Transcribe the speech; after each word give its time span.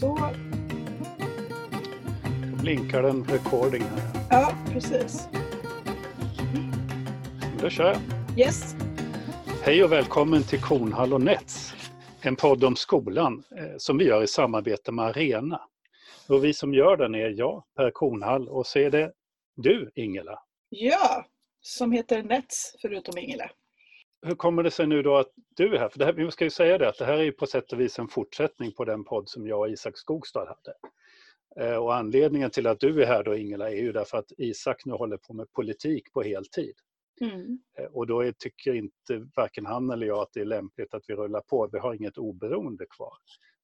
Så. 0.00 0.18
Blinkar 2.62 3.02
den 3.02 3.24
recording 3.24 3.82
här. 3.82 4.26
Ja, 4.30 4.54
precis. 4.72 5.28
Då 7.60 7.70
kör 7.70 7.84
jag. 7.84 7.98
Yes. 8.38 8.74
Hej 9.62 9.84
och 9.84 9.92
välkommen 9.92 10.42
till 10.42 10.60
Kornhall 10.60 11.12
och 11.12 11.20
Nets. 11.20 11.74
En 12.20 12.36
podd 12.36 12.64
om 12.64 12.76
skolan 12.76 13.42
eh, 13.56 13.76
som 13.78 13.98
vi 13.98 14.04
gör 14.04 14.22
i 14.22 14.26
samarbete 14.26 14.92
med 14.92 15.04
Arena. 15.04 15.60
Och 16.28 16.44
vi 16.44 16.54
som 16.54 16.74
gör 16.74 16.96
den 16.96 17.14
är 17.14 17.28
jag, 17.28 17.64
Per 17.76 17.90
Kornhall, 17.90 18.48
och 18.48 18.66
så 18.66 18.78
är 18.78 18.90
det 18.90 19.12
du, 19.56 19.90
Ingela. 19.94 20.38
Ja, 20.68 21.26
som 21.60 21.92
heter 21.92 22.22
Nets 22.22 22.76
förutom 22.82 23.18
Ingela. 23.18 23.50
Hur 24.22 24.34
kommer 24.34 24.62
det 24.62 24.70
sig 24.70 24.86
nu 24.86 25.02
då 25.02 25.16
att 25.16 25.32
du 25.56 25.74
är 25.74 25.78
här? 25.78 25.88
För 25.88 25.98
det 25.98 26.04
här, 26.04 26.12
vi 26.12 26.30
ska 26.30 26.44
ju 26.44 26.50
säga 26.50 26.78
det 26.78 26.88
att 26.88 26.98
det 26.98 27.04
här 27.04 27.18
är 27.18 27.22
ju 27.22 27.32
på 27.32 27.46
sätt 27.46 27.72
och 27.72 27.80
vis 27.80 27.98
en 27.98 28.08
fortsättning 28.08 28.72
på 28.72 28.84
den 28.84 29.04
podd 29.04 29.28
som 29.28 29.46
jag 29.46 29.60
och 29.60 29.68
Isak 29.68 29.96
Skogstad 29.96 30.46
hade. 30.48 30.74
Eh, 31.60 31.76
Och 31.76 31.94
anledningen 31.94 32.50
till 32.50 32.66
att 32.66 32.80
du 32.80 33.02
är 33.02 33.06
här 33.06 33.24
då 33.24 33.36
Ingela 33.36 33.70
är 33.70 33.76
ju 33.76 33.92
därför 33.92 34.18
att 34.18 34.32
Isak 34.38 34.84
nu 34.84 34.92
håller 34.92 35.16
på 35.16 35.34
med 35.34 35.52
politik 35.52 36.12
på 36.12 36.22
heltid. 36.22 36.74
Mm. 37.20 37.58
Eh, 37.78 37.84
Och 37.84 38.06
då 38.06 38.20
är, 38.20 38.32
tycker 38.32 38.74
inte 38.74 39.28
varken 39.36 39.66
han 39.66 39.90
eller 39.90 40.06
jag 40.06 40.18
att 40.18 40.32
det 40.32 40.40
är 40.40 40.44
lämpligt 40.44 40.94
att 40.94 41.04
vi 41.08 41.14
rullar 41.14 41.40
på. 41.40 41.68
Vi 41.72 41.78
har 41.78 41.94
inget 41.94 42.18
oberoende 42.18 42.86
kvar. 42.96 43.16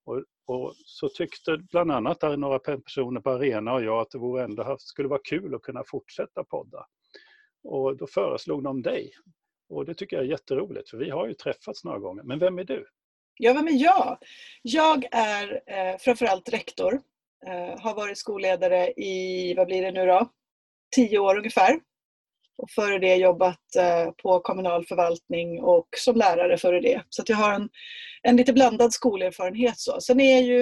Och, 0.05 0.25
och 0.47 0.75
så 0.77 1.09
tyckte 1.09 1.59
bland 1.71 1.93
annat 1.93 2.21
där 2.21 2.37
några 2.37 2.59
personer 2.59 3.21
på 3.21 3.31
Arena 3.31 3.75
och 3.75 3.85
jag 3.85 4.01
att 4.01 4.11
det 4.11 4.19
vore 4.19 4.45
ändå, 4.45 4.77
skulle 4.79 5.09
vara 5.09 5.21
kul 5.25 5.55
att 5.55 5.63
kunna 5.63 5.83
fortsätta 5.87 6.45
podda. 6.45 6.87
Och 7.65 7.97
då 7.97 8.07
föreslog 8.07 8.63
de 8.63 8.83
dig. 8.83 9.13
Och 9.69 9.85
det 9.85 9.95
tycker 9.95 10.17
jag 10.17 10.25
är 10.25 10.31
jätteroligt 10.31 10.91
för 10.91 10.97
vi 10.97 11.11
har 11.11 11.27
ju 11.27 11.35
träffats 11.35 11.85
några 11.85 11.99
gånger. 11.99 12.23
Men 12.23 12.39
vem 12.39 12.59
är 12.59 12.65
du? 12.65 12.87
Ja, 13.39 13.53
vem 13.53 13.69
är 13.69 13.83
jag? 13.83 14.19
Jag 14.63 15.05
är 15.13 15.63
eh, 15.67 15.99
framförallt 15.99 16.49
rektor. 16.49 17.01
Eh, 17.47 17.81
har 17.81 17.95
varit 17.95 18.19
skolledare 18.19 18.93
i, 18.93 19.55
vad 19.55 19.67
blir 19.67 19.83
det 19.83 19.93
nu 19.93 20.07
då? 20.07 20.31
Tio 20.95 21.19
år 21.19 21.39
ungefär. 21.39 21.81
Och 22.59 22.71
före 22.71 22.99
det 22.99 23.17
jobbat 23.17 23.77
eh, 23.79 24.11
på 24.11 24.41
kommunal 24.41 24.87
förvaltning 24.87 25.63
och 25.63 25.89
som 25.97 26.17
lärare 26.17 26.59
före 26.59 26.81
det. 26.81 27.03
Så 27.09 27.23
att 27.23 27.29
jag 27.29 27.37
har 27.37 27.53
en, 27.53 27.69
en 28.23 28.37
lite 28.37 28.53
blandad 28.53 28.93
skolerfarenhet. 28.93 29.79
Så. 29.79 30.01
Sen 30.01 30.21
är 30.21 30.35
jag 30.35 30.43
ju 30.43 30.61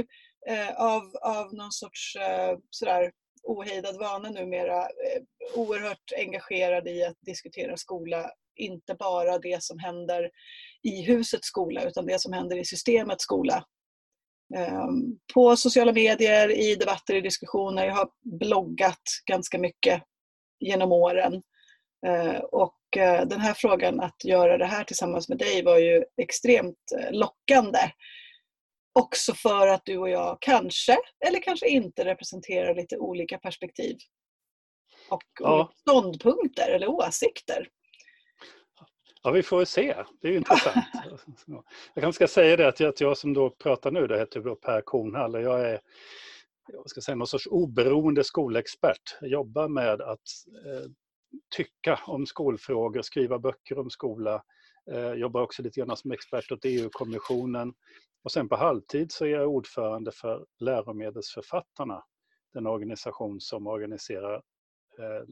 eh, 0.48 0.74
av, 0.76 1.02
av 1.22 1.54
någon 1.54 1.72
sorts 1.72 2.16
eh, 2.16 2.58
sådär 2.70 3.12
ohejdad 3.42 3.98
vana 3.98 4.30
numera 4.30 4.80
eh, 4.80 5.22
oerhört 5.54 6.12
engagerad 6.16 6.88
i 6.88 7.04
att 7.04 7.16
diskutera 7.20 7.76
skola. 7.76 8.30
Inte 8.56 8.94
bara 8.94 9.38
det 9.38 9.62
som 9.62 9.78
händer 9.78 10.30
i 10.82 11.02
husets 11.02 11.48
skola 11.48 11.82
utan 11.84 12.06
det 12.06 12.20
som 12.20 12.32
händer 12.32 12.56
i 12.56 12.64
systemets 12.64 13.22
skola. 13.24 13.64
Ehm, 14.56 15.18
På 15.34 15.56
sociala 15.56 15.92
medier, 15.92 16.50
i 16.50 16.74
debatter, 16.74 17.14
i 17.14 17.20
diskussioner. 17.20 17.86
Jag 17.86 17.94
har 17.94 18.10
bloggat 18.38 19.02
ganska 19.26 19.58
mycket 19.58 20.02
genom 20.60 20.92
åren. 20.92 21.42
Eh, 22.06 22.36
Och 22.40 22.96
eh, 22.96 23.26
den 23.26 23.40
här 23.40 23.54
frågan 23.54 24.00
att 24.00 24.24
göra 24.24 24.58
det 24.58 24.66
här 24.66 24.84
tillsammans 24.84 25.28
med 25.28 25.38
dig 25.38 25.62
var 25.62 25.78
ju 25.78 26.04
extremt 26.22 26.92
eh, 27.00 27.12
lockande. 27.12 27.78
Också 28.98 29.34
för 29.34 29.66
att 29.68 29.82
du 29.84 29.98
och 29.98 30.10
jag 30.10 30.38
kanske, 30.40 30.96
eller 31.26 31.42
kanske 31.42 31.68
inte, 31.68 32.04
representerar 32.04 32.74
lite 32.74 32.98
olika 32.98 33.38
perspektiv. 33.38 33.96
Och 35.10 35.22
Ja. 35.40 35.72
ståndpunkter 35.76 36.68
eller 36.70 36.88
åsikter. 36.88 37.68
Ja, 39.26 39.30
vi 39.30 39.42
får 39.42 39.64
se. 39.64 39.94
Det 40.20 40.28
är 40.28 40.32
ju 40.32 40.38
intressant. 40.38 40.84
Jag 41.94 42.02
kanske 42.02 42.12
ska 42.12 42.34
säga 42.34 42.56
det 42.56 42.68
att 42.68 42.80
jag, 42.80 42.88
att 42.88 43.00
jag 43.00 43.18
som 43.18 43.32
då 43.34 43.50
pratar 43.50 43.90
nu, 43.90 44.06
det 44.06 44.18
heter 44.18 44.40
då 44.40 44.54
Per 44.54 44.80
Kornhall 44.80 45.34
och 45.34 45.42
jag 45.42 45.60
är 45.60 45.80
jag 46.72 46.90
ska 46.90 47.00
säga, 47.00 47.16
någon 47.16 47.26
sorts 47.26 47.46
oberoende 47.46 48.24
skolexpert. 48.24 49.16
Jag 49.20 49.30
jobbar 49.30 49.68
med 49.68 50.00
att 50.00 50.20
eh, 50.66 50.90
tycka 51.56 52.00
om 52.06 52.26
skolfrågor, 52.26 53.02
skriva 53.02 53.38
böcker 53.38 53.78
om 53.78 53.90
skola. 53.90 54.42
Eh, 54.92 55.12
jobbar 55.12 55.42
också 55.42 55.62
lite 55.62 55.80
grann 55.80 55.96
som 55.96 56.12
expert 56.12 56.52
åt 56.52 56.64
EU-kommissionen. 56.64 57.74
Och 58.24 58.32
sen 58.32 58.48
på 58.48 58.56
halvtid 58.56 59.12
så 59.12 59.24
är 59.24 59.28
jag 59.28 59.48
ordförande 59.48 60.12
för 60.12 60.46
Läromedelsförfattarna, 60.58 62.04
den 62.52 62.66
organisation 62.66 63.40
som 63.40 63.66
organiserar 63.66 64.34
eh, 64.98 65.28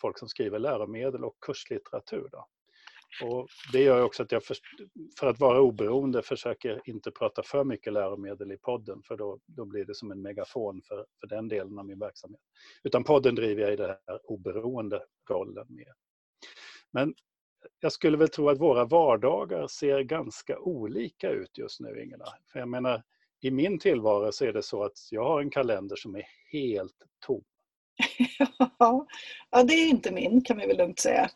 folk 0.00 0.18
som 0.18 0.28
skriver 0.28 0.58
läromedel 0.58 1.24
och 1.24 1.36
kurslitteratur. 1.40 2.28
Då. 2.32 2.46
Och 3.22 3.48
det 3.72 3.80
gör 3.82 4.02
också 4.02 4.22
att 4.22 4.32
jag 4.32 4.44
för, 4.44 4.56
för 5.18 5.26
att 5.26 5.40
vara 5.40 5.60
oberoende 5.60 6.22
försöker 6.22 6.80
inte 6.84 7.10
prata 7.10 7.42
för 7.42 7.64
mycket 7.64 7.92
läromedel 7.92 8.52
i 8.52 8.56
podden 8.56 9.02
för 9.02 9.16
då, 9.16 9.38
då 9.46 9.64
blir 9.64 9.84
det 9.84 9.94
som 9.94 10.10
en 10.10 10.22
megafon 10.22 10.82
för, 10.82 11.06
för 11.20 11.26
den 11.26 11.48
delen 11.48 11.78
av 11.78 11.86
min 11.86 11.98
verksamhet. 11.98 12.40
Utan 12.82 13.04
podden 13.04 13.34
driver 13.34 13.62
jag 13.62 13.72
i 13.72 13.76
den 13.76 13.88
här 13.88 14.20
oberoende 14.24 15.02
rollen 15.30 15.66
med. 15.68 15.92
Men 16.90 17.14
jag 17.80 17.92
skulle 17.92 18.16
väl 18.16 18.28
tro 18.28 18.48
att 18.48 18.60
våra 18.60 18.84
vardagar 18.84 19.66
ser 19.66 20.00
ganska 20.00 20.58
olika 20.58 21.30
ut 21.30 21.58
just 21.58 21.80
nu, 21.80 22.02
Ingela. 22.02 22.26
För 22.52 22.58
jag 22.58 22.68
menar, 22.68 23.02
i 23.40 23.50
min 23.50 23.78
tillvaro 23.78 24.32
så 24.32 24.44
är 24.44 24.52
det 24.52 24.62
så 24.62 24.84
att 24.84 25.08
jag 25.10 25.24
har 25.24 25.40
en 25.40 25.50
kalender 25.50 25.96
som 25.96 26.16
är 26.16 26.26
helt 26.52 26.96
tom. 27.26 27.44
ja, 28.78 29.06
det 29.50 29.74
är 29.74 29.88
inte 29.88 30.12
min 30.12 30.44
kan 30.44 30.58
vi 30.58 30.66
väl 30.66 30.76
lugnt 30.76 30.98
säga. 30.98 31.30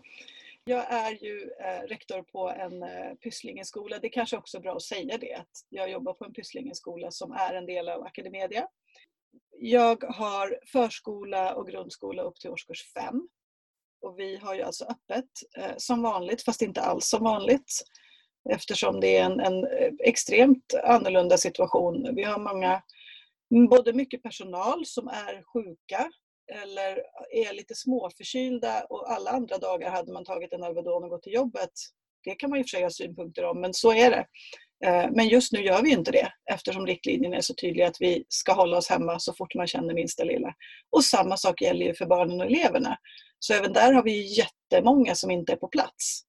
Jag 0.69 0.93
är 0.93 1.25
ju 1.25 1.51
eh, 1.61 1.89
rektor 1.89 2.23
på 2.23 2.51
en 2.51 2.83
eh, 2.83 3.15
Pysslingeskola. 3.15 3.99
Det 3.99 4.07
är 4.07 4.13
kanske 4.13 4.37
också 4.37 4.57
är 4.57 4.61
bra 4.61 4.77
att 4.77 4.83
säga 4.83 5.19
det, 5.19 5.35
att 5.35 5.51
jag 5.69 5.91
jobbar 5.91 6.13
på 6.13 6.25
en 6.25 6.33
Pysslingeskola 6.33 7.11
som 7.11 7.33
är 7.33 7.55
en 7.55 7.67
del 7.67 7.89
av 7.89 8.03
Academedia. 8.03 8.69
Jag 9.59 10.05
har 10.05 10.59
förskola 10.73 11.55
och 11.55 11.69
grundskola 11.69 12.23
upp 12.23 12.41
till 12.41 12.51
årskurs 12.51 12.93
5. 12.93 13.29
Och 14.03 14.19
vi 14.19 14.37
har 14.37 14.55
ju 14.55 14.63
alltså 14.63 14.85
öppet 14.85 15.31
eh, 15.59 15.77
som 15.77 16.03
vanligt, 16.03 16.43
fast 16.43 16.63
inte 16.63 16.81
alls 16.81 17.09
som 17.09 17.25
vanligt. 17.25 17.83
Eftersom 18.51 19.01
det 19.01 19.17
är 19.17 19.25
en, 19.25 19.41
en 19.41 19.65
eh, 19.65 19.93
extremt 19.99 20.75
annorlunda 20.85 21.39
situation. 21.39 22.15
Vi 22.15 22.23
har 22.23 22.39
många, 22.39 22.83
både 23.71 23.93
mycket 23.93 24.23
personal 24.23 24.87
som 24.87 25.09
är 25.09 25.43
sjuka 25.43 26.11
eller 26.49 27.03
är 27.31 27.55
lite 27.55 27.75
småförkylda 27.75 28.85
och 28.85 29.13
alla 29.13 29.31
andra 29.31 29.59
dagar 29.59 29.91
hade 29.91 30.13
man 30.13 30.25
tagit 30.25 30.53
en 30.53 30.63
Alvedon 30.65 31.05
och 31.05 31.11
gått 31.11 31.23
till 31.23 31.33
jobbet. 31.35 31.71
Det 32.25 32.35
kan 32.35 32.51
man 32.51 32.59
ju 32.59 32.65
för 32.65 32.69
sig 32.69 32.83
ha 32.83 32.91
synpunkter 32.91 33.45
om, 33.45 33.61
men 33.61 33.75
så 33.75 33.93
är 33.93 34.11
det. 34.11 34.27
Eh, 34.87 35.11
Men 35.11 35.29
just 35.29 35.53
nu 35.53 35.61
gör 35.63 35.83
vi 35.83 35.91
inte 35.91 36.11
det 36.11 36.33
eftersom 36.51 36.87
riktlinjerna 36.87 37.37
är 37.37 37.41
så 37.41 37.55
tydliga 37.55 37.89
att 37.89 38.01
vi 38.01 38.25
ska 38.29 38.53
hålla 38.53 38.77
oss 38.77 38.89
hemma 38.89 39.19
så 39.19 39.33
fort 39.35 39.55
man 39.55 39.67
känner 39.67 39.95
minsta 39.95 40.25
lilla. 40.25 40.55
Och 40.91 41.05
samma 41.05 41.37
sak 41.37 41.61
gäller 41.63 41.87
ju 41.87 41.95
för 41.95 42.07
barnen 42.07 42.41
och 42.41 42.47
eleverna. 42.47 42.97
Så 43.39 43.55
även 43.55 43.73
där 43.73 43.93
har 43.93 44.03
vi 44.03 44.39
jättemånga 44.39 45.15
som 45.15 45.31
inte 45.31 45.53
är 45.53 45.57
på 45.57 45.69
plats. 45.69 46.21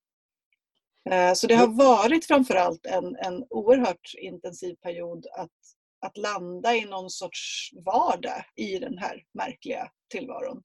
Eh, 1.09 1.33
Så 1.33 1.47
det 1.47 1.55
har 1.55 1.67
varit 1.67 2.25
framförallt 2.25 2.85
en, 2.85 3.15
en 3.15 3.45
oerhört 3.49 4.13
intensiv 4.21 4.75
period 4.75 5.25
att, 5.37 5.51
att 6.01 6.17
landa 6.17 6.75
i 6.75 6.85
någon 6.85 7.09
sorts 7.09 7.69
vardag 7.85 8.43
i 8.55 8.79
den 8.79 8.97
här 8.97 9.23
märkliga 9.33 9.91
tillvaron. 10.09 10.63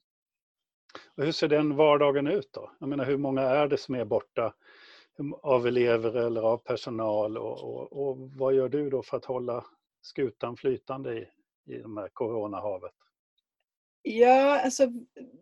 Och 1.17 1.23
hur 1.23 1.31
ser 1.31 1.47
den 1.47 1.75
vardagen 1.75 2.27
ut 2.27 2.49
då? 2.53 2.71
Jag 2.79 2.89
menar, 2.89 3.05
hur 3.05 3.17
många 3.17 3.41
är 3.41 3.67
det 3.67 3.77
som 3.77 3.95
är 3.95 4.05
borta 4.05 4.53
av 5.41 5.67
elever 5.67 6.15
eller 6.15 6.41
av 6.41 6.57
personal? 6.57 7.37
Och, 7.37 7.63
och, 7.63 8.07
och 8.07 8.17
vad 8.17 8.53
gör 8.53 8.69
du 8.69 8.89
då 8.89 9.03
för 9.03 9.17
att 9.17 9.25
hålla 9.25 9.65
skutan 10.01 10.57
flytande 10.57 11.13
i, 11.17 11.27
i 11.73 11.77
de 11.77 11.97
här 11.97 12.09
coronahavet? 12.13 12.93
Ja, 14.01 14.61
alltså 14.61 14.87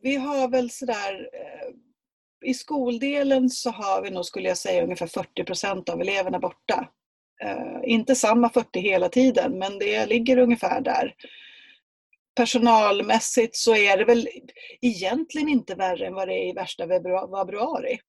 vi 0.01 0.15
har 0.15 0.47
väl 0.47 0.69
sådär 0.69 1.29
eh, 1.33 1.73
i 2.49 2.53
skoldelen 2.53 3.49
så 3.49 3.69
har 3.69 4.01
vi 4.01 4.09
nog, 4.09 4.25
skulle 4.25 4.47
jag 4.47 4.57
säga, 4.57 4.83
ungefär 4.83 5.07
40 5.07 5.43
procent 5.43 5.89
av 5.89 6.01
eleverna 6.01 6.39
borta. 6.39 6.89
Eh, 7.43 7.79
inte 7.84 8.16
samma 8.16 8.49
40 8.49 8.79
hela 8.79 9.09
tiden, 9.09 9.59
men 9.59 9.79
det 9.79 10.05
ligger 10.05 10.37
ungefär 10.37 10.81
där. 10.81 11.16
Personalmässigt 12.35 13.55
så 13.55 13.75
är 13.75 13.97
det 13.97 14.05
väl 14.05 14.29
egentligen 14.81 15.49
inte 15.49 15.75
värre 15.75 16.07
än 16.07 16.13
vad 16.13 16.28
det 16.28 16.34
är 16.34 16.49
i 16.49 16.53
värsta 16.53 16.87
februari. 16.87 17.99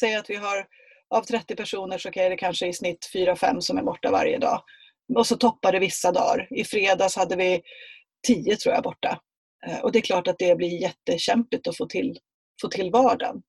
Säg 0.00 0.14
att 0.14 0.30
vi 0.30 0.36
har 0.36 0.66
av 1.14 1.22
30 1.22 1.56
personer 1.56 1.98
så 1.98 2.08
är 2.12 2.30
det 2.30 2.36
kanske 2.36 2.66
i 2.66 2.72
snitt 2.72 3.10
4-5 3.14 3.60
som 3.60 3.78
är 3.78 3.82
borta 3.82 4.10
varje 4.10 4.38
dag. 4.38 4.62
Och 5.16 5.26
så 5.26 5.36
toppar 5.36 5.72
det 5.72 5.78
vissa 5.78 6.12
dagar. 6.12 6.48
I 6.50 6.64
fredags 6.64 7.16
hade 7.16 7.36
vi 7.36 7.62
10 8.26 8.56
tror 8.56 8.74
jag 8.74 8.84
borta. 8.84 9.20
Eh, 9.66 9.78
Och 9.78 9.92
det 9.92 9.98
är 9.98 10.02
klart 10.02 10.28
att 10.28 10.38
det 10.38 10.56
blir 10.56 10.82
jättekämpigt 10.82 11.68
att 11.68 11.76
få 11.76 11.86
till, 11.86 12.18
få 12.60 12.68
till 12.68 12.90
vardagen. 12.90 13.42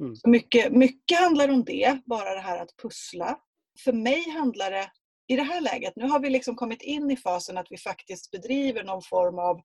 Mm. 0.00 0.16
Så 0.16 0.28
Mycket, 0.28 0.72
mycket 0.72 1.18
handlar 1.18 1.48
om 1.48 1.64
det, 1.64 1.98
bara 2.04 2.34
det 2.34 2.40
här 2.40 2.58
att 2.58 2.76
pussla. 2.82 3.38
För 3.84 3.92
mig 3.92 4.30
handlar 4.30 4.70
det, 4.70 4.90
i 5.28 5.36
det 5.36 5.42
här 5.42 5.60
läget, 5.60 5.92
nu 5.96 6.08
har 6.08 6.20
vi 6.20 6.30
liksom 6.30 6.56
kommit 6.56 6.82
in 6.82 7.10
i 7.10 7.16
fasen 7.16 7.58
att 7.58 7.66
vi 7.70 7.78
faktiskt 7.78 8.30
bedriver 8.30 8.84
någon 8.84 9.02
form 9.02 9.38
av, 9.38 9.60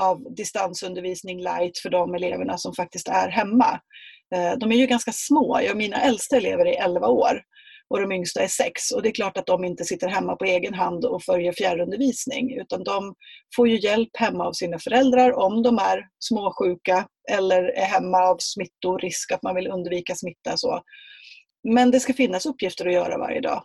av 0.00 0.34
distansundervisning 0.34 1.42
light 1.42 1.78
för 1.78 1.90
de 1.90 2.14
eleverna 2.14 2.58
som 2.58 2.74
faktiskt 2.74 3.08
är 3.08 3.28
hemma. 3.28 3.80
Eh, 4.34 4.58
de 4.58 4.72
är 4.72 4.76
ju 4.76 4.86
ganska 4.86 5.12
små, 5.12 5.60
jag, 5.62 5.76
mina 5.76 5.96
äldsta 5.96 6.36
elever 6.36 6.66
är 6.66 6.84
11 6.84 7.06
år. 7.06 7.42
och 7.88 8.00
de 8.00 8.12
yngsta 8.12 8.42
är 8.42 8.48
6. 8.48 8.90
Och 8.90 9.02
det 9.02 9.08
är 9.08 9.12
klart 9.12 9.36
att 9.36 9.46
de 9.46 9.64
inte 9.64 9.84
sitter 9.84 10.08
hemma 10.08 10.36
på 10.36 10.44
egen 10.44 10.74
hand 10.74 11.04
och 11.04 11.22
följer 11.22 11.52
fjärrundervisning 11.52 12.58
utan 12.60 12.84
de 12.84 13.14
får 13.56 13.68
ju 13.68 13.80
hjälp 13.80 14.16
hemma 14.18 14.44
av 14.44 14.52
sina 14.52 14.78
föräldrar 14.78 15.32
om 15.32 15.62
de 15.62 15.78
är 15.78 16.06
småsjuka 16.18 17.06
eller 17.30 17.62
är 17.62 17.84
hemma 17.84 18.18
av 18.18 18.36
smittorisk, 18.38 19.32
att 19.32 19.42
man 19.42 19.54
vill 19.54 19.68
undvika 19.68 20.14
smitta. 20.14 20.56
Så. 20.56 20.82
Men 21.64 21.90
det 21.90 22.00
ska 22.00 22.14
finnas 22.14 22.46
uppgifter 22.46 22.86
att 22.86 22.92
göra 22.92 23.18
varje 23.18 23.40
dag. 23.40 23.64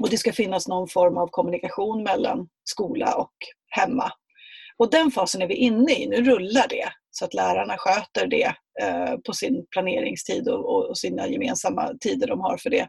Och 0.00 0.10
det 0.10 0.18
ska 0.18 0.32
finnas 0.32 0.68
någon 0.68 0.88
form 0.88 1.16
av 1.16 1.28
kommunikation 1.30 2.02
mellan 2.02 2.48
skola 2.64 3.14
och 3.14 3.32
hemma. 3.68 4.12
Och 4.76 4.90
den 4.90 5.10
fasen 5.10 5.42
är 5.42 5.46
vi 5.46 5.54
inne 5.54 5.92
i, 5.92 6.06
nu 6.06 6.16
rullar 6.24 6.68
det 6.68 6.88
så 7.10 7.24
att 7.24 7.34
lärarna 7.34 7.74
sköter 7.78 8.26
det 8.26 8.54
eh, 8.82 9.16
på 9.26 9.32
sin 9.32 9.66
planeringstid 9.70 10.48
och, 10.48 10.88
och, 10.88 10.98
sina 10.98 11.28
gemensamma 11.28 11.94
tider 12.00 12.26
de 12.26 12.40
har 12.40 12.56
för 12.56 12.70
det. 12.70 12.88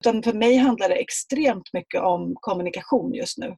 Utan 0.00 0.22
för 0.22 0.32
mig 0.32 0.56
handlar 0.56 0.88
det 0.88 0.94
extremt 0.94 1.72
mycket 1.72 2.00
om 2.00 2.34
kommunikation 2.40 3.14
just 3.14 3.38
nu. 3.38 3.56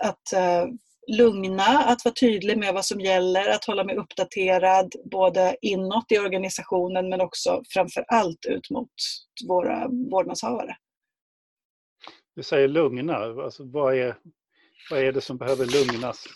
Att 0.00 0.32
eh, 0.32 0.64
lugna, 1.06 1.64
att 1.64 2.04
vara 2.04 2.14
tydlig 2.14 2.58
med 2.58 2.74
vad 2.74 2.84
som 2.84 3.00
gäller, 3.00 3.48
att 3.48 3.64
hålla 3.64 3.84
mig 3.84 3.96
uppdaterad 3.96 4.92
både 5.04 5.56
inåt 5.60 6.12
i 6.12 6.18
organisationen 6.18 7.08
men 7.08 7.20
också 7.20 7.62
framför 7.68 8.04
allt 8.08 8.46
ut 8.46 8.70
mot 8.70 8.90
våra 9.48 9.88
vårdnadshavare. 9.88 10.76
Du 12.36 12.42
säger 12.42 12.68
lugna, 12.68 13.16
alltså 13.16 13.64
vad, 13.64 13.98
är, 13.98 14.16
vad 14.90 15.00
är 15.00 15.12
det 15.12 15.20
som 15.20 15.38
behöver 15.38 15.66
lugnas 15.66 16.26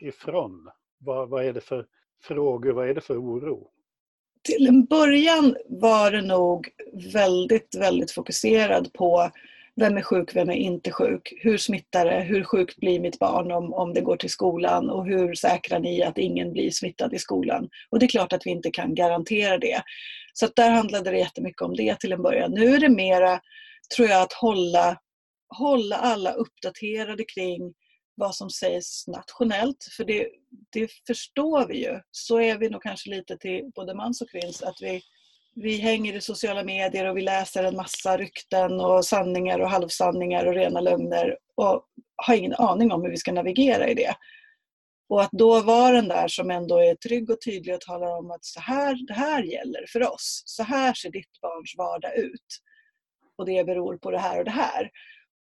ifrån? 0.00 0.70
Vad, 0.98 1.28
vad 1.28 1.44
är 1.44 1.52
det 1.52 1.60
för 1.60 1.86
frågor, 2.22 2.72
vad 2.72 2.88
är 2.88 2.94
det 2.94 3.00
för 3.00 3.16
oro? 3.16 3.68
Till 4.42 4.66
en 4.66 4.84
början 4.84 5.56
var 5.68 6.10
det 6.10 6.22
nog 6.22 6.68
väldigt, 7.12 7.74
väldigt 7.78 8.10
fokuserad 8.10 8.92
på 8.92 9.30
vem 9.80 9.96
är 9.96 10.02
sjuk, 10.02 10.36
vem 10.36 10.50
är 10.50 10.54
inte 10.54 10.90
sjuk? 10.92 11.32
Hur 11.36 11.58
smittar 11.58 12.04
det? 12.04 12.20
Hur 12.20 12.44
sjukt 12.44 12.76
blir 12.76 13.00
mitt 13.00 13.18
barn 13.18 13.52
om, 13.52 13.72
om 13.74 13.94
det 13.94 14.00
går 14.00 14.16
till 14.16 14.30
skolan? 14.30 14.90
Och 14.90 15.06
hur 15.06 15.34
säkrar 15.34 15.78
ni 15.78 16.02
att 16.02 16.18
ingen 16.18 16.52
blir 16.52 16.70
smittad 16.70 17.14
i 17.14 17.18
skolan? 17.18 17.68
Och 17.90 17.98
det 17.98 18.06
är 18.06 18.08
klart 18.08 18.32
att 18.32 18.46
vi 18.46 18.50
inte 18.50 18.70
kan 18.70 18.94
garantera 18.94 19.58
det. 19.58 19.82
Så 20.32 20.48
där 20.56 20.70
handlade 20.70 21.10
det 21.10 21.18
jättemycket 21.18 21.62
om 21.62 21.76
det 21.76 22.00
till 22.00 22.12
en 22.12 22.22
början. 22.22 22.50
Nu 22.50 22.74
är 22.74 22.78
det 22.78 22.88
mera, 22.88 23.40
tror 23.96 24.08
jag, 24.08 24.22
att 24.22 24.32
hålla, 24.32 24.98
hålla 25.58 25.96
alla 25.96 26.32
uppdaterade 26.32 27.24
kring 27.24 27.74
vad 28.14 28.34
som 28.34 28.50
sägs 28.50 29.06
nationellt. 29.06 29.84
För 29.96 30.04
det, 30.04 30.28
det 30.72 30.90
förstår 31.06 31.66
vi 31.66 31.84
ju. 31.84 32.00
Så 32.10 32.40
är 32.40 32.58
vi 32.58 32.68
nog 32.68 32.82
kanske 32.82 33.10
lite 33.10 33.36
till 33.36 33.70
både 33.74 33.94
mans 33.94 34.20
och 34.20 34.30
kvinns. 34.30 34.62
Att 34.62 34.76
vi, 34.80 35.02
vi 35.54 35.76
hänger 35.76 36.16
i 36.16 36.20
sociala 36.20 36.64
medier 36.64 37.04
och 37.04 37.16
vi 37.16 37.22
läser 37.22 37.64
en 37.64 37.76
massa 37.76 38.16
rykten 38.16 38.80
och 38.80 39.04
sanningar 39.04 39.58
och 39.58 39.70
halvsanningar 39.70 40.46
och 40.46 40.54
rena 40.54 40.80
lögner 40.80 41.38
och 41.54 41.84
har 42.16 42.34
ingen 42.34 42.54
aning 42.54 42.92
om 42.92 43.02
hur 43.02 43.10
vi 43.10 43.16
ska 43.16 43.32
navigera 43.32 43.88
i 43.88 43.94
det. 43.94 44.14
Och 45.08 45.22
att 45.22 45.32
då 45.32 45.60
vara 45.60 45.92
den 45.92 46.08
där 46.08 46.28
som 46.28 46.50
ändå 46.50 46.78
är 46.78 46.94
trygg 46.94 47.30
och 47.30 47.40
tydlig 47.40 47.74
och 47.74 47.80
talar 47.80 48.18
om 48.18 48.30
att 48.30 48.44
så 48.44 48.60
här, 48.60 49.06
det 49.06 49.14
här 49.14 49.42
gäller 49.42 49.86
för 49.88 50.12
oss. 50.12 50.42
Så 50.46 50.62
här 50.62 50.94
ser 50.94 51.10
ditt 51.10 51.40
barns 51.42 51.74
vardag 51.78 52.16
ut. 52.16 52.46
Och 53.36 53.46
det 53.46 53.64
beror 53.64 53.96
på 53.96 54.10
det 54.10 54.18
här 54.18 54.38
och 54.38 54.44
det 54.44 54.50
här 54.50 54.90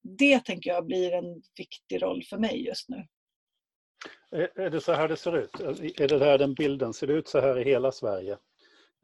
det 0.06 0.40
tänker 0.40 0.70
jag 0.70 0.86
blir 0.86 1.12
en 1.12 1.42
viktig 1.58 2.02
roll 2.04 2.24
för 2.24 2.38
mig 2.38 2.66
just 2.66 2.90
nu. 2.90 3.08
Är 4.56 4.70
det 4.70 4.82
så 4.82 4.94
här 4.94 5.08
det 5.08 5.18
ser 5.18 5.38
ut? 5.38 5.60
Är 6.00 6.08
det 6.08 6.26
här 6.26 6.38
den 6.38 6.54
bilden? 6.54 6.94
Ser 6.94 7.08
det 7.08 7.14
ut 7.14 7.28
så 7.28 7.42
här 7.42 7.60
i 7.60 7.64
hela 7.64 7.92
Sverige? 7.92 8.38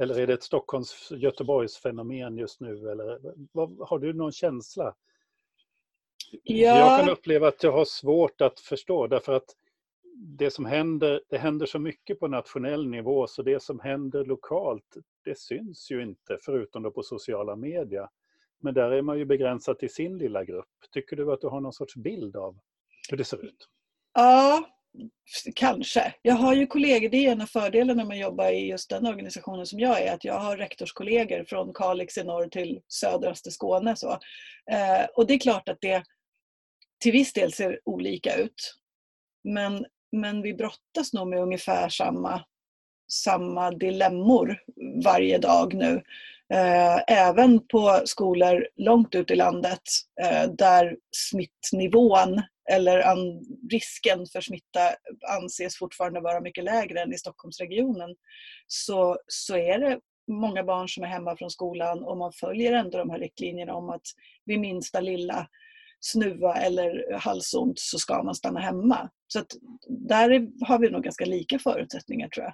Eller 0.01 0.19
är 0.19 0.27
det 0.27 0.33
ett 0.33 0.43
Stockholms 0.43 1.11
Göteborgs 1.11 1.77
fenomen 1.77 2.37
just 2.37 2.61
nu? 2.61 2.91
Eller, 2.91 3.19
vad, 3.51 3.89
har 3.89 3.99
du 3.99 4.13
någon 4.13 4.31
känsla? 4.31 4.95
Ja. 6.43 6.77
Jag 6.77 6.99
kan 6.99 7.09
uppleva 7.09 7.47
att 7.47 7.63
jag 7.63 7.71
har 7.71 7.85
svårt 7.85 8.41
att 8.41 8.59
förstå 8.59 9.07
därför 9.07 9.33
att 9.33 9.55
det 10.15 10.51
som 10.51 10.65
händer, 10.65 11.21
det 11.29 11.37
händer 11.37 11.65
så 11.65 11.79
mycket 11.79 12.19
på 12.19 12.27
nationell 12.27 12.87
nivå 12.87 13.27
så 13.27 13.41
det 13.41 13.63
som 13.63 13.79
händer 13.79 14.25
lokalt, 14.25 14.97
det 15.23 15.39
syns 15.39 15.91
ju 15.91 16.03
inte 16.03 16.37
förutom 16.41 16.83
då 16.83 16.91
på 16.91 17.03
sociala 17.03 17.55
medier. 17.55 18.07
Men 18.59 18.73
där 18.73 18.91
är 18.91 19.01
man 19.01 19.17
ju 19.17 19.25
begränsad 19.25 19.79
till 19.79 19.93
sin 19.93 20.17
lilla 20.17 20.43
grupp. 20.43 20.69
Tycker 20.91 21.15
du 21.15 21.33
att 21.33 21.41
du 21.41 21.47
har 21.47 21.61
någon 21.61 21.73
sorts 21.73 21.95
bild 21.95 22.35
av 22.35 22.57
hur 23.09 23.17
det 23.17 23.23
ser 23.23 23.45
ut? 23.45 23.67
Ja, 24.13 24.65
kanske. 25.55 26.13
Jag 26.21 26.35
har 26.35 26.53
ju 26.53 26.67
kollegor, 26.67 27.09
det 27.09 27.17
är 27.17 27.31
en 27.31 27.41
av 27.41 27.45
fördelarna 27.45 28.05
med 28.05 28.15
att 28.15 28.21
jobba 28.21 28.49
i 28.49 28.67
just 28.67 28.89
den 28.89 29.05
organisationen 29.05 29.65
som 29.65 29.79
jag 29.79 30.01
är, 30.01 30.13
att 30.13 30.25
jag 30.25 30.39
har 30.39 30.57
rektorskollegor 30.57 31.43
från 31.43 31.73
Kalix 31.73 32.17
i 32.17 32.23
norr 32.23 32.47
till 32.47 32.81
södraste 32.87 33.51
Skåne. 33.51 33.95
Så. 33.95 34.11
Eh, 34.71 35.05
och 35.15 35.27
det 35.27 35.33
är 35.33 35.39
klart 35.39 35.69
att 35.69 35.81
det 35.81 36.03
till 37.01 37.11
viss 37.11 37.33
del 37.33 37.53
ser 37.53 37.79
olika 37.85 38.35
ut. 38.35 38.77
Men, 39.43 39.85
men 40.11 40.41
vi 40.41 40.53
brottas 40.53 41.13
nog 41.13 41.27
med 41.27 41.39
ungefär 41.39 41.89
samma, 41.89 42.43
samma 43.11 43.71
dilemmor 43.71 44.59
varje 45.03 45.37
dag 45.37 45.73
nu. 45.73 46.03
Eh, 46.53 46.99
även 47.07 47.67
på 47.67 48.01
skolor 48.05 48.67
långt 48.75 49.15
ut 49.15 49.31
i 49.31 49.35
landet 49.35 49.81
eh, 50.21 50.49
där 50.57 50.97
smittnivån 51.15 52.41
eller 52.69 53.03
risken 53.71 54.25
för 54.31 54.41
smitta 54.41 54.79
anses 55.29 55.77
fortfarande 55.77 56.19
vara 56.19 56.41
mycket 56.41 56.63
lägre 56.63 57.01
än 57.01 57.13
i 57.13 57.17
Stockholmsregionen 57.17 58.15
så, 58.67 59.17
så 59.27 59.57
är 59.57 59.79
det 59.79 59.99
många 60.27 60.63
barn 60.63 60.89
som 60.89 61.03
är 61.03 61.07
hemma 61.07 61.37
från 61.37 61.51
skolan 61.51 62.03
och 62.03 62.17
man 62.17 62.31
följer 62.33 62.73
ändå 62.73 62.97
de 62.97 63.09
här 63.09 63.19
riktlinjerna 63.19 63.73
om 63.73 63.89
att 63.89 64.05
vid 64.45 64.59
minsta 64.59 64.99
lilla 64.99 65.47
snuva 65.99 66.55
eller 66.55 67.19
halsont 67.19 67.79
så 67.79 67.99
ska 67.99 68.23
man 68.23 68.35
stanna 68.35 68.59
hemma. 68.59 69.09
Så 69.27 69.39
att 69.39 69.47
där 69.87 70.47
har 70.65 70.79
vi 70.79 70.89
nog 70.89 71.03
ganska 71.03 71.25
lika 71.25 71.59
förutsättningar 71.59 72.29
tror 72.29 72.43
jag. 72.43 72.53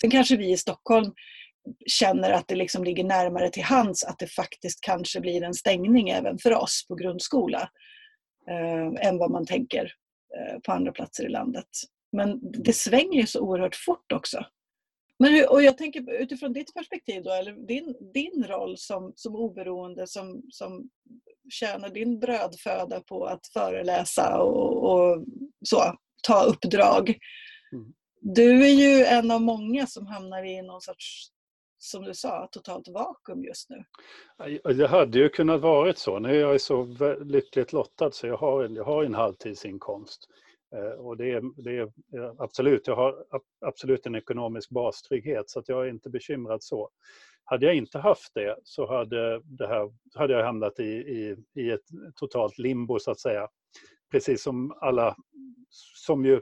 Sen 0.00 0.10
kanske 0.10 0.36
vi 0.36 0.50
i 0.50 0.56
Stockholm 0.56 1.12
känner 1.86 2.30
att 2.30 2.48
det 2.48 2.54
liksom 2.54 2.84
ligger 2.84 3.04
närmare 3.04 3.50
till 3.50 3.62
hands 3.62 4.04
att 4.04 4.18
det 4.18 4.26
faktiskt 4.26 4.80
kanske 4.80 5.20
blir 5.20 5.42
en 5.42 5.54
stängning 5.54 6.08
även 6.08 6.38
för 6.38 6.54
oss 6.54 6.86
på 6.88 6.94
grundskola 6.94 7.70
eh, 8.50 9.08
än 9.08 9.18
vad 9.18 9.30
man 9.30 9.46
tänker 9.46 9.92
eh, 10.36 10.58
på 10.60 10.72
andra 10.72 10.92
platser 10.92 11.26
i 11.26 11.28
landet. 11.28 11.68
Men 12.12 12.40
det 12.42 12.72
svänger 12.72 13.20
ju 13.20 13.26
så 13.26 13.40
oerhört 13.40 13.76
fort 13.76 14.12
också. 14.12 14.44
Men, 15.18 15.48
och 15.48 15.62
jag 15.62 15.78
tänker 15.78 16.22
utifrån 16.22 16.52
ditt 16.52 16.74
perspektiv 16.74 17.22
då, 17.22 17.32
eller 17.32 17.52
din, 17.52 17.96
din 18.14 18.44
roll 18.48 18.78
som, 18.78 19.12
som 19.16 19.36
oberoende 19.36 20.06
som, 20.06 20.42
som 20.50 20.90
tjänar 21.50 21.88
din 21.88 22.20
brödföda 22.20 23.00
på 23.00 23.24
att 23.24 23.46
föreläsa 23.46 24.38
och, 24.42 24.92
och 24.92 25.24
så, 25.64 25.78
ta 26.22 26.42
uppdrag. 26.42 27.08
Mm. 27.72 27.92
Du 28.20 28.66
är 28.66 28.72
ju 28.72 29.04
en 29.04 29.30
av 29.30 29.42
många 29.42 29.86
som 29.86 30.06
hamnar 30.06 30.44
i 30.44 30.62
någon 30.62 30.80
sorts 30.80 31.30
som 31.86 32.04
du 32.04 32.14
sa, 32.14 32.48
totalt 32.52 32.88
vakuum 32.88 33.44
just 33.44 33.70
nu? 33.70 33.84
Det 34.74 34.86
hade 34.86 35.18
ju 35.18 35.28
kunnat 35.28 35.60
varit 35.60 35.98
så. 35.98 36.18
Nu 36.18 36.28
är 36.28 36.40
jag 36.40 36.60
så 36.60 36.84
lyckligt 37.20 37.72
lottad 37.72 38.10
så 38.10 38.26
jag 38.26 38.36
har 38.36 38.64
en, 38.64 38.74
jag 38.74 38.84
har 38.84 39.04
en 39.04 39.14
halvtidsinkomst. 39.14 40.28
Eh, 40.76 41.00
och 41.00 41.16
det 41.16 41.30
är, 41.30 41.62
det 41.62 41.78
är, 41.78 41.92
absolut, 42.42 42.86
jag 42.86 42.96
har 42.96 43.24
absolut 43.66 44.06
en 44.06 44.14
ekonomisk 44.14 44.70
bastrygghet 44.70 45.50
så 45.50 45.58
att 45.58 45.68
jag 45.68 45.86
är 45.86 45.90
inte 45.90 46.10
bekymrad 46.10 46.62
så. 46.62 46.90
Hade 47.44 47.66
jag 47.66 47.74
inte 47.74 47.98
haft 47.98 48.34
det 48.34 48.56
så 48.62 48.86
hade, 48.86 49.40
det 49.44 49.66
här, 49.66 49.92
hade 50.14 50.32
jag 50.32 50.44
hamnat 50.44 50.80
i, 50.80 50.84
i, 50.92 51.36
i 51.54 51.70
ett 51.70 51.84
totalt 52.14 52.58
limbo 52.58 52.98
så 52.98 53.10
att 53.10 53.20
säga. 53.20 53.48
Precis 54.10 54.42
som 54.42 54.78
alla 54.80 55.16
som 55.94 56.24
ju 56.24 56.40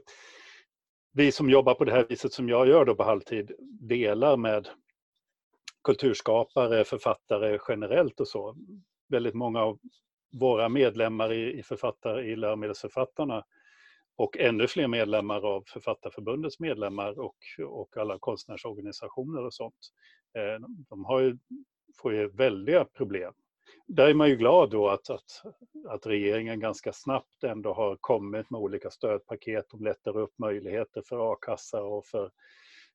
vi 1.12 1.32
som 1.32 1.50
jobbar 1.50 1.74
på 1.74 1.84
det 1.84 1.92
här 1.92 2.06
viset 2.08 2.32
som 2.32 2.48
jag 2.48 2.68
gör 2.68 2.84
då 2.84 2.94
på 2.94 3.02
halvtid 3.02 3.52
delar 3.80 4.36
med 4.36 4.68
kulturskapare, 5.84 6.84
författare 6.84 7.58
generellt 7.68 8.20
och 8.20 8.28
så. 8.28 8.56
Väldigt 9.08 9.34
många 9.34 9.62
av 9.62 9.78
våra 10.32 10.68
medlemmar 10.68 11.32
i, 11.32 11.58
i, 11.58 11.62
författare, 11.62 12.22
i 12.22 12.36
läromedelsförfattarna 12.36 13.44
och 14.16 14.38
ännu 14.38 14.66
fler 14.66 14.88
medlemmar 14.88 15.46
av 15.46 15.64
Författarförbundets 15.66 16.60
medlemmar 16.60 17.18
och, 17.18 17.36
och 17.66 17.96
alla 17.96 18.18
konstnärsorganisationer 18.18 19.44
och 19.44 19.54
sånt. 19.54 19.90
Eh, 20.38 20.68
de 20.88 21.04
har 21.04 21.20
ju, 21.20 21.38
får 21.96 22.14
ju 22.14 22.28
väldiga 22.28 22.84
problem. 22.84 23.32
Där 23.86 24.08
är 24.08 24.14
man 24.14 24.28
ju 24.28 24.36
glad 24.36 24.70
då 24.70 24.88
att, 24.88 25.10
att, 25.10 25.42
att 25.88 26.06
regeringen 26.06 26.60
ganska 26.60 26.92
snabbt 26.92 27.44
ändå 27.44 27.74
har 27.74 27.96
kommit 28.00 28.50
med 28.50 28.60
olika 28.60 28.90
stödpaket. 28.90 29.66
De 29.70 29.84
lättar 29.84 30.16
upp 30.16 30.38
möjligheter 30.38 31.02
för 31.06 31.32
a-kassa 31.32 31.82
och 31.82 32.06
för 32.06 32.30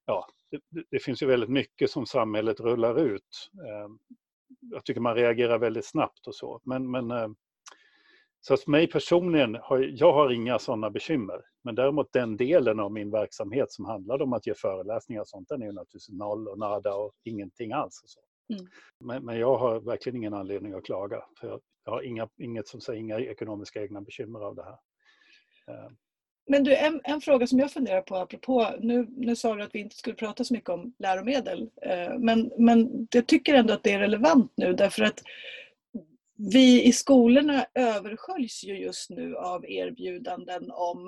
ja, 0.09 0.27
det, 0.51 0.83
det, 0.91 0.99
finns 0.99 1.23
ju 1.23 1.27
väldigt 1.27 1.49
mycket 1.49 1.91
som 1.91 2.05
samhället 2.05 2.59
rullar 2.59 2.99
ut. 2.99 3.51
Ehm, 3.67 3.99
jag 4.71 4.85
tycker 4.85 5.01
man 5.01 5.15
reagerar 5.15 5.59
väldigt 5.59 5.85
snabbt 5.85 6.27
och 6.27 6.35
så. 6.35 6.61
Men, 6.63 6.91
men 6.91 7.11
ehm, 7.11 7.35
så 8.41 8.57
för 8.57 8.71
mig 8.71 8.87
personligen, 8.87 9.55
har, 9.55 9.79
jag 9.79 10.13
har 10.13 10.31
inga 10.31 10.59
sådana 10.59 10.89
bekymmer. 10.89 11.41
Men 11.63 11.75
däremot 11.75 12.13
den 12.13 12.37
delen 12.37 12.79
av 12.79 12.91
min 12.91 13.11
verksamhet 13.11 13.71
som 13.71 13.85
handlar 13.85 14.21
om 14.21 14.33
att 14.33 14.47
ge 14.47 14.53
föreläsningar 14.53 15.21
och 15.21 15.27
sånt, 15.27 15.49
den 15.49 15.61
är 15.61 15.65
ju 15.65 15.71
naturligtvis 15.71 16.09
noll 16.09 16.47
och 16.47 16.59
nada 16.59 16.95
och 16.95 17.13
ingenting 17.23 17.71
alls. 17.71 18.01
Och 18.03 18.09
så. 18.09 18.19
Mm. 18.53 18.65
Men, 18.99 19.25
men, 19.25 19.39
jag 19.39 19.57
har 19.57 19.79
verkligen 19.79 20.15
ingen 20.15 20.33
anledning 20.33 20.73
att 20.73 20.85
klaga. 20.85 21.23
För 21.39 21.47
jag, 21.47 21.61
jag 21.85 21.91
har 21.91 22.01
inga, 22.01 22.29
inget 22.37 22.67
som 22.67 22.81
säger 22.81 22.99
inga 22.99 23.19
ekonomiska 23.19 23.81
egna 23.81 24.01
bekymmer 24.01 24.39
av 24.39 24.55
det 24.55 24.63
här. 24.63 24.77
Men 26.49 26.63
du, 26.63 26.75
en, 26.75 27.01
en, 27.03 27.21
fråga 27.21 27.47
som 27.47 27.59
jag 27.59 27.71
funderar 27.71 28.01
på 28.01 28.15
apropå, 28.15 28.67
nu, 28.79 29.07
nu 29.17 29.35
sa 29.35 29.55
du 29.55 29.63
att 29.63 29.75
vi 29.75 29.79
inte 29.79 29.95
skulle 29.95 30.15
prata 30.15 30.43
så 30.43 30.53
mycket 30.53 30.69
om 30.69 30.93
läromedel, 30.99 31.69
eh, 31.81 32.17
men, 32.17 32.51
men 32.57 33.07
jag 33.11 33.27
tycker 33.27 33.53
ändå 33.53 33.73
att 33.73 33.83
det 33.83 33.93
är 33.93 33.99
relevant 33.99 34.51
nu 34.55 34.73
därför 34.73 35.03
att 35.03 35.23
vi 36.51 36.83
i 36.83 36.91
skolorna 36.91 37.65
översköljs 37.73 38.63
ju 38.63 38.77
just 38.77 39.09
nu 39.09 39.35
av 39.35 39.65
erbjudanden 39.65 40.71
om 40.71 41.07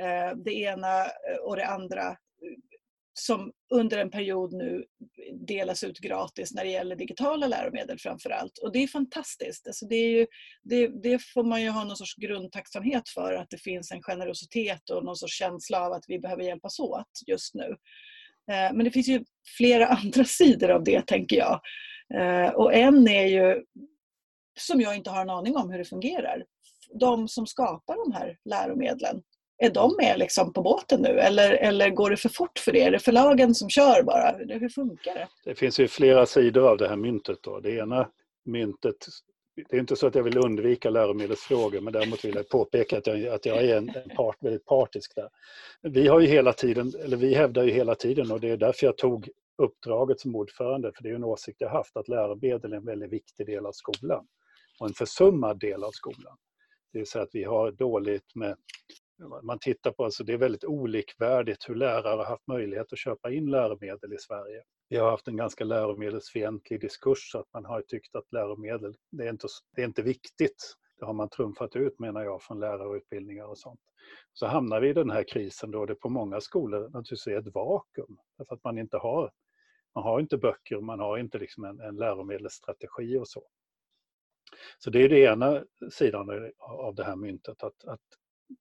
eh, 0.00 0.36
det 0.36 0.52
ena 0.52 1.06
och 1.42 1.56
det 1.56 1.66
andra 1.66 2.16
som 3.14 3.52
under 3.74 3.98
en 3.98 4.10
period 4.10 4.52
nu 4.52 4.84
delas 5.46 5.84
ut 5.84 5.98
gratis 5.98 6.54
när 6.54 6.64
det 6.64 6.70
gäller 6.70 6.96
digitala 6.96 7.46
läromedel 7.46 7.98
framför 7.98 8.30
allt. 8.30 8.58
Och 8.58 8.72
det 8.72 8.82
är 8.82 8.86
fantastiskt. 8.86 9.66
Alltså 9.66 9.86
det, 9.86 9.96
är 9.96 10.08
ju, 10.08 10.26
det, 10.62 10.88
det, 11.02 11.18
får 11.18 11.44
man 11.44 11.62
ju 11.62 11.68
ha 11.68 11.84
någon 11.84 11.96
sorts 11.96 12.16
grundtacksamhet 12.16 13.08
för, 13.08 13.34
att 13.34 13.50
det 13.50 13.58
finns 13.58 13.92
en 13.92 14.02
generositet 14.02 14.90
och 14.90 15.04
någon 15.04 15.16
sorts 15.16 15.38
känsla 15.38 15.86
av 15.86 15.92
att 15.92 16.04
vi 16.08 16.18
behöver 16.18 16.42
hjälpas 16.42 16.78
åt 16.78 17.10
just 17.26 17.54
nu. 17.54 17.76
Eh, 18.50 18.72
men 18.74 18.84
det 18.84 18.90
finns 18.90 19.08
ju 19.08 19.24
flera 19.56 19.86
andra 20.04 20.24
sidor 20.24 20.70
av 20.70 20.84
det, 20.84 21.06
tänker 21.06 21.36
jag. 21.36 21.60
Eh, 22.14 22.50
och 22.50 22.74
en 22.74 23.08
är 23.08 23.26
ju, 23.26 23.62
som 24.58 24.80
jag 24.80 24.96
inte 24.96 25.10
har 25.10 25.22
en 25.22 25.30
aning 25.30 25.56
om 25.56 25.70
hur 25.70 25.78
det 25.78 25.84
fungerar, 25.84 26.44
de 27.00 27.28
som 27.28 27.46
skapar 27.46 27.96
de 28.04 28.12
här 28.12 28.38
läromedlen 28.44 29.22
är 29.62 29.70
de 29.70 29.96
med 29.96 30.18
liksom 30.18 30.52
på 30.52 30.62
båten 30.62 31.02
nu 31.02 31.08
eller, 31.08 31.52
eller 31.52 31.90
går 31.90 32.10
det 32.10 32.16
för 32.16 32.28
fort 32.28 32.58
för 32.58 32.72
det? 32.72 32.82
Är 32.82 32.90
det 32.90 32.98
förlagen 32.98 33.54
som 33.54 33.70
kör 33.70 34.02
bara? 34.02 34.36
Hur 34.58 34.68
funkar 34.68 35.14
det? 35.14 35.28
Det 35.44 35.54
finns 35.54 35.80
ju 35.80 35.88
flera 35.88 36.26
sidor 36.26 36.68
av 36.68 36.78
det 36.78 36.88
här 36.88 36.96
myntet. 36.96 37.38
Då. 37.42 37.60
Det 37.60 37.70
ena 37.70 38.08
myntet, 38.44 38.96
det 39.70 39.76
är 39.76 39.80
inte 39.80 39.96
så 39.96 40.06
att 40.06 40.14
jag 40.14 40.22
vill 40.22 40.38
undvika 40.38 40.90
läromedelsfrågor 40.90 41.80
men 41.80 41.92
däremot 41.92 42.24
vill 42.24 42.34
jag 42.34 42.48
påpeka 42.48 42.98
att 42.98 43.06
jag, 43.06 43.26
att 43.26 43.46
jag 43.46 43.64
är 43.64 43.76
en, 43.76 43.88
en 43.88 44.16
part, 44.16 44.36
väldigt 44.40 44.64
partisk 44.64 45.14
där. 45.14 45.28
Vi 45.82 46.08
har 46.08 46.20
ju 46.20 46.26
hela 46.26 46.52
tiden, 46.52 46.92
eller 47.04 47.16
vi 47.16 47.34
hävdar 47.34 47.64
ju 47.64 47.70
hela 47.70 47.94
tiden 47.94 48.30
och 48.30 48.40
det 48.40 48.50
är 48.50 48.56
därför 48.56 48.86
jag 48.86 48.98
tog 48.98 49.28
uppdraget 49.62 50.20
som 50.20 50.36
ordförande, 50.36 50.92
för 50.96 51.02
det 51.02 51.10
är 51.10 51.14
en 51.14 51.24
åsikt 51.24 51.60
jag 51.60 51.68
haft, 51.68 51.96
att 51.96 52.08
läromedel 52.08 52.72
är 52.72 52.76
en 52.76 52.84
väldigt 52.84 53.12
viktig 53.12 53.46
del 53.46 53.66
av 53.66 53.72
skolan 53.72 54.26
och 54.80 54.86
en 54.86 54.94
försummad 54.94 55.60
del 55.60 55.84
av 55.84 55.90
skolan. 55.90 56.36
Det 56.92 56.98
vill 56.98 57.06
säga 57.06 57.22
att 57.22 57.34
vi 57.34 57.44
har 57.44 57.70
dåligt 57.70 58.34
med 58.34 58.56
man 59.42 59.58
tittar 59.58 59.90
på, 59.90 60.04
alltså 60.04 60.24
det 60.24 60.32
är 60.32 60.38
väldigt 60.38 60.64
olikvärdigt 60.64 61.68
hur 61.68 61.74
lärare 61.74 62.16
har 62.16 62.24
haft 62.24 62.46
möjlighet 62.46 62.92
att 62.92 62.98
köpa 62.98 63.30
in 63.30 63.50
läromedel 63.50 64.12
i 64.12 64.18
Sverige. 64.18 64.62
Vi 64.88 64.96
har 64.96 65.10
haft 65.10 65.28
en 65.28 65.36
ganska 65.36 65.64
läromedelsfientlig 65.64 66.80
diskurs, 66.80 67.30
så 67.30 67.38
att 67.38 67.52
man 67.52 67.64
har 67.64 67.82
tyckt 67.82 68.14
att 68.14 68.32
läromedel, 68.32 68.94
det 69.10 69.24
är 69.24 69.30
inte, 69.30 69.48
det 69.76 69.82
är 69.82 69.86
inte 69.86 70.02
viktigt. 70.02 70.76
Det 70.98 71.06
har 71.06 71.12
man 71.12 71.28
trumfat 71.28 71.76
ut 71.76 71.98
menar 71.98 72.22
jag 72.24 72.42
från 72.42 72.60
lärarutbildningar 72.60 73.44
och 73.44 73.58
sånt. 73.58 73.80
Så 74.32 74.46
hamnar 74.46 74.80
vi 74.80 74.88
i 74.88 74.92
den 74.92 75.10
här 75.10 75.24
krisen 75.28 75.70
då 75.70 75.86
det 75.86 75.94
på 75.94 76.08
många 76.08 76.40
skolor 76.40 76.80
naturligtvis 76.80 77.26
är 77.26 77.38
ett 77.38 77.54
vakuum. 77.54 78.18
Därför 78.38 78.54
att 78.54 78.64
man 78.64 78.78
inte 78.78 78.96
har, 78.96 79.30
man 79.94 80.04
har 80.04 80.20
inte 80.20 80.38
böcker, 80.38 80.80
man 80.80 81.00
har 81.00 81.18
inte 81.18 81.38
liksom 81.38 81.64
en, 81.64 81.80
en 81.80 81.96
läromedelsstrategi 81.96 83.18
och 83.18 83.28
så. 83.28 83.42
Så 84.78 84.90
det 84.90 85.02
är 85.02 85.08
den 85.08 85.18
ena 85.18 85.64
sidan 85.90 86.52
av 86.58 86.94
det 86.94 87.04
här 87.04 87.16
myntet, 87.16 87.62
att, 87.62 87.84
att 87.84 88.00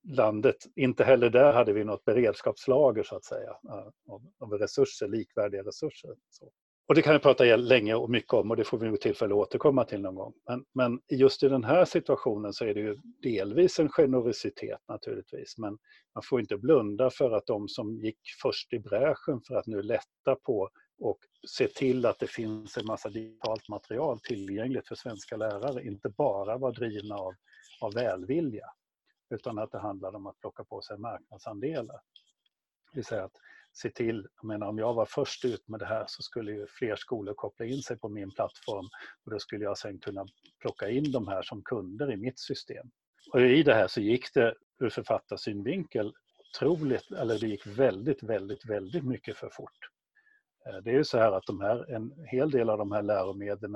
landet, 0.04 0.56
inte 0.76 1.04
heller 1.04 1.30
där 1.30 1.54
hade 1.54 1.74
vi 1.74 1.84
något 1.84 2.06
beredskapslager 2.06 3.04
så 3.04 3.16
att 3.16 3.26
säga 3.26 3.50
eh, 3.70 4.14
av, 4.14 4.22
av 4.40 4.54
resurser, 4.54 5.08
likvärdiga 5.08 5.64
resurser. 5.64 6.12
Så. 6.30 6.52
Och 6.92 6.96
det 6.96 7.02
kan 7.02 7.14
jag 7.14 7.22
prata 7.22 7.56
länge 7.56 7.96
och 7.96 8.10
mycket 8.10 8.34
om 8.34 8.52
och 8.52 8.58
det 8.58 8.64
får 8.64 8.78
vi 8.78 8.88
nog 8.88 9.02
tillfälle 9.02 9.34
att 9.34 9.40
återkomma 9.40 9.86
till 9.86 10.02
någon 10.02 10.16
gång. 10.16 10.34
Men, 10.48 10.66
men 10.74 11.00
just 11.10 11.44
i 11.44 11.48
den 11.48 11.64
här 11.64 11.86
situationen 11.86 12.54
så 12.54 12.66
är 12.66 12.74
det 12.74 12.80
ju 12.80 12.98
delvis 13.22 13.80
en 13.80 13.90
generositet 13.90 14.80
naturligtvis, 14.88 15.58
men 15.58 15.78
man 16.16 16.24
får 16.24 16.40
inte 16.40 16.58
blunda 16.58 17.10
för 17.10 17.32
att 17.32 17.46
de 17.46 17.68
som 17.68 17.98
gick 17.98 18.20
först 18.42 18.74
i 18.74 18.80
bräschen 18.80 19.42
för 19.48 19.56
att 19.56 19.68
nu 19.68 19.82
lätta 19.82 20.36
på 20.46 20.70
och 21.00 21.18
se 21.48 21.68
till 21.68 22.06
att 22.06 22.20
det 22.20 22.28
finns 22.28 22.78
en 22.78 22.86
massa 22.86 23.10
digitalt 23.10 23.70
material 23.70 24.20
tillgängligt 24.20 24.88
för 24.88 24.96
svenska 24.96 25.38
lärare, 25.38 25.84
inte 25.84 26.10
bara 26.10 26.58
var 26.58 26.72
drivna 26.72 27.16
av, 27.16 27.34
av 27.82 27.94
välvilja 27.94 28.66
utan 29.32 29.60
att 29.60 29.72
det 29.72 29.80
handlar 29.80 30.16
om 30.16 30.28
att 30.28 30.40
plocka 30.40 30.64
på 30.64 30.82
sig 30.82 30.98
marknadsandelar. 30.98 32.02
Det 32.92 32.96
vill 32.96 33.06
säga 33.06 33.24
att 33.24 33.36
se 33.74 33.90
till, 33.90 34.28
jag 34.36 34.46
menar 34.46 34.68
om 34.68 34.78
jag 34.78 34.94
var 34.94 35.06
först 35.06 35.46
ut 35.46 35.68
med 35.68 35.80
det 35.80 35.86
här 35.86 36.06
så 36.08 36.22
skulle 36.22 36.52
ju 36.52 36.68
fler 36.68 36.96
skolor 36.96 37.34
koppla 37.34 37.66
in 37.66 37.82
sig 37.82 37.98
på 37.98 38.10
min 38.10 38.32
plattform 38.32 38.86
och 39.26 39.32
då 39.32 39.40
skulle 39.40 39.64
jag 39.64 39.78
sen 39.78 40.00
kunna 40.00 40.26
plocka 40.60 40.90
in 40.90 41.12
de 41.12 41.28
här 41.28 41.42
som 41.42 41.62
kunder 41.64 42.12
i 42.12 42.18
mitt 42.18 42.40
system. 42.40 42.92
Och 43.34 43.42
i 43.42 43.64
det 43.64 43.74
här 43.74 43.88
så 43.88 44.02
gick 44.02 44.34
det 44.34 44.56
ur 44.80 44.90
författarsynvinkel 44.90 46.14
otroligt, 46.40 47.12
eller 47.12 47.40
det 47.40 47.48
gick 47.48 47.68
väldigt, 47.68 48.24
väldigt, 48.24 48.66
väldigt 48.66 49.04
mycket 49.04 49.38
för 49.38 49.50
fort. 49.50 49.90
Eh, 50.66 50.78
det 50.78 50.90
är 50.90 50.96
ju 50.96 51.04
så 51.04 51.18
här 51.18 51.32
att 51.32 51.46
de 51.48 51.62
här, 51.62 51.92
en 51.92 52.26
hel 52.28 52.52
del 52.52 52.70
av 52.70 52.78
de 52.78 52.92
här 52.92 53.02
läromedlen 53.02 53.76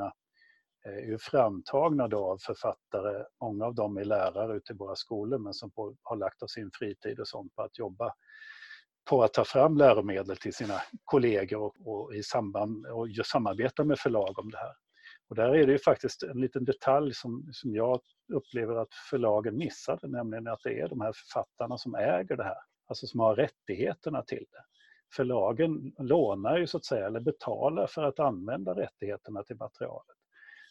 är 0.85 1.05
ju 1.05 1.17
framtagna 1.17 2.07
då 2.07 2.31
av 2.31 2.37
författare, 2.37 3.25
många 3.41 3.65
av 3.65 3.75
dem 3.75 3.97
är 3.97 4.05
lärare 4.05 4.57
ute 4.57 4.73
i 4.73 4.75
våra 4.75 4.95
skolor 4.95 5.37
men 5.37 5.53
som 5.53 5.71
på, 5.71 5.95
har 6.03 6.15
lagt 6.15 6.43
av 6.43 6.47
sin 6.47 6.71
fritid 6.73 7.19
och 7.19 7.27
sånt 7.27 7.55
på 7.55 7.61
att 7.61 7.77
jobba 7.77 8.13
på 9.09 9.23
att 9.23 9.33
ta 9.33 9.45
fram 9.45 9.77
läromedel 9.77 10.37
till 10.37 10.53
sina 10.53 10.81
kollegor 11.03 11.61
och, 11.61 11.75
och 11.85 12.15
i 12.15 12.23
samband, 12.23 12.85
och 12.85 13.07
samarbeta 13.25 13.83
med 13.83 13.99
förlag 13.99 14.39
om 14.39 14.51
det 14.51 14.57
här. 14.57 14.73
Och 15.29 15.35
där 15.35 15.55
är 15.55 15.65
det 15.65 15.71
ju 15.71 15.79
faktiskt 15.79 16.23
en 16.23 16.41
liten 16.41 16.65
detalj 16.65 17.13
som, 17.13 17.49
som 17.51 17.75
jag 17.75 18.01
upplever 18.33 18.75
att 18.75 18.93
förlagen 19.09 19.57
missade, 19.57 20.07
nämligen 20.07 20.47
att 20.47 20.59
det 20.63 20.79
är 20.79 20.89
de 20.89 21.01
här 21.01 21.13
författarna 21.13 21.77
som 21.77 21.95
äger 21.95 22.37
det 22.37 22.43
här, 22.43 22.57
alltså 22.87 23.07
som 23.07 23.19
har 23.19 23.35
rättigheterna 23.35 24.21
till 24.21 24.45
det. 24.51 24.63
Förlagen 25.15 25.93
lånar 25.97 26.57
ju 26.57 26.67
så 26.67 26.77
att 26.77 26.85
säga, 26.85 27.05
eller 27.05 27.19
betalar 27.19 27.87
för 27.87 28.03
att 28.03 28.19
använda 28.19 28.75
rättigheterna 28.75 29.43
till 29.43 29.55
materialet. 29.55 30.17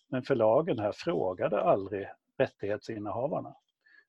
Men 0.08 0.22
förlagen 0.22 0.78
här 0.78 0.92
frågade 0.92 1.62
aldrig 1.62 2.08
rättighetsinnehavarna. 2.38 3.54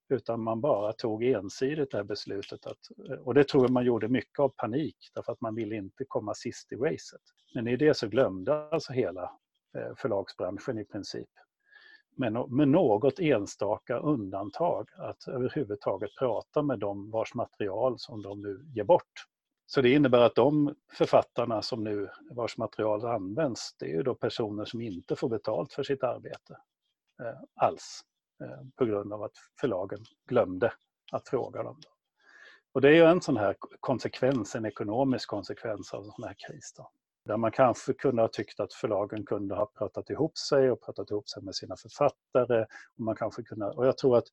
Utan 0.10 0.44
man 0.44 0.62
bara 0.62 0.94
tog 0.94 1.24
ensidigt 1.24 1.92
det 1.92 1.98
här 1.98 2.04
beslutet. 2.04 2.66
Att, 2.66 2.80
och 3.20 3.34
det 3.34 3.48
tror 3.48 3.64
jag 3.64 3.72
man 3.72 3.86
gjorde 3.86 4.08
mycket 4.08 4.40
av 4.40 4.50
panik 4.50 5.12
därför 5.14 5.32
att 5.32 5.42
man 5.42 5.56
ville 5.56 5.76
inte 5.76 6.06
komma 6.08 6.34
sist 6.34 6.72
i 6.72 6.76
racet. 6.76 7.22
Men 7.54 7.68
i 7.68 7.76
det 7.76 7.98
så 7.98 8.08
glömde 8.08 8.70
alltså 8.70 8.94
hela 8.94 9.24
eh, 9.78 9.96
förlagsbranschen 9.98 10.80
i 10.80 10.86
princip. 10.86 11.30
Men 12.18 12.34
med 12.34 12.68
något 12.68 13.20
enstaka 13.20 13.98
undantag 13.98 14.90
att 14.98 15.28
överhuvudtaget 15.28 16.10
prata 16.20 16.62
med 16.62 16.80
dem 16.80 17.12
vars 17.12 17.34
material 17.34 17.96
som 17.98 18.22
de 18.22 18.42
nu 18.42 18.66
ger 18.76 18.84
bort. 18.84 19.26
Så 19.66 19.82
det 19.82 19.90
innebär 19.90 20.22
att 20.22 20.36
de 20.36 20.76
författarna 20.94 21.62
som 21.62 21.84
nu, 21.84 22.10
vars 22.32 22.58
material 22.58 23.06
används, 23.06 23.76
det 23.80 23.86
är 23.86 23.90
ju 23.90 24.04
då 24.04 24.16
personer 24.16 24.66
som 24.66 24.82
inte 24.82 25.16
får 25.16 25.30
betalt 25.30 25.74
för 25.74 25.84
sitt 25.84 26.04
arbete 26.04 26.58
eh, 27.22 27.40
alls. 27.56 28.04
Eh, 28.44 28.68
på 28.76 28.86
grund 28.86 29.14
av 29.14 29.24
att 29.24 29.38
förlagen 29.60 30.00
glömde 30.28 30.74
att 31.12 31.30
fråga 31.30 31.64
dem. 31.64 31.80
Och 32.72 32.82
det 32.82 32.90
är 32.90 32.94
ju 32.94 33.06
en 33.06 33.22
sån 33.22 33.38
här 33.38 33.56
konsekvens, 33.80 34.56
en 34.56 34.66
ekonomisk 34.66 35.30
konsekvens 35.30 35.94
av 35.94 36.04
en 36.04 36.12
sån 36.12 36.24
här 36.24 36.36
kris. 36.48 36.74
Då. 36.78 36.92
Där 37.26 37.38
man 37.38 37.52
kanske 37.52 37.94
kunde 37.94 38.22
ha 38.22 38.28
tyckt 38.28 38.60
att 38.60 38.74
förlagen 38.74 39.26
kunde 39.26 39.56
ha 39.56 39.66
pratat 39.66 40.10
ihop 40.10 40.38
sig 40.38 40.72
och 40.72 40.82
pratat 40.82 41.12
ihop 41.12 41.30
sig 41.30 41.44
med 41.44 41.56
sina 41.56 41.76
författare. 41.76 42.66
Och, 42.98 43.04
man 43.04 43.16
kanske 43.16 43.44
kunde, 43.44 43.66
och 43.66 43.88
jag 43.88 43.98
tror 43.98 44.18
att 44.18 44.28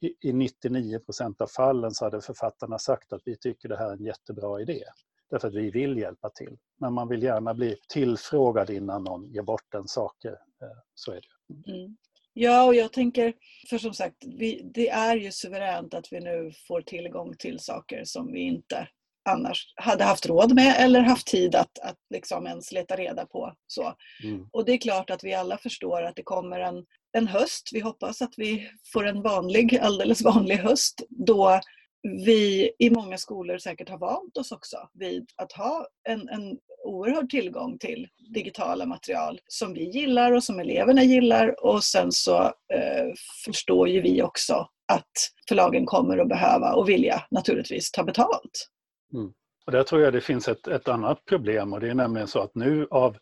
i 0.00 0.32
99 0.32 0.98
procent 0.98 1.40
av 1.40 1.46
fallen 1.46 1.90
så 1.90 2.04
hade 2.04 2.20
författarna 2.20 2.78
sagt 2.78 3.12
att 3.12 3.22
vi 3.24 3.36
tycker 3.36 3.68
det 3.68 3.76
här 3.76 3.88
är 3.88 3.92
en 3.92 4.04
jättebra 4.04 4.60
idé. 4.60 4.84
Därför 5.30 5.48
att 5.48 5.54
vi 5.54 5.70
vill 5.70 5.98
hjälpa 5.98 6.30
till. 6.30 6.56
Men 6.80 6.92
man 6.92 7.08
vill 7.08 7.22
gärna 7.22 7.54
bli 7.54 7.76
tillfrågad 7.88 8.70
innan 8.70 9.04
någon 9.04 9.32
ger 9.32 9.42
bort 9.42 9.74
en 9.74 9.88
saker. 9.88 10.30
Eh, 10.32 10.78
så 10.94 11.12
är 11.12 11.20
det. 11.20 11.72
Mm. 11.72 11.96
Ja, 12.32 12.64
och 12.64 12.74
jag 12.74 12.92
tänker, 12.92 13.32
för 13.70 13.78
som 13.78 13.94
sagt, 13.94 14.16
vi, 14.38 14.70
det 14.74 14.88
är 14.88 15.16
ju 15.16 15.32
suveränt 15.32 15.94
att 15.94 16.12
vi 16.12 16.20
nu 16.20 16.52
får 16.68 16.82
tillgång 16.82 17.34
till 17.38 17.58
saker 17.58 18.02
som 18.04 18.32
vi 18.32 18.40
inte 18.40 18.88
annars 19.28 19.72
hade 19.76 20.04
haft 20.04 20.26
råd 20.26 20.54
med 20.54 20.74
eller 20.78 21.00
haft 21.00 21.26
tid 21.26 21.54
att, 21.54 21.78
att 21.78 21.96
liksom 22.10 22.46
ens 22.46 22.72
leta 22.72 22.96
reda 22.96 23.26
på. 23.26 23.54
Så. 23.66 23.94
Mm. 24.24 24.48
Och 24.52 24.64
det 24.64 24.72
är 24.72 24.78
klart 24.78 25.10
att 25.10 25.24
vi 25.24 25.34
alla 25.34 25.58
förstår 25.58 26.02
att 26.02 26.16
det 26.16 26.22
kommer 26.22 26.60
en, 26.60 26.84
en 27.12 27.26
höst, 27.26 27.70
vi 27.72 27.80
hoppas 27.80 28.22
att 28.22 28.34
vi 28.36 28.70
får 28.92 29.06
en 29.06 29.22
vanlig, 29.22 29.78
alldeles 29.78 30.22
vanlig 30.22 30.56
höst, 30.56 31.02
då 31.08 31.60
vi 32.02 32.72
i 32.78 32.90
många 32.90 33.18
skolor 33.18 33.58
säkert 33.58 33.88
har 33.88 33.98
vant 33.98 34.36
oss 34.36 34.52
också 34.52 34.76
vid 34.94 35.30
att 35.36 35.52
ha 35.52 35.86
en, 36.08 36.28
en 36.28 36.58
oerhörd 36.84 37.30
tillgång 37.30 37.78
till 37.78 38.08
digitala 38.34 38.86
material 38.86 39.40
som 39.46 39.74
vi 39.74 39.90
gillar 39.90 40.32
och 40.32 40.44
som 40.44 40.60
eleverna 40.60 41.02
gillar 41.02 41.64
och 41.64 41.84
sen 41.84 42.12
så 42.12 42.42
eh, 42.74 43.12
förstår 43.44 43.88
ju 43.88 44.00
vi 44.00 44.22
också 44.22 44.68
att 44.92 45.12
förlagen 45.48 45.86
kommer 45.86 46.18
att 46.18 46.28
behöva 46.28 46.72
och 46.72 46.88
vilja 46.88 47.22
naturligtvis 47.30 47.90
ta 47.90 48.04
betalt. 48.04 48.68
Mm. 49.14 49.32
Och 49.66 49.72
där 49.72 49.82
tror 49.82 50.02
jag 50.02 50.12
det 50.12 50.20
finns 50.20 50.48
ett, 50.48 50.66
ett 50.66 50.88
annat 50.88 51.24
problem 51.24 51.72
och 51.72 51.80
det 51.80 51.88
är 51.88 51.94
nämligen 51.94 52.28
så 52.28 52.40
att 52.40 52.54
nu 52.54 52.86
av 52.90 53.16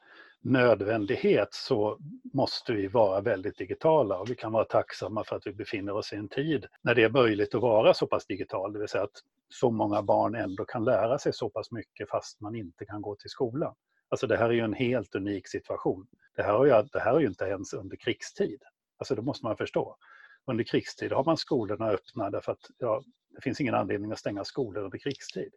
nödvändighet 0.47 1.55
så 1.55 1.99
måste 2.35 2.73
vi 2.73 2.87
vara 2.87 3.21
väldigt 3.21 3.59
digitala 3.59 4.19
och 4.19 4.31
vi 4.31 4.35
kan 4.35 4.53
vara 4.53 4.65
tacksamma 4.65 5.25
för 5.25 5.37
att 5.37 5.47
vi 5.47 5.53
befinner 5.53 5.93
oss 5.93 6.13
i 6.13 6.17
en 6.17 6.29
tid 6.29 6.67
när 6.83 6.95
det 6.95 7.03
är 7.03 7.11
möjligt 7.11 7.55
att 7.55 7.63
vara 7.63 7.95
så 7.95 8.07
pass 8.07 8.27
digital, 8.27 8.73
det 8.73 8.79
vill 8.79 8.89
säga 8.89 9.05
att 9.05 9.23
så 9.49 9.71
många 9.71 10.03
barn 10.03 10.35
ändå 10.35 10.65
kan 10.65 10.85
lära 10.85 11.19
sig 11.19 11.33
så 11.33 11.49
pass 11.49 11.71
mycket 11.71 12.11
fast 12.11 12.41
man 12.41 12.57
inte 12.57 12.85
kan 12.85 13.03
gå 13.03 13.17
till 13.17 13.31
skolan. 13.31 13.75
Alltså 14.09 14.27
det 14.27 14.37
här 14.37 14.49
är 14.49 14.53
ju 14.53 14.61
en 14.61 14.75
helt 14.75 15.15
unik 15.15 15.49
situation. 15.49 16.07
Det 16.37 16.43
här, 16.43 16.67
är 16.67 16.83
ju, 16.83 16.89
det 16.93 17.01
här 17.01 17.15
är 17.15 17.21
ju 17.21 17.27
inte 17.27 17.45
ens 17.45 17.75
under 17.75 17.97
krigstid. 17.97 18.63
Alltså 18.99 19.15
det 19.15 19.23
måste 19.23 19.47
man 19.47 19.57
förstå. 19.57 19.97
Under 20.45 20.65
krigstid 20.65 21.13
har 21.13 21.25
man 21.25 21.37
skolorna 21.37 21.89
öppna 21.89 22.31
därför 22.31 22.53
att 22.53 22.71
ja, 22.79 23.03
det 23.31 23.41
finns 23.41 23.61
ingen 23.61 23.75
anledning 23.75 24.13
att 24.13 24.19
stänga 24.19 24.45
skolor 24.45 24.85
under 24.85 24.99
krigstid. 24.99 25.53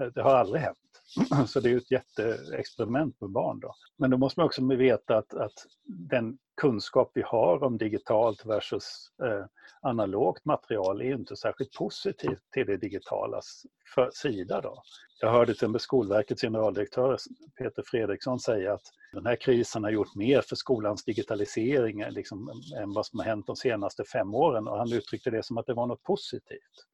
Eh, 0.00 0.06
det 0.06 0.22
har 0.22 0.34
aldrig 0.34 0.62
hänt. 0.62 0.78
Så 1.48 1.60
det 1.60 1.70
är 1.70 1.76
ett 1.76 1.90
jätteexperiment 1.90 3.20
med 3.20 3.30
barn. 3.30 3.60
Då. 3.60 3.74
Men 3.98 4.10
då 4.10 4.16
måste 4.16 4.40
man 4.40 4.46
också 4.46 4.66
veta 4.66 5.16
att, 5.16 5.34
att 5.34 5.66
den 5.84 6.38
kunskap 6.60 7.10
vi 7.14 7.22
har 7.22 7.62
om 7.62 7.78
digitalt 7.78 8.46
versus 8.46 9.10
eh, 9.22 9.46
analogt 9.80 10.44
material 10.44 11.00
är 11.00 11.14
inte 11.14 11.36
särskilt 11.36 11.72
positiv 11.72 12.36
till 12.52 12.66
det 12.66 12.76
digitalas 12.76 13.66
sida. 14.12 14.60
Då. 14.60 14.82
Jag 15.20 15.30
hörde 15.30 15.54
till 15.54 15.68
med 15.68 15.80
Skolverkets 15.80 16.42
generaldirektör 16.42 17.16
Peter 17.58 17.82
Fredriksson 17.86 18.40
säga 18.40 18.72
att 18.72 18.82
den 19.12 19.26
här 19.26 19.36
krisen 19.36 19.84
har 19.84 19.90
gjort 19.90 20.14
mer 20.14 20.40
för 20.40 20.56
skolans 20.56 21.04
digitalisering 21.04 22.04
liksom, 22.10 22.62
än 22.80 22.92
vad 22.92 23.06
som 23.06 23.18
har 23.18 23.26
hänt 23.26 23.46
de 23.46 23.56
senaste 23.56 24.04
fem 24.04 24.34
åren 24.34 24.68
och 24.68 24.78
han 24.78 24.92
uttryckte 24.92 25.30
det 25.30 25.42
som 25.42 25.58
att 25.58 25.66
det 25.66 25.74
var 25.74 25.86
något 25.86 26.02
positivt. 26.02 26.86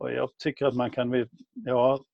Och 0.00 0.12
jag 0.12 0.30
tycker 0.38 0.66
att 0.66 0.74
man 0.74 0.90
kan, 0.90 1.28
ja, 1.54 2.04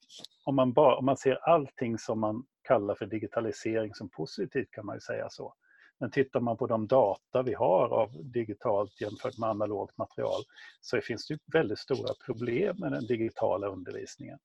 om 0.44 0.56
man, 0.56 0.72
bara, 0.72 0.96
om 0.96 1.04
man 1.04 1.16
ser 1.16 1.48
allting 1.48 1.98
som 1.98 2.20
man 2.20 2.44
kallar 2.62 2.94
för 2.94 3.06
digitalisering 3.06 3.94
som 3.94 4.08
positivt 4.08 4.70
kan 4.70 4.86
man 4.86 4.96
ju 4.96 5.00
säga 5.00 5.28
så. 5.30 5.54
Men 6.00 6.10
tittar 6.10 6.40
man 6.40 6.56
på 6.56 6.66
de 6.66 6.86
data 6.86 7.42
vi 7.42 7.54
har 7.54 7.88
av 7.88 8.10
digitalt 8.24 9.00
jämfört 9.00 9.38
med 9.38 9.48
analogt 9.48 9.98
material 9.98 10.42
så 10.80 11.00
finns 11.00 11.26
det 11.26 11.38
väldigt 11.52 11.78
stora 11.78 12.14
problem 12.26 12.76
med 12.78 12.92
den 12.92 13.06
digitala 13.06 13.66
undervisningen. 13.66 14.38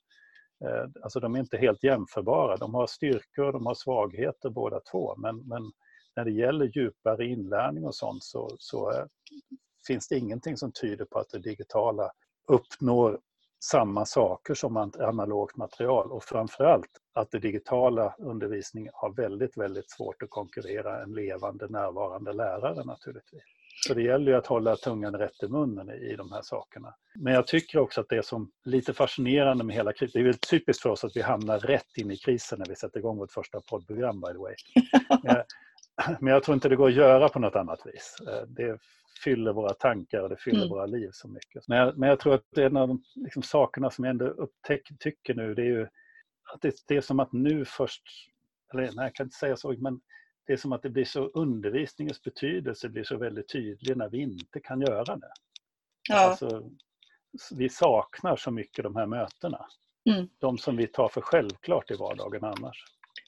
Eh, 0.65 0.89
alltså 1.03 1.19
de 1.19 1.35
är 1.35 1.39
inte 1.39 1.57
helt 1.57 1.83
jämförbara. 1.83 2.57
De 2.57 2.73
har 2.73 2.87
styrkor 2.87 3.45
och 3.45 3.53
de 3.53 3.65
har 3.65 3.75
svagheter 3.75 4.49
båda 4.49 4.79
två. 4.91 5.15
Men, 5.17 5.37
men 5.47 5.71
när 6.15 6.25
det 6.25 6.31
gäller 6.31 6.71
djupare 6.77 7.25
inlärning 7.25 7.85
och 7.85 7.95
sånt 7.95 8.23
så, 8.23 8.55
så 8.59 8.91
eh, 8.91 9.05
finns 9.87 10.07
det 10.07 10.17
ingenting 10.17 10.57
som 10.57 10.71
tyder 10.71 11.05
på 11.05 11.19
att 11.19 11.29
det 11.29 11.39
digitala 11.39 12.11
uppnår 12.47 13.19
samma 13.63 14.05
saker 14.05 14.53
som 14.53 14.77
analogt 14.77 15.57
material 15.57 16.11
och 16.11 16.23
framförallt 16.23 16.89
att 17.13 17.31
det 17.31 17.39
digitala 17.39 18.15
undervisningen 18.17 18.91
har 18.95 19.13
väldigt, 19.13 19.57
väldigt 19.57 19.91
svårt 19.91 20.23
att 20.23 20.29
konkurrera 20.29 21.03
en 21.03 21.13
levande 21.13 21.67
närvarande 21.67 22.33
lärare 22.33 22.83
naturligtvis. 22.83 23.43
Så 23.87 23.93
det 23.93 24.03
gäller 24.03 24.31
ju 24.31 24.37
att 24.37 24.47
hålla 24.47 24.75
tungan 24.75 25.15
rätt 25.15 25.43
i 25.43 25.47
munnen 25.47 25.89
i 25.89 26.15
de 26.15 26.31
här 26.31 26.41
sakerna. 26.41 26.93
Men 27.15 27.33
jag 27.33 27.47
tycker 27.47 27.79
också 27.79 28.01
att 28.01 28.09
det 28.09 28.25
som 28.25 28.51
lite 28.65 28.93
fascinerande 28.93 29.63
med 29.63 29.75
hela 29.75 29.93
krisen, 29.93 30.11
det 30.13 30.19
är 30.19 30.31
väl 30.31 30.37
typiskt 30.37 30.83
för 30.83 30.89
oss 30.89 31.03
att 31.03 31.15
vi 31.15 31.21
hamnar 31.21 31.59
rätt 31.59 31.97
in 31.97 32.11
i 32.11 32.17
krisen 32.17 32.59
när 32.59 32.65
vi 32.65 32.75
sätter 32.75 32.99
igång 32.99 33.17
vårt 33.17 33.31
första 33.31 33.61
poddprogram 33.61 34.21
by 34.21 34.27
the 34.27 34.37
way. 34.37 34.55
Men 36.19 36.33
jag 36.33 36.43
tror 36.43 36.55
inte 36.55 36.69
det 36.69 36.75
går 36.75 36.87
att 36.87 36.93
göra 36.93 37.29
på 37.29 37.39
något 37.39 37.55
annat 37.55 37.79
vis. 37.85 38.17
Det 38.47 38.79
fyller 39.23 39.53
våra 39.53 39.73
tankar 39.73 40.21
och 40.21 40.29
det 40.29 40.37
fyller 40.37 40.57
mm. 40.57 40.69
våra 40.69 40.85
liv 40.85 41.09
så 41.13 41.27
mycket. 41.27 41.67
Men 41.67 41.77
jag, 41.77 41.97
men 41.97 42.09
jag 42.09 42.19
tror 42.19 42.33
att 42.33 42.57
en 42.57 42.77
av 42.77 42.87
de 42.87 43.03
liksom, 43.15 43.43
sakerna 43.43 43.89
som 43.89 44.05
jag 44.05 44.11
ändå 44.11 44.25
upptäcker 44.25 45.33
nu 45.33 45.53
det 45.53 45.61
är 45.61 45.65
ju 45.65 45.87
att 46.53 46.61
det, 46.61 46.75
det, 46.87 46.97
är 46.97 47.01
som 47.01 47.19
att 47.19 47.33
nu 47.33 47.65
först, 47.65 48.03
eller 48.73 48.83
nej 48.83 48.93
jag 48.95 49.15
kan 49.15 49.25
inte 49.25 49.37
säga 49.37 49.57
så, 49.57 49.75
men 49.77 50.01
det 50.47 50.53
är 50.53 50.57
som 50.57 50.71
att 50.71 50.81
det 50.81 50.89
blir 50.89 51.05
så 51.05 51.25
undervisningens 51.25 52.21
betydelse 52.21 52.89
blir 52.89 53.03
så 53.03 53.17
väldigt 53.17 53.49
tydlig 53.49 53.97
när 53.97 54.09
vi 54.09 54.17
inte 54.17 54.59
kan 54.59 54.81
göra 54.81 55.15
det. 55.15 55.31
Ja. 56.09 56.19
Alltså, 56.19 56.69
vi 57.51 57.69
saknar 57.69 58.35
så 58.35 58.51
mycket 58.51 58.83
de 58.83 58.95
här 58.95 59.05
mötena. 59.05 59.65
Mm. 60.09 60.29
De 60.39 60.57
som 60.57 60.77
vi 60.77 60.87
tar 60.87 61.07
för 61.07 61.21
självklart 61.21 61.91
i 61.91 61.95
vardagen 61.95 62.43
annars. 62.43 62.85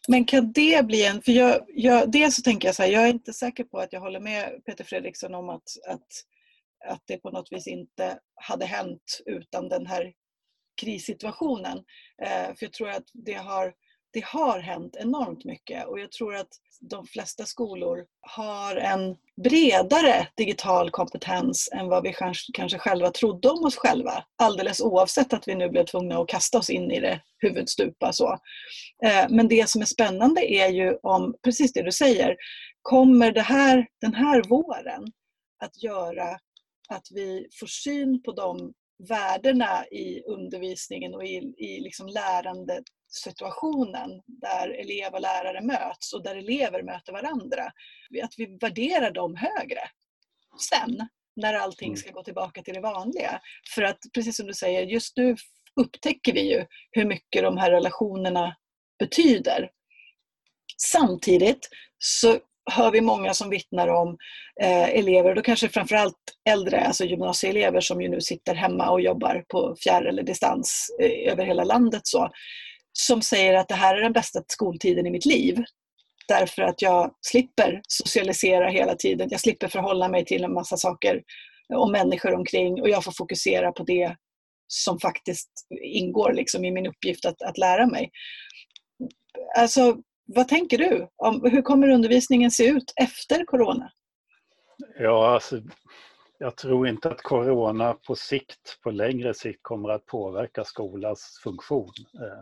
Men 0.08 0.26
kan 0.26 0.52
det 0.52 0.86
bli 0.86 1.06
en... 1.06 1.22
För 1.22 1.32
jag, 1.32 1.66
jag, 1.68 2.12
dels 2.12 2.36
så 2.36 2.42
tänker 2.42 2.68
jag 2.68 2.76
så 2.76 2.84
här, 2.84 2.90
jag 2.90 3.04
är 3.04 3.10
inte 3.10 3.34
säker 3.34 3.64
på 3.64 3.80
att 3.80 3.94
jag 3.94 4.02
håller 4.02 4.20
med 4.20 4.66
Peter 4.66 4.84
Fredriksson 4.84 5.36
om 5.36 5.50
att, 5.50 5.70
att, 5.88 6.08
att 6.86 7.02
det 7.06 7.18
på 7.18 7.32
något 7.32 7.52
vis 7.52 7.68
inte 7.68 8.20
hade 8.36 8.66
hänt 8.66 9.22
utan 9.26 9.70
den 9.70 9.86
här 9.86 10.14
krissituationen. 10.82 11.78
Eh, 12.24 12.56
för 12.56 12.58
jag 12.60 12.74
tror 12.74 12.90
att 12.90 13.08
det 13.14 13.34
har 13.34 13.74
det 14.14 14.26
har 14.26 14.60
hänt 14.60 14.96
enormt 15.00 15.46
mycket 15.46 15.88
och 15.88 16.00
jag 16.00 16.12
tror 16.12 16.36
att 16.36 16.50
de 16.82 17.08
flesta 17.08 17.46
skolor 17.46 18.06
har 18.22 18.76
en 18.76 19.16
bredare 19.44 20.28
digital 20.38 20.92
kompetens 20.92 21.70
än 21.74 21.88
vad 21.88 22.04
vi 22.04 22.14
kanske 22.54 22.80
själva 22.80 23.12
trodde 23.12 23.50
om 23.50 23.66
oss 23.66 23.76
själva. 23.76 24.24
Alldeles 24.36 24.82
oavsett 24.82 25.34
att 25.34 25.48
vi 25.48 25.56
nu 25.56 25.70
blev 25.70 25.86
tvungna 25.86 26.18
att 26.18 26.28
kasta 26.28 26.58
oss 26.58 26.70
in 26.70 26.92
i 26.92 27.00
det 27.00 27.22
huvudstupa. 27.38 28.14
Så. 28.14 28.40
Eh, 29.04 29.26
men 29.30 29.48
det 29.48 29.70
som 29.70 29.82
är 29.82 29.86
spännande 29.86 30.54
är 30.54 30.70
ju 30.70 30.98
om, 31.04 31.36
precis 31.44 31.74
det 31.74 31.84
du 31.84 31.92
säger, 31.92 32.36
kommer 32.82 33.32
det 33.32 33.42
här, 33.42 33.88
den 34.02 34.14
här 34.14 34.44
våren 34.50 35.04
att 35.64 35.84
göra 35.84 36.40
att 36.90 37.08
vi 37.12 37.48
får 37.60 37.68
syn 37.68 38.24
på 38.24 38.32
de 38.32 38.74
värdena 39.10 39.86
i 39.86 40.24
undervisningen 40.24 41.14
och 41.14 41.26
i, 41.26 41.54
i 41.58 41.80
liksom 41.80 42.08
lärandet 42.08 42.84
situationen 43.14 44.22
där 44.26 44.70
elev 44.70 45.14
och 45.14 45.22
lärare 45.22 45.62
möts 45.62 46.14
och 46.14 46.24
där 46.24 46.36
elever 46.36 46.84
möter 46.84 47.14
varandra. 47.14 47.64
Att 48.24 48.34
vi 48.38 48.58
värderar 48.62 49.12
dem 49.12 49.36
högre 49.36 49.82
sen 50.72 51.08
när 51.36 51.54
allting 51.54 51.88
mm. 51.88 51.98
ska 51.98 52.12
gå 52.12 52.24
tillbaka 52.24 52.62
till 52.62 52.74
det 52.74 52.82
vanliga. 52.82 53.42
För 53.76 53.82
att 53.82 54.00
precis 54.14 54.38
som 54.38 54.48
du 54.48 54.54
säger, 54.54 54.84
just 54.84 55.18
nu 55.18 55.36
upptäcker 55.82 56.34
vi 56.34 56.52
ju 56.52 56.66
hur 56.92 57.06
mycket 57.06 57.44
de 57.44 57.58
här 57.58 57.72
relationerna 57.72 58.56
betyder. 59.00 59.70
Samtidigt 60.78 61.70
så 61.98 62.40
hör 62.72 62.92
vi 62.92 63.02
många 63.02 63.34
som 63.34 63.50
vittnar 63.50 63.88
om 63.88 64.18
eh, 64.62 64.90
elever, 64.90 65.30
och 65.30 65.36
då 65.36 65.42
kanske 65.42 65.70
framförallt 65.70 66.16
äldre, 66.50 66.82
alltså 66.82 67.06
gymnasieelever 67.06 67.82
som 67.82 68.02
ju 68.02 68.10
nu 68.10 68.22
sitter 68.22 68.56
hemma 68.56 68.90
och 68.90 69.02
jobbar 69.02 69.46
på 69.48 69.76
fjärr 69.84 70.06
eller 70.06 70.24
distans 70.24 70.90
eh, 71.02 71.32
över 71.32 71.46
hela 71.46 71.64
landet. 71.64 72.02
Så, 72.04 72.30
som 72.94 73.22
säger 73.22 73.54
att 73.54 73.68
det 73.68 73.76
här 73.76 73.96
är 73.96 74.02
den 74.02 74.14
bästa 74.14 74.44
skoltiden 74.48 75.08
i 75.08 75.12
mitt 75.12 75.26
liv. 75.26 75.64
Därför 76.28 76.62
att 76.62 76.82
jag 76.82 77.16
slipper 77.22 77.82
socialisera 77.88 78.70
hela 78.70 78.96
tiden. 78.96 79.28
Jag 79.32 79.40
slipper 79.40 79.68
förhålla 79.68 80.08
mig 80.08 80.26
till 80.26 80.44
en 80.44 80.54
massa 80.54 80.78
saker 80.78 81.24
och 81.74 81.92
människor 81.92 82.34
omkring 82.34 82.82
och 82.82 82.90
jag 82.90 83.04
får 83.04 83.12
fokusera 83.12 83.72
på 83.72 83.84
det 83.84 84.16
som 84.68 85.00
faktiskt 85.00 85.50
ingår 85.82 86.34
liksom 86.34 86.66
i 86.66 86.72
min 86.72 86.88
uppgift 86.88 87.26
att, 87.26 87.42
att 87.42 87.58
lära 87.58 87.88
mig. 87.88 88.12
Alltså, 89.58 89.98
vad 90.26 90.48
tänker 90.48 90.78
du? 90.78 91.08
Om, 91.16 91.42
hur 91.52 91.62
kommer 91.62 91.90
undervisningen 91.90 92.52
se 92.52 92.68
ut 92.68 92.94
efter 92.96 93.46
corona? 93.46 93.92
Ja, 95.00 95.34
alltså, 95.34 95.62
jag 96.38 96.58
tror 96.58 96.88
inte 96.88 97.10
att 97.10 97.22
corona 97.22 97.94
på 97.94 98.16
sikt, 98.16 98.80
på 98.84 98.92
längre 98.92 99.34
sikt, 99.34 99.60
kommer 99.62 99.90
att 99.90 100.06
påverka 100.06 100.64
skolans 100.64 101.40
funktion. 101.44 101.94
Eh, 102.14 102.42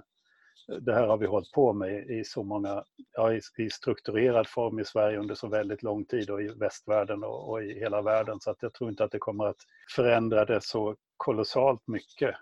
det 0.80 0.94
här 0.94 1.08
har 1.08 1.18
vi 1.18 1.26
hållit 1.26 1.52
på 1.52 1.74
med 1.74 2.10
i 2.10 2.24
så 2.24 2.44
många, 2.44 2.84
ja, 3.14 3.34
i, 3.58 3.70
strukturerad 3.70 4.48
form 4.48 4.80
i 4.80 4.86
Sverige 4.86 5.20
under 5.20 5.36
så 5.36 5.48
väldigt 5.48 5.84
lång 5.84 6.06
tid 6.06 6.30
och 6.30 6.42
i 6.42 6.48
västvärlden 6.48 7.24
och, 7.24 7.50
och, 7.50 7.64
i 7.64 7.80
hela 7.80 8.02
världen 8.02 8.40
så 8.40 8.52
att 8.52 8.62
jag 8.62 8.74
tror 8.74 8.90
inte 8.90 9.04
att 9.04 9.12
det 9.12 9.20
kommer 9.20 9.46
att 9.46 9.62
förändra 9.96 10.46
det 10.46 10.64
så 10.64 10.96
kolossalt 11.18 11.88
mycket. 11.88 12.36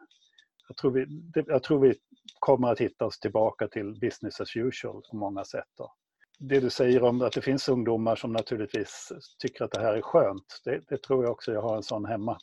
Jag 0.67 0.77
tror 0.77 0.91
vi, 0.91 1.05
jag 1.47 1.63
tror 1.63 1.79
vi 1.79 1.95
kommer 2.39 2.71
att 2.71 2.79
hitta 2.79 3.05
oss 3.05 3.19
tillbaka 3.19 3.67
till 3.67 3.99
business 3.99 4.41
as 4.41 4.55
usual 4.55 5.01
på 5.11 5.15
många 5.15 5.45
sätt. 5.45 5.67
Då. 5.77 5.93
Det 6.39 6.59
du 6.59 6.69
säger 6.69 7.03
om 7.03 7.21
att 7.21 7.33
det 7.33 7.41
finns 7.41 7.69
ungdomar 7.69 8.15
som 8.15 8.33
naturligtvis 8.33 9.11
tycker 9.39 9.65
att 9.65 9.71
det 9.71 9.81
här 9.81 9.93
är 9.93 10.01
skönt, 10.01 10.61
det, 10.65 10.81
det 10.87 10.97
tror 10.97 11.23
jag 11.23 11.31
också, 11.31 11.53
jag 11.53 11.61
har 11.61 11.75
en 11.75 11.83
sån 11.83 12.05
hemma. 12.05 12.37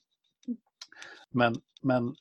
Men, 1.31 1.55
men 1.83 2.14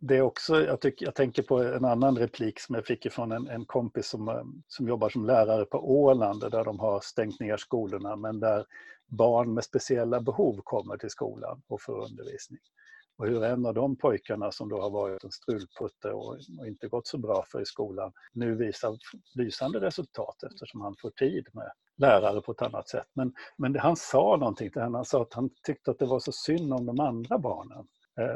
det 0.00 0.16
är 0.16 0.22
också, 0.22 0.64
jag, 0.64 0.80
tycker, 0.80 1.06
jag 1.06 1.14
tänker 1.14 1.42
på 1.42 1.62
en 1.62 1.84
annan 1.84 2.18
replik 2.18 2.60
som 2.60 2.74
jag 2.74 2.86
fick 2.86 3.12
från 3.12 3.32
en, 3.32 3.48
en 3.48 3.64
kompis 3.64 4.06
som, 4.06 4.28
eh, 4.28 4.44
som 4.68 4.88
jobbar 4.88 5.08
som 5.08 5.26
lärare 5.26 5.64
på 5.64 6.00
Åland 6.00 6.40
där 6.40 6.64
de 6.64 6.80
har 6.80 7.00
stängt 7.00 7.40
ner 7.40 7.56
skolorna 7.56 8.16
men 8.16 8.40
där 8.40 8.64
barn 9.06 9.54
med 9.54 9.64
speciella 9.64 10.20
behov 10.20 10.60
kommer 10.64 10.96
till 10.96 11.10
skolan 11.10 11.62
och 11.68 11.82
får 11.82 12.04
undervisning. 12.04 12.60
Och 13.18 13.26
hur 13.26 13.44
en 13.44 13.66
av 13.66 13.74
de 13.74 13.96
pojkarna 13.96 14.52
som 14.52 14.68
då 14.68 14.80
har 14.80 14.90
varit 14.90 15.24
en 15.24 15.30
strulputte 15.30 16.10
och, 16.10 16.38
och 16.58 16.66
inte 16.66 16.88
gått 16.88 17.06
så 17.06 17.18
bra 17.18 17.44
för 17.48 17.60
i 17.60 17.64
skolan 17.64 18.12
nu 18.32 18.54
visar 18.54 18.96
lysande 19.34 19.80
resultat 19.80 20.42
eftersom 20.42 20.80
han 20.80 20.96
får 21.02 21.10
tid 21.10 21.46
med 21.52 21.72
lärare 21.96 22.40
på 22.40 22.52
ett 22.52 22.62
annat 22.62 22.88
sätt. 22.88 23.06
Men, 23.14 23.32
men 23.56 23.76
han 23.76 23.96
sa 23.96 24.36
någonting 24.36 24.70
till 24.70 24.82
henne, 24.82 24.98
han 24.98 25.04
sa 25.04 25.22
att 25.22 25.34
han 25.34 25.50
tyckte 25.62 25.90
att 25.90 25.98
det 25.98 26.06
var 26.06 26.20
så 26.20 26.32
synd 26.32 26.72
om 26.72 26.86
de 26.86 27.00
andra 27.00 27.38
barnen 27.38 27.86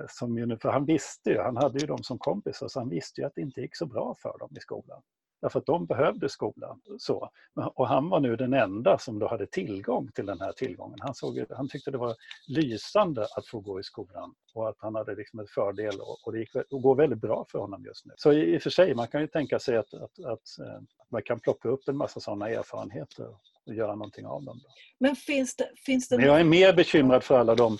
som 0.08 0.38
ju, 0.38 0.58
för 0.58 0.68
han 0.68 0.84
visste 0.84 1.30
ju, 1.30 1.38
han 1.38 1.56
hade 1.56 1.78
ju 1.78 1.86
dem 1.86 2.02
som 2.02 2.18
kompisar, 2.18 2.68
så 2.68 2.80
han 2.80 2.88
visste 2.88 3.20
ju 3.20 3.26
att 3.26 3.34
det 3.34 3.40
inte 3.40 3.60
gick 3.60 3.76
så 3.76 3.86
bra 3.86 4.14
för 4.22 4.38
dem 4.38 4.50
i 4.56 4.60
skolan. 4.60 5.02
Därför 5.44 5.58
att 5.58 5.66
de 5.66 5.86
behövde 5.86 6.28
skolan. 6.28 6.80
Så. 6.98 7.30
Och 7.54 7.88
han 7.88 8.08
var 8.08 8.20
nu 8.20 8.36
den 8.36 8.54
enda 8.54 8.98
som 8.98 9.18
då 9.18 9.28
hade 9.28 9.46
tillgång 9.46 10.10
till 10.14 10.26
den 10.26 10.40
här 10.40 10.52
tillgången. 10.52 10.98
Han, 11.00 11.14
såg, 11.14 11.44
han 11.50 11.68
tyckte 11.68 11.90
det 11.90 11.98
var 11.98 12.14
lysande 12.48 13.22
att 13.36 13.46
få 13.46 13.60
gå 13.60 13.80
i 13.80 13.82
skolan 13.82 14.34
och 14.54 14.68
att 14.68 14.76
han 14.78 14.94
hade 14.94 15.14
liksom 15.14 15.40
en 15.40 15.46
fördel 15.46 16.00
och, 16.00 16.26
och 16.26 16.32
det 16.32 16.38
gick, 16.38 16.54
och 16.54 16.82
går 16.82 16.94
väldigt 16.94 17.20
bra 17.20 17.46
för 17.50 17.58
honom 17.58 17.84
just 17.84 18.06
nu. 18.06 18.14
Så 18.16 18.32
i 18.32 18.58
och 18.58 18.62
för 18.62 18.70
sig, 18.70 18.94
man 18.94 19.08
kan 19.08 19.20
ju 19.20 19.26
tänka 19.26 19.58
sig 19.58 19.76
att, 19.76 19.94
att, 19.94 20.24
att, 20.24 20.58
eh, 20.60 20.74
att 20.98 21.10
man 21.10 21.22
kan 21.22 21.40
plocka 21.40 21.68
upp 21.68 21.88
en 21.88 21.96
massa 21.96 22.20
sådana 22.20 22.48
erfarenheter 22.48 23.28
och 23.66 23.74
göra 23.74 23.94
någonting 23.94 24.26
av 24.26 24.44
dem. 24.44 24.60
Då. 24.62 24.68
Men 24.98 25.16
finns 25.16 25.56
det... 25.56 25.70
Finns 25.86 26.08
det 26.08 26.16
Men 26.16 26.26
jag 26.26 26.40
är 26.40 26.44
mer 26.44 26.72
bekymrad 26.72 27.24
för 27.24 27.38
alla 27.38 27.54
dem, 27.54 27.78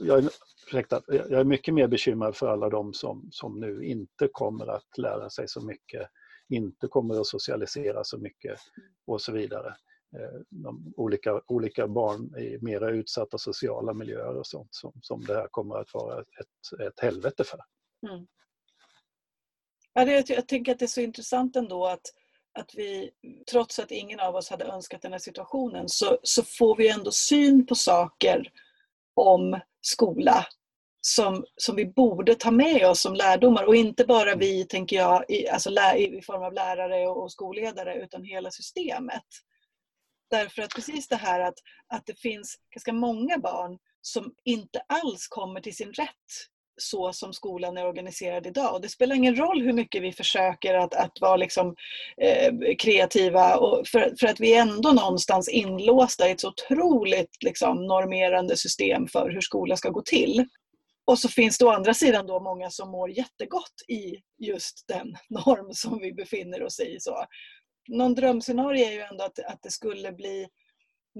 jag 0.00 0.18
är, 0.18 0.30
ursäkta, 0.66 1.02
jag 1.06 1.32
är 1.32 1.44
mycket 1.44 1.74
mer 1.74 1.88
bekymrad 1.88 2.36
för 2.36 2.48
alla 2.48 2.68
de 2.68 2.94
som, 2.94 3.28
som 3.30 3.60
nu 3.60 3.84
inte 3.84 4.28
kommer 4.32 4.66
att 4.66 4.98
lära 4.98 5.30
sig 5.30 5.48
så 5.48 5.60
mycket, 5.60 6.08
inte 6.48 6.88
kommer 6.88 7.20
att 7.20 7.26
socialisera 7.26 8.04
så 8.04 8.18
mycket 8.18 8.58
och 9.06 9.20
så 9.20 9.32
vidare. 9.32 9.76
Eh, 10.16 10.40
de 10.50 10.92
olika, 10.96 11.40
olika 11.46 11.88
barn 11.88 12.38
i 12.38 12.58
mera 12.60 12.90
utsatta 12.90 13.38
sociala 13.38 13.94
miljöer 13.94 14.36
och 14.36 14.46
sånt 14.46 14.74
som, 14.74 14.92
som 15.02 15.24
det 15.24 15.34
här 15.34 15.48
kommer 15.50 15.76
att 15.76 15.94
vara 15.94 16.20
ett, 16.20 16.80
ett 16.80 17.00
helvete 17.00 17.44
för. 17.44 17.60
Mm. 18.08 18.26
Ja, 19.92 20.04
det, 20.04 20.30
jag 20.30 20.48
tänker 20.48 20.72
att 20.72 20.78
det 20.78 20.84
är 20.84 20.86
så 20.86 21.00
intressant 21.00 21.56
ändå 21.56 21.86
att 21.86 22.02
att 22.58 22.74
vi, 22.74 23.10
trots 23.50 23.78
att 23.78 23.90
ingen 23.90 24.20
av 24.20 24.34
oss 24.34 24.50
hade 24.50 24.64
önskat 24.64 25.02
den 25.02 25.12
här 25.12 25.18
situationen, 25.18 25.88
så, 25.88 26.18
så 26.22 26.42
får 26.42 26.76
vi 26.76 26.88
ändå 26.88 27.10
syn 27.10 27.66
på 27.66 27.74
saker 27.74 28.52
om 29.14 29.60
skola 29.80 30.46
som, 31.08 31.44
som 31.56 31.76
vi 31.76 31.86
borde 31.86 32.34
ta 32.34 32.50
med 32.50 32.88
oss 32.88 33.00
som 33.00 33.14
lärdomar. 33.14 33.64
Och 33.64 33.76
inte 33.76 34.04
bara 34.04 34.34
vi, 34.34 34.64
tänker 34.64 34.96
jag, 34.96 35.24
i, 35.28 35.48
alltså 35.48 35.70
lä, 35.70 35.96
i 35.96 36.22
form 36.22 36.42
av 36.42 36.52
lärare 36.52 37.08
och, 37.08 37.22
och 37.22 37.32
skolledare, 37.32 37.94
utan 37.94 38.24
hela 38.24 38.50
systemet. 38.50 39.24
Därför 40.30 40.62
att 40.62 40.74
precis 40.74 41.08
det 41.08 41.16
här 41.16 41.40
att, 41.40 41.54
att 41.88 42.06
det 42.06 42.20
finns 42.20 42.56
ganska 42.74 42.92
många 42.92 43.38
barn 43.38 43.78
som 44.00 44.34
inte 44.44 44.80
alls 44.88 45.28
kommer 45.28 45.60
till 45.60 45.76
sin 45.76 45.92
rätt 45.92 46.48
så 46.76 47.12
som 47.12 47.32
skolan 47.32 47.76
är 47.76 47.86
organiserad 47.86 48.46
idag. 48.46 48.74
Och 48.74 48.80
det 48.80 48.88
spelar 48.88 49.16
ingen 49.16 49.36
roll 49.36 49.62
hur 49.62 49.72
mycket 49.72 50.02
vi 50.02 50.12
försöker 50.12 50.74
att, 50.74 50.94
att 50.94 51.20
vara 51.20 51.36
liksom, 51.36 51.76
eh, 52.22 52.52
kreativa 52.78 53.56
och 53.56 53.86
för, 53.86 54.14
för 54.20 54.26
att 54.26 54.40
vi 54.40 54.54
är 54.54 54.62
ändå 54.62 54.92
någonstans 54.92 55.48
inlåsta 55.48 56.28
i 56.28 56.32
ett 56.32 56.40
så 56.40 56.48
otroligt 56.48 57.42
liksom, 57.44 57.86
normerande 57.86 58.56
system 58.56 59.08
för 59.08 59.30
hur 59.30 59.40
skolan 59.40 59.76
ska 59.76 59.90
gå 59.90 60.02
till. 60.02 60.46
Och 61.06 61.18
så 61.18 61.28
finns 61.28 61.58
det 61.58 61.64
å 61.64 61.70
andra 61.70 61.94
sidan 61.94 62.26
då 62.26 62.40
många 62.40 62.70
som 62.70 62.90
mår 62.90 63.10
jättegott 63.10 63.82
i 63.88 64.22
just 64.38 64.84
den 64.88 65.16
norm 65.28 65.72
som 65.72 65.98
vi 65.98 66.12
befinner 66.12 66.62
oss 66.62 66.80
i. 66.80 66.96
Så. 67.00 67.24
Någon 67.88 68.14
drömscenario 68.14 68.86
är 68.86 68.92
ju 68.92 69.00
ändå 69.00 69.24
att, 69.24 69.38
att 69.38 69.62
det 69.62 69.70
skulle 69.70 70.12
bli 70.12 70.48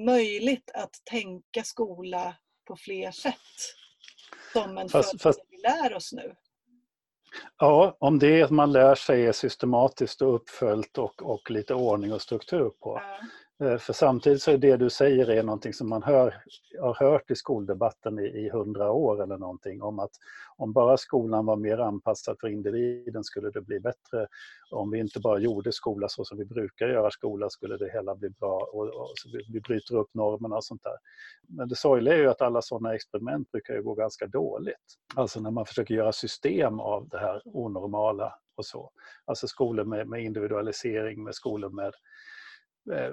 möjligt 0.05 0.71
att 0.75 0.91
tänka 1.11 1.63
skola 1.63 2.37
på 2.69 2.77
fler 2.77 3.11
sätt 3.11 3.35
som 4.53 4.79
en 4.79 4.89
fast, 4.89 5.23
fast, 5.23 5.41
vi 5.51 5.57
lär 5.57 5.95
oss 5.95 6.13
nu? 6.13 6.35
Ja, 7.59 7.97
om 8.01 8.19
det 8.19 8.51
man 8.51 8.73
lär 8.73 8.95
sig 8.95 9.27
är 9.27 9.33
systematiskt 9.33 10.23
och 10.23 10.35
uppföljt 10.35 10.99
och, 10.99 11.23
och 11.23 11.51
lite 11.51 11.75
ordning 11.75 12.13
och 12.13 12.23
struktur 12.23 12.71
på. 12.71 13.01
Ja. 13.03 13.19
Eh, 13.61 13.79
för 13.79 13.93
samtidigt 13.93 14.43
så 14.43 14.51
är 14.51 14.59
det 14.59 14.77
du 14.77 14.91
säger 14.91 15.31
är 15.31 15.43
någonting 15.43 15.73
som 15.73 15.89
man 15.89 16.03
hör, 16.03 16.35
har 16.81 16.95
hört 16.95 17.31
i 17.31 17.35
skoldebatten 17.35 18.19
i 18.19 18.51
hundra 18.53 18.91
år 18.91 19.23
eller 19.23 19.39
någonting 19.39 19.83
om 19.83 19.99
att 19.99 20.11
om 20.57 20.73
bara 20.73 20.97
skolan 20.97 21.47
var 21.47 21.57
mer 21.57 21.79
anpassad 21.79 22.37
för 22.41 22.49
individen 22.49 23.25
skulle 23.25 23.51
det 23.51 23.61
bli 23.61 23.81
bättre. 23.81 24.27
Om 24.71 24.91
vi 24.91 24.99
inte 24.99 25.21
bara 25.21 25.39
gjorde 25.39 25.73
skola 25.73 26.09
så 26.09 26.25
som 26.25 26.39
vi 26.39 26.45
brukar 26.45 26.89
göra 26.89 27.11
skola 27.11 27.51
skulle 27.51 27.77
det 27.77 27.93
hela 27.93 28.15
bli 28.15 28.31
bra 28.31 28.69
och, 28.73 28.85
och 28.85 29.15
vi, 29.33 29.47
vi 29.53 29.61
bryter 29.61 29.97
upp 29.97 30.15
normerna 30.15 30.57
och 30.57 30.65
sånt 30.65 30.83
där. 30.83 30.97
Men 31.49 31.69
det 31.69 31.77
sorgliga 31.77 32.15
är 32.15 32.19
ju 32.19 32.29
att 32.29 32.43
alla 32.43 32.63
sådana 32.63 32.95
experiment 32.95 33.53
brukar 33.53 33.75
ju 33.75 33.83
gå 33.83 33.95
ganska 33.95 34.27
dåligt. 34.27 34.97
Alltså 35.15 35.41
när 35.41 35.51
man 35.51 35.67
försöker 35.67 35.95
göra 35.95 36.13
system 36.13 36.81
av 36.81 37.09
det 37.09 37.19
här 37.19 37.43
onormala 37.45 38.39
och 38.55 38.67
så. 38.67 38.91
Alltså 39.25 39.49
skolor 39.49 39.85
med, 39.85 40.09
med 40.09 40.25
individualisering, 40.25 41.25
med 41.25 41.35
skolor 41.35 41.71
med 41.71 41.93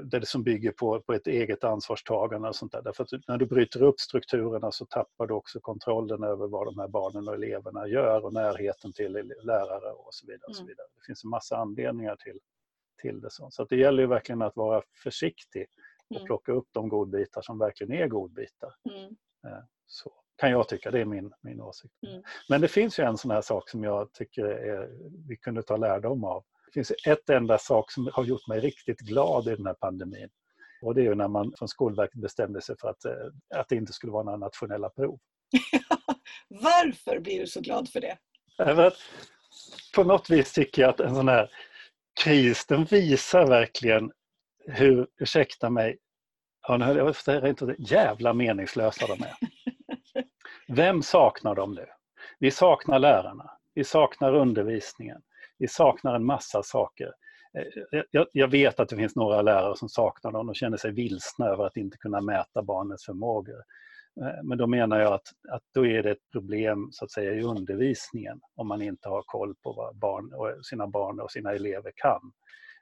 det 0.04 0.26
som 0.26 0.44
bygger 0.44 0.72
på, 0.72 1.02
på 1.02 1.14
ett 1.14 1.28
eget 1.28 1.64
ansvarstagande 1.64 2.50
och 2.50 2.56
sånt 2.56 2.72
där. 2.72 2.82
Därför 2.82 3.04
att 3.04 3.28
när 3.28 3.38
du 3.38 3.46
bryter 3.46 3.84
upp 3.84 4.00
strukturerna 4.00 4.72
så 4.72 4.86
tappar 4.86 5.28
du 5.28 5.34
också 5.34 5.60
kontrollen 5.60 6.24
över 6.24 6.48
vad 6.48 6.68
de 6.68 6.80
här 6.80 6.88
barnen 6.88 7.28
och 7.28 7.34
eleverna 7.34 7.88
gör 7.88 8.26
och 8.26 8.34
närheten 8.34 8.94
till 8.94 9.34
lärare 9.44 9.92
och 9.92 10.14
så 10.14 10.28
vidare. 10.28 10.48
Och 10.48 10.56
så 10.56 10.62
mm. 10.62 10.70
vidare. 10.70 10.88
Det 10.96 11.06
finns 11.06 11.24
en 11.24 11.30
massa 11.30 11.58
anledningar 11.58 12.16
till, 12.16 12.40
till 13.02 13.22
det. 13.22 13.32
Så, 13.32 13.50
så 13.52 13.66
det 13.66 13.76
gäller 13.76 14.04
ju 14.04 14.08
verkligen 14.08 14.42
att 14.42 14.56
vara 14.56 14.82
försiktig 15.04 15.66
och 16.10 16.16
mm. 16.16 16.26
plocka 16.26 16.52
upp 16.52 16.68
de 16.72 16.90
godbitar 16.90 17.42
som 17.42 17.60
verkligen 17.60 17.94
är 17.94 18.08
godbitar. 18.08 18.76
Mm. 18.90 19.16
Eh, 19.48 19.64
så 19.86 20.12
kan 20.36 20.52
jag 20.52 20.68
tycka, 20.68 20.92
det 20.92 21.00
är 21.00 21.06
min, 21.06 21.34
min 21.42 21.62
åsikt. 21.62 21.94
Mm. 22.08 22.24
Men 22.50 22.62
det 22.62 22.68
finns 22.68 23.00
ju 23.00 23.04
en 23.04 23.18
sån 23.18 23.32
här 23.32 23.42
sak 23.42 23.70
som 23.70 23.84
jag 23.84 24.14
tycker 24.14 24.46
är, 24.46 24.90
vi 25.28 25.38
kunde 25.38 25.64
ta 25.64 25.78
lärdom 25.78 26.24
av 26.24 26.44
det 26.74 26.86
finns 26.86 26.92
ett 27.08 27.30
enda 27.30 27.58
sak 27.58 27.92
som 27.92 28.10
har 28.14 28.24
gjort 28.24 28.48
mig 28.48 28.60
riktigt 28.60 29.00
glad 29.00 29.48
i 29.48 29.56
den 29.56 29.66
här 29.66 29.74
pandemin. 29.74 30.30
Och 30.82 30.96
det 30.96 31.02
är 31.02 31.04
ju 31.04 31.16
när 31.16 31.28
man 31.28 31.54
från 31.58 31.68
Skolverket 31.68 32.22
bestämde 32.22 32.62
sig 32.62 32.76
för 32.82 32.90
att, 32.90 33.06
eh, 33.06 33.60
att 33.60 33.70
det 33.70 33.76
inte 33.76 33.94
skulle 33.94 34.12
vara 34.12 34.24
några 34.24 34.38
nationella 34.38 34.90
prov. 34.90 35.20
Varför 36.50 37.20
blir 37.20 37.40
du 37.40 37.48
så 37.48 37.62
glad 37.62 37.90
för 37.90 38.02
det? 38.02 38.18
För 38.58 38.88
att 38.88 38.98
på 39.96 40.04
något 40.04 40.30
vis 40.30 40.54
tycker 40.54 40.82
jag 40.82 40.90
att 40.90 41.00
en 41.00 41.16
sån 41.16 41.28
här 41.28 41.50
kris, 42.24 42.66
den 42.66 42.86
visar 42.86 43.48
verkligen 43.48 44.12
hur, 44.68 45.08
ursäkta 45.20 45.70
mig, 45.70 45.98
ja, 46.68 46.78
nu 46.78 46.86
jag 46.86 47.16
säga 47.16 47.48
inte 47.48 47.76
jävla 47.80 48.34
meningslösa 48.34 49.08
de 49.08 49.24
är. 49.24 49.36
Vem 50.76 51.04
saknar 51.04 51.56
dem 51.56 51.74
nu? 51.74 51.86
Vi 52.40 52.52
saknar 52.52 53.00
lärarna, 53.00 53.52
vi 53.74 53.84
saknar 53.84 54.36
undervisningen, 54.36 55.22
vi 55.58 55.68
saknar 55.68 56.16
en 56.16 56.26
massa 56.26 56.64
saker. 56.64 57.14
Eh, 57.58 58.02
jag, 58.12 58.28
jag, 58.32 58.48
vet 58.48 58.80
att 58.80 58.90
det 58.90 58.96
finns 58.96 59.16
några 59.16 59.42
lärare 59.42 59.78
som 59.78 59.90
saknar 59.90 60.32
dem 60.32 60.50
och 60.50 60.56
känner 60.56 60.78
sig 60.78 60.92
vilsna 60.92 61.48
över 61.48 61.66
att 61.66 61.78
inte 61.78 61.98
kunna 61.98 62.22
mäta 62.22 62.64
barnens 62.64 63.06
förmågor. 63.06 63.64
Eh, 64.22 64.44
men 64.44 64.58
då 64.58 64.68
menar 64.68 65.00
jag 65.00 65.14
att, 65.14 65.28
att 65.50 65.64
då 65.74 65.86
är 65.86 66.04
det 66.04 66.12
ett 66.12 66.32
problem 66.32 66.90
så 66.92 67.06
att 67.06 67.12
säga 67.12 67.34
i 67.34 67.44
undervisningen 67.44 68.42
om 68.56 68.68
man 68.68 68.82
inte 68.82 69.10
har 69.10 69.24
koll 69.26 69.56
på 69.56 69.74
vad 69.74 69.96
barn 69.96 70.34
och 70.34 70.66
sina 70.66 70.88
barn 70.88 71.20
och 71.20 71.32
sina 71.32 71.52
elever 71.52 71.92
kan 71.96 72.32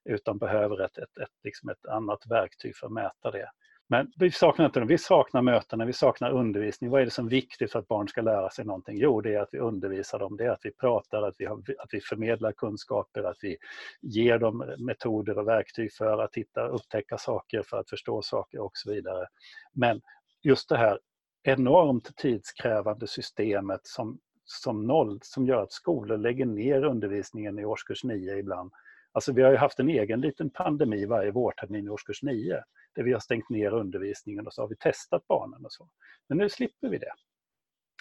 utan 0.06 0.38
behöver 0.38 0.82
ett, 0.82 0.98
ett, 0.98 1.18
ett, 1.18 1.30
liksom 1.44 1.70
ett 1.70 1.86
annat 1.86 2.20
verktyg 2.30 2.76
för 2.76 2.88
att 2.88 2.94
mäta 2.94 3.32
det. 3.32 3.50
Men 3.92 4.12
vi 4.16 4.32
saknar 4.32 4.66
inte 4.66 4.80
dem. 4.80 4.88
Vi 4.88 4.98
saknar 4.98 5.42
mötena, 5.42 5.86
vi 5.86 5.94
saknar 5.94 6.32
undervisning. 6.32 6.90
Vad 6.90 7.02
är 7.02 7.06
det 7.06 7.12
som 7.12 7.26
är 7.26 7.30
viktigt 7.30 7.72
för 7.72 7.80
att 7.80 7.88
barn 7.88 8.08
ska 8.08 8.22
lära 8.22 8.50
sig 8.50 8.66
någonting? 8.66 8.98
Jo, 8.98 9.22
det 9.22 9.36
är 9.36 9.40
att 9.40 9.50
vi 9.52 9.60
undervisar 9.60 10.20
dem, 10.20 10.38
det 10.38 10.46
är 10.46 10.50
att 10.50 10.66
vi 10.66 10.72
pratar, 10.72 11.22
att 11.22 11.36
vi, 11.38 11.46
har, 11.46 11.58
att 11.58 11.90
vi 11.92 12.02
förmedlar 12.02 12.52
kunskaper, 12.52 13.24
att 13.24 13.38
vi 13.42 13.58
ger 14.02 14.40
dem 14.40 14.76
metoder 14.78 15.38
och 15.38 15.48
verktyg 15.48 15.94
för 15.94 16.24
att 16.24 16.36
hitta, 16.36 16.68
upptäcka 16.68 17.18
saker, 17.18 17.64
för 17.64 17.78
att 17.78 17.90
förstå 17.90 18.22
saker 18.22 18.60
och 18.60 18.72
så 18.74 18.92
vidare. 18.92 19.28
Men 19.74 20.02
just 20.44 20.70
det 20.70 20.78
här 20.78 21.00
enormt 21.44 22.18
tidskrävande 22.18 23.08
systemet 23.08 23.82
som, 23.84 24.20
som 24.46 24.88
noll, 24.88 25.20
som 25.22 25.46
gör 25.46 25.64
att 25.64 25.72
skolor 25.72 26.18
lägger 26.18 26.46
ner 26.46 26.84
undervisningen 26.84 27.60
i 27.60 27.66
årskurs 27.66 28.04
9 28.04 28.38
ibland. 28.38 28.72
Alltså 29.12 29.34
vi 29.34 29.42
har 29.42 29.52
ju 29.52 29.58
haft 29.58 29.80
en 29.80 29.90
egen 29.90 30.22
liten 30.22 30.50
pandemi 30.50 31.06
varje 31.06 31.32
vårtermin 31.32 31.86
i 31.86 31.90
årskurs 31.90 32.24
9 32.24 32.64
där 32.96 33.04
vi 33.04 33.14
har 33.14 33.20
stängt 33.20 33.50
ner 33.50 33.74
undervisningen 33.74 34.48
och 34.48 34.54
så 34.54 34.62
har 34.62 34.68
vi 34.68 34.76
testat 34.76 35.28
barnen 35.28 35.66
och 35.66 35.74
så. 35.74 35.90
Men 36.30 36.38
nu 36.38 36.50
slipper 36.50 36.90
vi 36.90 36.98
det. 36.98 37.14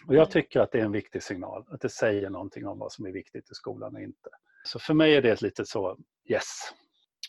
Och 0.07 0.15
jag 0.15 0.23
mm. 0.23 0.31
tycker 0.31 0.61
att 0.61 0.73
det 0.73 0.79
är 0.81 0.85
en 0.85 0.93
viktig 0.93 1.23
signal, 1.23 1.65
att 1.71 1.81
det 1.81 1.89
säger 1.89 2.31
någonting 2.31 2.67
om 2.67 2.79
vad 2.79 2.93
som 2.93 3.07
är 3.07 3.13
viktigt 3.13 3.51
i 3.51 3.55
skolan 3.55 3.95
och 3.95 4.03
inte. 4.03 4.31
Så 4.65 4.79
för 4.79 4.95
mig 4.95 5.17
är 5.17 5.23
det 5.23 5.31
ett 5.31 5.43
litet 5.43 5.69
så, 5.69 5.99
yes. 6.31 6.73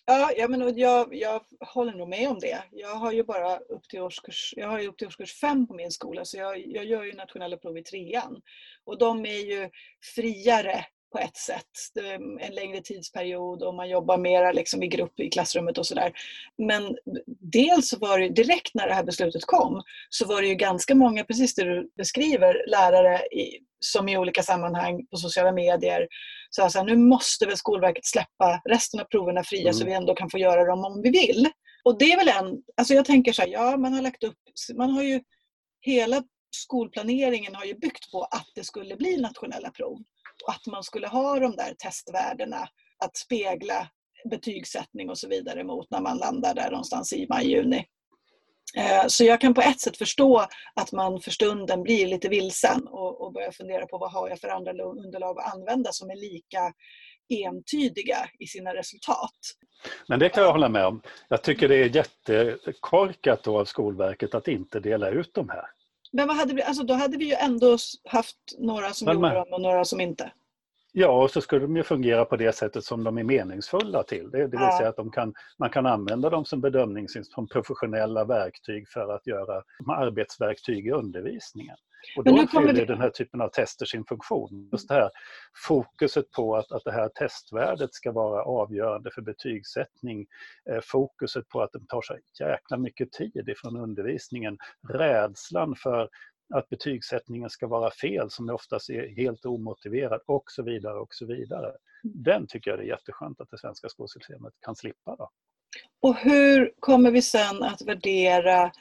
Ja, 0.05 0.31
ja 0.37 0.47
men 0.47 0.77
jag, 0.77 1.15
jag 1.15 1.41
håller 1.59 1.93
nog 1.93 2.09
med 2.09 2.29
om 2.29 2.39
det. 2.39 2.63
Jag 2.71 2.95
har 2.95 3.11
ju 3.11 3.23
bara 3.23 3.57
upp 3.57 3.83
till 3.89 4.01
årskurs, 4.01 4.53
jag 4.57 4.67
har 4.67 4.79
ju 4.79 4.87
upp 4.87 4.97
till 4.97 5.07
årskurs 5.07 5.39
fem 5.39 5.67
på 5.67 5.73
min 5.73 5.91
skola 5.91 6.25
så 6.25 6.37
jag, 6.37 6.67
jag 6.67 6.85
gör 6.85 7.03
ju 7.03 7.13
nationella 7.13 7.57
prov 7.57 7.77
i 7.77 7.83
trean. 7.83 8.41
Och 8.83 8.97
de 8.97 9.25
är 9.25 9.39
ju 9.39 9.69
friare 10.15 10.85
på 11.11 11.19
ett 11.19 11.37
sätt. 11.37 11.65
En 12.39 12.55
längre 12.55 12.81
tidsperiod 12.81 13.63
och 13.63 13.73
man 13.73 13.89
jobbar 13.89 14.17
mera 14.17 14.51
liksom 14.51 14.83
i 14.83 14.87
grupp 14.87 15.19
i 15.19 15.29
klassrummet 15.29 15.77
och 15.77 15.87
sådär. 15.87 16.13
Men 16.57 16.97
dels 17.51 17.89
så 17.89 17.97
var 17.97 18.19
det 18.19 18.29
direkt 18.29 18.73
när 18.73 18.87
det 18.87 18.93
här 18.93 19.03
beslutet 19.03 19.45
kom 19.45 19.83
så 20.09 20.25
var 20.25 20.41
det 20.41 20.47
ju 20.47 20.55
ganska 20.55 20.95
många, 20.95 21.23
precis 21.23 21.55
det 21.55 21.63
du 21.63 21.91
beskriver, 21.97 22.63
lärare 22.67 23.17
i, 23.17 23.59
som 23.79 24.09
i 24.09 24.17
olika 24.17 24.43
sammanhang 24.43 25.05
på 25.05 25.17
sociala 25.17 25.51
medier 25.51 26.07
sa 26.49 26.65
att 26.65 26.85
nu 26.85 26.97
måste 26.97 27.45
väl 27.45 27.57
Skolverket 27.57 28.05
släppa 28.05 28.61
resten 28.65 28.99
av 28.99 29.05
proverna 29.05 29.43
fria 29.43 29.61
mm. 29.61 29.73
så 29.73 29.85
vi 29.85 29.93
ändå 29.93 30.15
kan 30.15 30.29
få 30.29 30.37
göra 30.37 30.65
dem 30.65 30.85
om 30.85 31.01
vi 31.01 31.09
vill. 31.09 31.47
Och 31.83 31.97
det 31.97 32.11
är 32.11 32.17
väl 32.17 32.27
en, 32.27 32.61
alltså 32.77 32.93
jag 32.93 33.05
tänker 33.05 33.33
så 33.33 33.41
här, 33.41 33.49
ja 33.49 33.77
man 33.77 33.93
har 33.93 34.01
lagt 34.01 34.23
upp, 34.23 34.37
man 34.75 34.89
har 34.89 35.03
ju 35.03 35.21
hela 35.81 36.23
skolplaneringen 36.55 37.55
har 37.55 37.65
ju 37.65 37.73
byggt 37.73 38.11
på 38.11 38.23
att 38.23 38.47
det 38.55 38.63
skulle 38.63 38.95
bli 38.95 39.17
nationella 39.17 39.71
prov 39.71 39.97
att 40.47 40.67
man 40.67 40.83
skulle 40.83 41.07
ha 41.07 41.39
de 41.39 41.55
där 41.55 41.73
testvärdena 41.73 42.67
att 43.05 43.17
spegla 43.17 43.87
betygssättning 44.29 45.09
och 45.09 45.17
så 45.17 45.27
vidare 45.27 45.63
mot 45.63 45.91
när 45.91 46.01
man 46.01 46.17
landar 46.17 46.53
där 46.53 46.71
någonstans 46.71 47.13
i 47.13 47.27
maj-juni. 47.29 47.85
Eh, 48.77 49.07
så 49.07 49.23
jag 49.23 49.41
kan 49.41 49.53
på 49.53 49.61
ett 49.61 49.79
sätt 49.79 49.97
förstå 49.97 50.47
att 50.75 50.91
man 50.91 51.21
för 51.21 51.31
stunden 51.31 51.83
blir 51.83 52.07
lite 52.07 52.29
vilsen 52.29 52.87
och, 52.87 53.21
och 53.21 53.33
börjar 53.33 53.51
fundera 53.51 53.85
på 53.85 53.97
vad 53.97 54.11
har 54.11 54.29
jag 54.29 54.39
för 54.39 54.47
andra 54.47 54.71
underlag 54.71 55.39
att 55.39 55.53
använda 55.53 55.91
som 55.91 56.09
är 56.09 56.15
lika 56.15 56.73
entydiga 57.29 58.29
i 58.39 58.47
sina 58.47 58.73
resultat. 58.73 59.39
Men 60.07 60.19
det 60.19 60.29
kan 60.29 60.43
jag 60.43 60.51
hålla 60.51 60.69
med 60.69 60.85
om. 60.85 61.01
Jag 61.27 61.43
tycker 61.43 61.67
det 61.67 61.75
är 61.75 61.95
jättekorkat 61.95 63.47
av 63.47 63.65
Skolverket 63.65 64.35
att 64.35 64.47
inte 64.47 64.79
dela 64.79 65.09
ut 65.09 65.33
de 65.33 65.49
här. 65.49 65.65
Men 66.11 66.27
vad 66.27 66.37
hade 66.37 66.53
vi, 66.53 66.63
alltså 66.63 66.83
då 66.83 66.93
hade 66.93 67.17
vi 67.17 67.25
ju 67.25 67.33
ändå 67.33 67.77
haft 68.05 68.37
några 68.59 68.93
som 68.93 69.05
men, 69.05 69.15
gjorde 69.15 69.33
dem 69.33 69.47
och 69.51 69.61
några 69.61 69.85
som 69.85 70.01
inte. 70.01 70.31
Ja, 70.93 71.23
och 71.23 71.31
så 71.31 71.41
skulle 71.41 71.61
de 71.61 71.77
ju 71.77 71.83
fungera 71.83 72.25
på 72.25 72.37
det 72.37 72.55
sättet 72.55 72.83
som 72.83 73.03
de 73.03 73.17
är 73.17 73.23
meningsfulla 73.23 74.03
till. 74.03 74.31
Det, 74.31 74.37
det 74.37 74.43
vill 74.43 74.59
ja. 74.59 74.77
säga 74.77 74.89
att 74.89 74.95
de 74.95 75.11
kan, 75.11 75.33
man 75.57 75.69
kan 75.69 75.85
använda 75.85 76.29
dem 76.29 76.45
som 76.45 76.61
bedömningsinstrument, 76.61 77.33
som 77.33 77.47
professionella 77.47 78.25
verktyg 78.25 78.89
för 78.89 79.15
att 79.15 79.27
göra 79.27 79.63
arbetsverktyg 79.87 80.87
i 80.87 80.91
undervisningen. 80.91 81.77
Och 82.17 82.23
då 82.23 82.47
fyller 82.47 82.73
det... 82.73 82.85
den 82.85 83.01
här 83.01 83.09
typen 83.09 83.41
av 83.41 83.49
tester 83.49 83.85
sin 83.85 84.05
funktion. 84.05 84.69
Just 84.71 84.87
det 84.87 84.93
här 84.93 85.09
fokuset 85.67 86.31
på 86.31 86.55
att, 86.55 86.71
att 86.71 86.83
det 86.83 86.91
här 86.91 87.09
testvärdet 87.15 87.93
ska 87.93 88.11
vara 88.11 88.43
avgörande 88.43 89.11
för 89.11 89.21
betygssättning. 89.21 90.25
Eh, 90.69 90.79
fokuset 90.83 91.49
på 91.49 91.61
att 91.61 91.71
de 91.71 91.85
tar 91.87 92.01
så 92.01 92.17
jäkla 92.39 92.77
mycket 92.77 93.11
tid 93.11 93.49
ifrån 93.49 93.77
undervisningen. 93.77 94.57
Rädslan 94.89 95.75
för 95.75 96.09
att 96.53 96.69
betygssättningen 96.69 97.49
ska 97.49 97.67
vara 97.67 97.91
fel 97.91 98.29
som 98.29 98.49
oftast 98.49 98.89
är 98.89 99.15
helt 99.15 99.45
omotiverad 99.45 100.21
och 100.25 100.43
så 100.47 100.63
vidare 100.63 100.99
och 100.99 101.13
så 101.13 101.25
vidare. 101.25 101.67
Mm. 101.67 102.23
Den 102.23 102.47
tycker 102.47 102.71
jag 102.71 102.79
det 102.79 102.83
är 102.83 102.87
jätteskönt 102.87 103.41
att 103.41 103.49
det 103.49 103.57
svenska 103.57 103.89
skolsystemet 103.89 104.53
kan 104.65 104.75
slippa. 104.75 105.15
Då. 105.15 105.29
Och 106.01 106.15
hur 106.15 106.73
kommer 106.79 107.11
vi 107.11 107.21
sen 107.21 107.63
att 107.63 107.81
värdera 107.81 108.71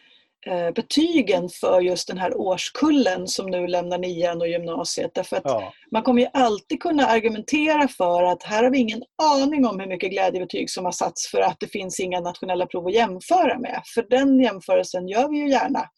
betygen 0.75 1.49
för 1.49 1.81
just 1.81 2.09
den 2.09 2.19
här 2.19 2.37
årskullen 2.37 3.27
som 3.27 3.51
nu 3.51 3.67
lämnar 3.67 3.99
nian 3.99 4.41
och 4.41 4.49
gymnasiet. 4.49 5.11
Därför 5.15 5.37
att 5.37 5.43
ja. 5.45 5.73
Man 5.91 6.03
kommer 6.03 6.23
ju 6.23 6.29
alltid 6.33 6.83
kunna 6.83 7.07
argumentera 7.07 7.89
för 7.89 8.23
att 8.23 8.43
här 8.43 8.63
har 8.63 8.71
vi 8.71 8.79
ingen 8.79 9.03
aning 9.23 9.67
om 9.67 9.81
hur 9.81 9.87
mycket 9.87 10.11
glädjebetyg 10.11 10.71
som 10.71 10.85
har 10.85 10.93
satts 10.93 11.31
för 11.31 11.41
att 11.41 11.61
det 11.61 11.67
finns 11.67 12.01
inga 12.01 12.21
nationella 12.21 12.67
prov 12.67 12.87
att 12.87 12.95
jämföra 12.95 13.59
med. 13.59 13.83
För 13.95 14.07
den 14.11 14.41
jämförelsen 14.41 15.09
gör 15.09 15.29
vi 15.29 15.39
ju 15.39 15.51
gärna. 15.51 15.89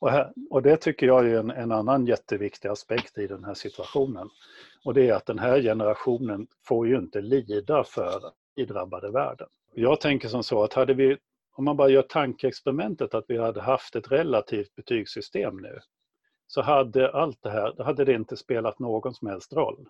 Och, 0.00 0.10
här, 0.10 0.32
och, 0.50 0.62
det 0.62 0.76
tycker 0.76 1.06
jag 1.06 1.30
är 1.30 1.38
en, 1.38 1.50
en, 1.50 1.72
annan 1.72 2.06
jätteviktig 2.06 2.68
aspekt 2.68 3.18
i 3.18 3.26
den 3.26 3.44
här 3.44 3.54
situationen. 3.54 4.28
Och 4.84 4.94
det 4.94 5.08
är 5.08 5.14
att 5.14 5.26
den 5.26 5.38
här 5.38 5.62
generationen 5.62 6.46
får 6.68 6.88
ju 6.88 6.98
inte 6.98 7.20
lida 7.20 7.84
för 7.84 8.20
i 8.56 8.64
drabbade 8.64 9.10
världen. 9.10 9.46
Jag 9.74 10.00
tänker 10.00 10.28
som 10.28 10.42
så 10.42 10.64
att 10.64 10.72
hade 10.72 10.94
vi, 10.94 11.16
om 11.58 11.64
man 11.64 11.76
bara 11.76 11.88
gör 11.88 12.02
tankeexperimentet 12.02 13.14
att 13.14 13.24
vi 13.28 13.38
hade 13.38 13.60
haft 13.60 13.96
ett 13.96 14.12
relativt 14.12 14.74
betygssystem 14.74 15.56
nu, 15.56 15.78
så 16.46 16.62
hade 16.62 17.12
allt 17.12 17.42
det 17.42 17.50
här, 17.50 17.74
då 17.76 17.82
hade 17.82 18.04
det 18.04 18.12
inte 18.12 18.36
spelat 18.36 18.78
någon 18.78 19.14
som 19.14 19.28
helst 19.28 19.52
roll. 19.52 19.88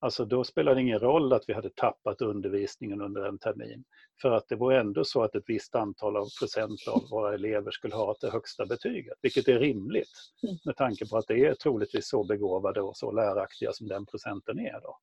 Alltså 0.00 0.24
då 0.24 0.44
spelar 0.44 0.74
det 0.74 0.80
ingen 0.80 0.98
roll 0.98 1.32
att 1.32 1.44
vi 1.46 1.52
hade 1.52 1.70
tappat 1.70 2.22
undervisningen 2.22 3.00
under 3.00 3.24
en 3.24 3.38
termin. 3.38 3.84
För 4.22 4.30
att 4.30 4.48
det 4.48 4.56
var 4.56 4.72
ändå 4.72 5.04
så 5.04 5.22
att 5.22 5.34
ett 5.34 5.44
visst 5.46 5.74
antal 5.74 6.16
av 6.16 6.26
procent 6.40 6.80
av 6.88 7.02
våra 7.10 7.34
elever 7.34 7.70
skulle 7.70 7.94
ha 7.94 8.14
det 8.20 8.30
högsta 8.30 8.66
betyget. 8.66 9.18
Vilket 9.22 9.48
är 9.48 9.58
rimligt 9.58 10.12
mm. 10.42 10.56
med 10.64 10.76
tanke 10.76 11.08
på 11.08 11.16
att 11.16 11.26
det 11.28 11.46
är 11.46 11.54
troligtvis 11.54 12.08
så 12.08 12.24
begåvade 12.24 12.82
och 12.82 12.96
så 12.96 13.12
läraktiga 13.12 13.72
som 13.72 13.88
den 13.88 14.06
procenten 14.06 14.58
är. 14.58 14.80
Då. 14.80 14.98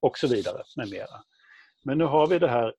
Och 0.00 0.18
så 0.18 0.28
vidare 0.28 0.62
med 0.76 0.90
mera. 0.90 1.24
Men 1.84 1.98
nu 1.98 2.04
har 2.04 2.26
vi 2.26 2.38
det 2.38 2.48
här 2.48 2.74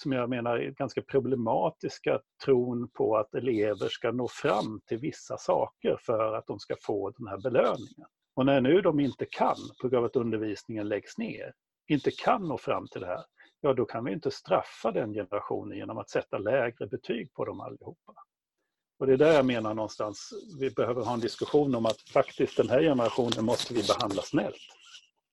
som 0.00 0.12
jag 0.12 0.30
menar 0.30 0.56
är 0.56 0.70
ganska 0.70 1.02
problematiska 1.02 2.20
tron 2.44 2.88
på 2.88 3.16
att 3.16 3.34
elever 3.34 3.88
ska 3.88 4.12
nå 4.12 4.28
fram 4.28 4.80
till 4.86 4.98
vissa 4.98 5.38
saker 5.38 5.98
för 6.00 6.34
att 6.34 6.46
de 6.46 6.58
ska 6.58 6.76
få 6.82 7.10
den 7.10 7.26
här 7.26 7.38
belöningen. 7.38 8.06
Och 8.34 8.46
när 8.46 8.60
nu 8.60 8.80
de 8.80 9.00
inte 9.00 9.26
kan, 9.26 9.56
på 9.82 9.88
grund 9.88 9.98
av 9.98 10.04
att 10.04 10.16
undervisningen 10.16 10.88
läggs 10.88 11.18
ner, 11.18 11.52
inte 11.88 12.10
kan 12.10 12.48
nå 12.48 12.58
fram 12.58 12.88
till 12.88 13.00
det 13.00 13.06
här, 13.06 13.24
ja 13.60 13.74
då 13.74 13.84
kan 13.84 14.04
vi 14.04 14.12
inte 14.12 14.30
straffa 14.30 14.92
den 14.92 15.12
generationen 15.12 15.78
genom 15.78 15.98
att 15.98 16.10
sätta 16.10 16.38
lägre 16.38 16.86
betyg 16.86 17.32
på 17.34 17.44
dem 17.44 17.60
allihopa. 17.60 18.14
Och 18.98 19.06
det 19.06 19.12
är 19.12 19.16
där 19.16 19.32
jag 19.32 19.46
menar 19.46 19.74
någonstans, 19.74 20.30
vi 20.60 20.70
behöver 20.70 21.04
ha 21.04 21.14
en 21.14 21.20
diskussion 21.20 21.74
om 21.74 21.86
att 21.86 22.00
faktiskt 22.00 22.56
den 22.56 22.68
här 22.68 22.82
generationen 22.82 23.44
måste 23.44 23.74
vi 23.74 23.82
behandla 23.82 24.22
snällt. 24.22 24.56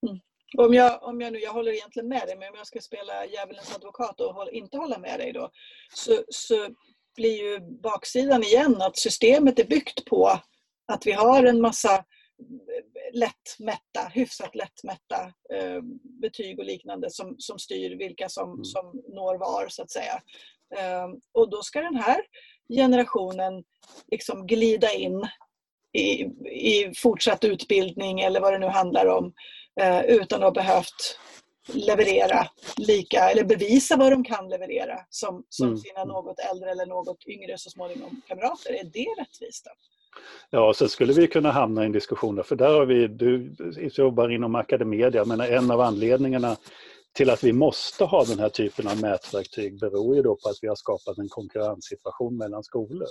Mm. 0.07 0.19
Om 0.57 0.73
jag, 0.73 1.03
om 1.03 1.21
jag 1.21 1.33
nu, 1.33 1.39
jag 1.39 1.53
håller 1.53 1.71
egentligen 1.71 2.09
med 2.09 2.27
dig, 2.27 2.37
men 2.37 2.49
om 2.49 2.55
jag 2.57 2.67
ska 2.67 2.79
spela 2.79 3.25
djävulens 3.25 3.75
advokat 3.75 4.21
och 4.21 4.33
håll, 4.33 4.49
inte 4.51 4.77
hålla 4.77 4.97
med 4.97 5.19
dig 5.19 5.33
då, 5.33 5.51
så, 5.93 6.23
så 6.29 6.67
blir 7.15 7.37
ju 7.43 7.59
baksidan 7.59 8.43
igen 8.43 8.81
att 8.81 8.97
systemet 8.97 9.59
är 9.59 9.63
byggt 9.63 10.05
på 10.05 10.39
att 10.87 11.05
vi 11.05 11.11
har 11.11 11.43
en 11.43 11.61
massa 11.61 12.05
lättmätta, 13.13 14.11
hyfsat 14.13 14.55
lättmätta 14.55 15.33
eh, 15.53 15.81
betyg 16.21 16.59
och 16.59 16.65
liknande 16.65 17.09
som, 17.09 17.35
som 17.37 17.59
styr 17.59 17.97
vilka 17.97 18.29
som, 18.29 18.51
mm. 18.51 18.63
som 18.63 19.03
når 19.07 19.37
var 19.37 19.67
så 19.69 19.83
att 19.83 19.91
säga. 19.91 20.21
Eh, 20.77 21.07
och 21.33 21.49
då 21.49 21.61
ska 21.61 21.81
den 21.81 21.95
här 21.95 22.21
generationen 22.69 23.63
liksom 24.11 24.47
glida 24.47 24.93
in 24.93 25.27
i, 25.93 26.23
i 26.49 26.93
fortsatt 26.97 27.43
utbildning 27.43 28.21
eller 28.21 28.39
vad 28.39 28.53
det 28.53 28.59
nu 28.59 28.67
handlar 28.67 29.05
om 29.05 29.33
utan 30.07 30.43
att 30.43 30.43
ha 30.43 30.51
behövt 30.51 31.19
leverera 31.73 32.47
lika, 32.77 33.29
eller 33.29 33.43
bevisa 33.43 33.97
vad 33.97 34.11
de 34.11 34.23
kan 34.23 34.49
leverera 34.49 34.99
som, 35.09 35.43
som 35.49 35.67
mm. 35.67 35.77
sina 35.77 36.03
något 36.03 36.39
äldre 36.39 36.71
eller 36.71 36.85
något 36.85 37.27
yngre 37.27 37.57
så 37.57 37.69
småningom 37.69 38.21
kamrater. 38.27 38.73
Är 38.73 38.83
det 38.83 39.21
rättvist? 39.21 39.65
Då? 39.65 39.71
Ja, 40.49 40.73
så 40.73 40.87
skulle 40.87 41.13
vi 41.13 41.27
kunna 41.27 41.51
hamna 41.51 41.83
i 41.83 41.85
en 41.85 41.91
diskussion, 41.91 42.43
för 42.43 42.55
där 42.55 42.73
har 42.73 42.85
vi, 42.85 43.07
du 43.07 43.55
jobbar 43.91 44.29
inom 44.29 44.55
Academedia, 44.55 45.25
men 45.25 45.41
en 45.41 45.71
av 45.71 45.81
anledningarna 45.81 46.57
till 47.13 47.29
att 47.29 47.43
vi 47.43 47.53
måste 47.53 48.03
ha 48.03 48.23
den 48.23 48.39
här 48.39 48.49
typen 48.49 48.87
av 48.87 49.01
mätverktyg 49.01 49.79
beror 49.79 50.15
ju 50.15 50.21
då 50.21 50.35
på 50.35 50.49
att 50.49 50.57
vi 50.61 50.67
har 50.67 50.75
skapat 50.75 51.17
en 51.17 51.29
konkurrenssituation 51.29 52.37
mellan 52.37 52.63
skolor. 52.63 53.07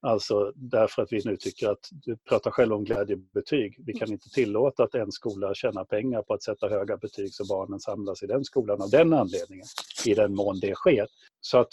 Alltså 0.00 0.52
därför 0.56 1.02
att 1.02 1.12
vi 1.12 1.22
nu 1.24 1.36
tycker 1.36 1.68
att, 1.68 1.88
du 1.90 2.16
pratar 2.16 2.50
själv 2.50 2.72
om 2.72 2.84
glädjebetyg, 2.84 3.76
vi 3.86 3.92
kan 3.92 4.12
inte 4.12 4.28
tillåta 4.30 4.84
att 4.84 4.94
en 4.94 5.12
skola 5.12 5.54
tjänar 5.54 5.84
pengar 5.84 6.22
på 6.22 6.34
att 6.34 6.42
sätta 6.42 6.68
höga 6.68 6.96
betyg 6.96 7.34
så 7.34 7.44
barnen 7.44 7.80
samlas 7.80 8.22
i 8.22 8.26
den 8.26 8.44
skolan 8.44 8.82
av 8.82 8.90
den 8.90 9.12
anledningen, 9.12 9.66
i 10.06 10.14
den 10.14 10.34
mån 10.34 10.60
det 10.60 10.74
sker. 10.74 11.06
Så 11.40 11.58
att 11.58 11.68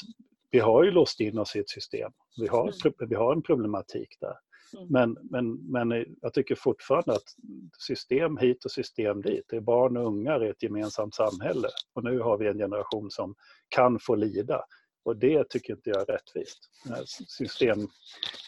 vi 0.52 0.60
har 0.60 0.84
ju 0.84 0.92
låst 0.92 1.20
in 1.20 1.38
oss 1.38 1.56
i 1.56 1.60
ett 1.60 1.70
system. 1.70 2.12
Vi 2.38 2.48
har, 2.48 2.62
mm. 2.62 3.10
vi 3.10 3.16
har 3.16 3.34
en 3.34 3.42
problematik 3.42 4.18
där. 4.20 4.36
Mm. 4.78 4.88
Men, 4.90 5.18
men, 5.32 5.72
men 5.72 6.06
jag 6.22 6.34
tycker 6.34 6.56
fortfarande 6.56 7.14
att 7.14 7.36
system 7.78 8.38
hit 8.38 8.66
och 8.66 8.72
system 8.72 9.22
dit, 9.22 9.46
det 9.48 9.56
är 9.56 9.62
barn 9.62 9.98
och 9.98 10.08
ungar 10.08 10.46
i 10.46 10.50
ett 10.50 10.64
gemensamt 10.64 11.16
samhälle. 11.16 11.68
Och 11.94 12.04
nu 12.04 12.20
har 12.20 12.38
vi 12.38 12.48
en 12.48 12.58
generation 12.58 13.12
som 13.12 13.36
kan 13.70 14.00
få 14.00 14.16
lida. 14.16 14.62
Och 15.06 15.18
det 15.18 15.50
tycker 15.50 15.74
inte 15.74 15.90
jag 15.90 16.02
är 16.02 16.06
rättvist. 16.06 16.70
System, 17.28 17.88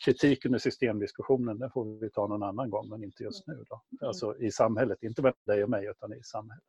kritiken 0.06 0.56
och 0.56 0.62
systemdiskussionen 0.62 1.60
den 1.60 1.72
får 1.72 2.00
vi 2.00 2.10
ta 2.10 2.28
någon 2.28 2.44
annan 2.44 2.70
gång, 2.70 2.90
men 2.90 3.04
inte 3.04 3.24
just 3.24 3.48
nu. 3.48 3.66
Då. 3.70 3.82
Mm. 3.92 4.08
Alltså 4.08 4.38
i 4.38 4.52
samhället, 4.52 5.04
inte 5.04 5.22
med 5.22 5.34
dig 5.46 5.64
och 5.64 5.70
mig, 5.70 5.86
utan 5.86 6.14
i 6.14 6.24
samhället. 6.24 6.64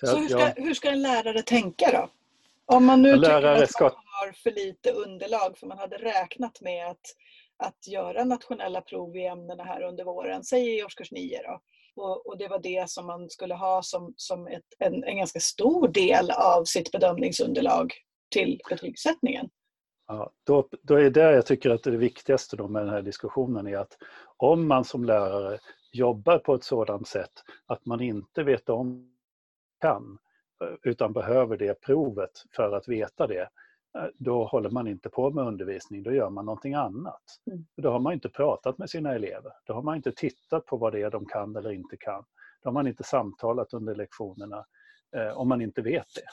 Så, 0.00 0.06
Så 0.06 0.16
hur, 0.16 0.28
ska, 0.28 0.38
jag, 0.38 0.54
hur 0.56 0.74
ska 0.74 0.90
en 0.90 1.02
lärare 1.02 1.42
tänka 1.42 1.90
då? 1.92 2.10
Om 2.76 2.86
man 2.86 3.02
nu 3.02 3.14
tycker 3.16 3.42
att 3.42 3.70
ska... 3.70 3.84
man 3.84 3.92
har 3.92 4.32
för 4.32 4.50
lite 4.50 4.92
underlag, 4.92 5.58
för 5.58 5.66
man 5.66 5.78
hade 5.78 5.96
räknat 5.96 6.60
med 6.60 6.90
att, 6.90 7.06
att 7.56 7.88
göra 7.88 8.24
nationella 8.24 8.80
prov 8.80 9.16
i 9.16 9.26
ämnena 9.26 9.64
här 9.64 9.82
under 9.82 10.04
våren, 10.04 10.44
säg 10.44 10.78
i 10.78 10.84
årskurs 10.84 11.12
9 11.12 11.42
då. 11.42 11.60
Och, 12.02 12.26
och, 12.26 12.38
det 12.38 12.48
var 12.48 12.58
det 12.58 12.90
som 12.90 13.06
man 13.06 13.30
skulle 13.30 13.54
ha 13.54 13.82
som, 13.82 14.14
som 14.16 14.46
ett, 14.46 14.64
en, 14.78 15.04
en 15.04 15.16
ganska 15.16 15.40
stor 15.40 15.88
del 15.88 16.30
av 16.30 16.64
sitt 16.64 16.92
bedömningsunderlag 16.92 17.94
till 18.32 18.60
betygssättningen. 18.70 19.50
Ja, 20.06 20.30
då, 20.44 20.68
då 20.82 20.94
är 20.94 21.10
det 21.10 21.32
jag 21.32 21.46
tycker 21.46 21.70
att 21.70 21.82
det 21.82 21.90
viktigaste 21.90 22.56
då 22.56 22.68
med 22.68 22.82
den 22.82 22.90
här 22.94 23.02
diskussionen 23.02 23.66
är 23.66 23.76
att 23.76 23.98
om 24.36 24.68
man 24.68 24.84
som 24.84 25.04
lärare 25.04 25.58
jobbar 25.92 26.38
på 26.38 26.54
ett 26.54 26.64
sådant 26.64 27.08
sätt 27.08 27.32
att 27.66 27.86
man 27.86 28.00
inte 28.00 28.42
vet 28.42 28.68
om 28.68 29.12
kan, 29.80 30.18
utan 30.82 31.12
behöver 31.12 31.56
det 31.56 31.80
provet 31.80 32.30
för 32.56 32.72
att 32.72 32.88
veta 32.88 33.26
det, 33.26 33.48
eh, 33.98 34.06
då 34.14 34.44
håller 34.44 34.70
man 34.70 34.88
inte 34.88 35.08
på 35.08 35.30
med 35.30 35.44
undervisning, 35.44 36.02
då 36.02 36.12
gör 36.12 36.30
man 36.30 36.46
någonting 36.46 36.74
annat. 36.74 37.22
Mm. 37.46 37.66
Då 37.76 37.90
har 37.90 38.00
man 38.00 38.12
inte 38.12 38.28
pratat 38.28 38.78
med 38.78 38.90
sina 38.90 39.14
elever, 39.14 39.52
då 39.64 39.72
har 39.74 39.82
man 39.82 39.96
inte 39.96 40.12
tittat 40.12 40.66
på 40.66 40.76
vad 40.76 40.92
det 40.92 41.02
är 41.02 41.10
de 41.10 41.26
kan 41.26 41.56
eller 41.56 41.70
inte 41.72 41.96
kan. 41.96 42.24
Då 42.62 42.68
har 42.68 42.72
man 42.72 42.86
inte 42.86 43.02
samtalat 43.02 43.72
under 43.72 43.94
lektionerna 43.94 44.66
eh, 45.16 45.28
om 45.28 45.48
man 45.48 45.60
inte 45.60 45.82
vet 45.82 46.14
det. 46.14 46.26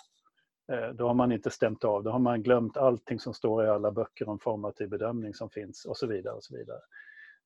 Eh, 0.71 0.89
då 0.89 1.08
har 1.08 1.13
man 1.13 1.32
inte 1.32 1.49
stämt 1.49 1.84
av, 1.84 2.03
då 2.03 2.12
har 2.12 2.19
man 2.19 2.43
glömt 2.43 2.77
allting 2.77 3.19
som 3.19 3.34
står 3.34 3.65
i 3.65 3.69
alla 3.69 3.91
böcker 3.91 4.29
om 4.29 4.39
formativ 4.39 4.89
bedömning 4.89 5.34
som 5.34 5.49
finns 5.49 5.86
och 5.86 5.97
så 5.97 6.08
vidare. 6.08 6.34
och 6.34 6.43
så 6.43 6.58
vidare. 6.58 6.79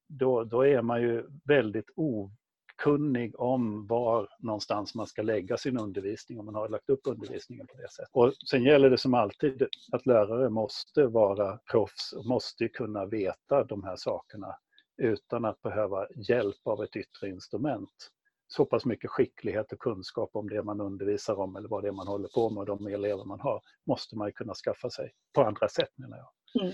Då, 0.07 0.43
då 0.43 0.65
är 0.65 0.81
man 0.81 1.01
ju 1.01 1.25
väldigt 1.43 1.89
okunnig 1.95 3.39
om 3.39 3.87
var 3.87 4.29
någonstans 4.39 4.95
man 4.95 5.07
ska 5.07 5.21
lägga 5.21 5.57
sin 5.57 5.79
undervisning 5.79 6.39
om 6.39 6.45
man 6.45 6.55
har 6.55 6.69
lagt 6.69 6.89
upp 6.89 7.01
undervisningen 7.03 7.67
på 7.67 7.77
det 7.77 7.91
sättet. 7.91 8.09
Och 8.11 8.33
sen 8.49 8.63
gäller 8.63 8.89
det 8.89 8.97
som 8.97 9.13
alltid 9.13 9.67
att 9.91 10.05
lärare 10.05 10.49
måste 10.49 11.05
vara 11.05 11.59
proffs 11.71 12.13
och 12.13 12.25
måste 12.25 12.67
kunna 12.67 13.05
veta 13.05 13.63
de 13.63 13.83
här 13.83 13.95
sakerna 13.95 14.55
utan 14.97 15.45
att 15.45 15.61
behöva 15.61 16.07
hjälp 16.15 16.67
av 16.67 16.83
ett 16.83 16.95
yttre 16.95 17.29
instrument. 17.29 18.09
Så 18.55 18.65
pass 18.65 18.85
mycket 18.85 19.09
skicklighet 19.09 19.73
och 19.73 19.79
kunskap 19.79 20.35
om 20.35 20.49
det 20.49 20.63
man 20.63 20.81
undervisar 20.81 21.39
om 21.39 21.55
eller 21.55 21.69
vad 21.69 21.83
det 21.83 21.87
är 21.87 21.91
man 21.91 22.07
håller 22.07 22.27
på 22.27 22.49
med 22.49 22.61
och 22.61 22.65
de 22.65 22.87
elever 22.87 23.25
man 23.25 23.39
har 23.39 23.61
måste 23.87 24.17
man 24.17 24.31
kunna 24.31 24.53
skaffa 24.53 24.89
sig 24.89 25.13
på 25.33 25.41
andra 25.43 25.69
sätt 25.69 25.89
menar 25.95 26.17
jag. 26.17 26.63
Mm. 26.63 26.73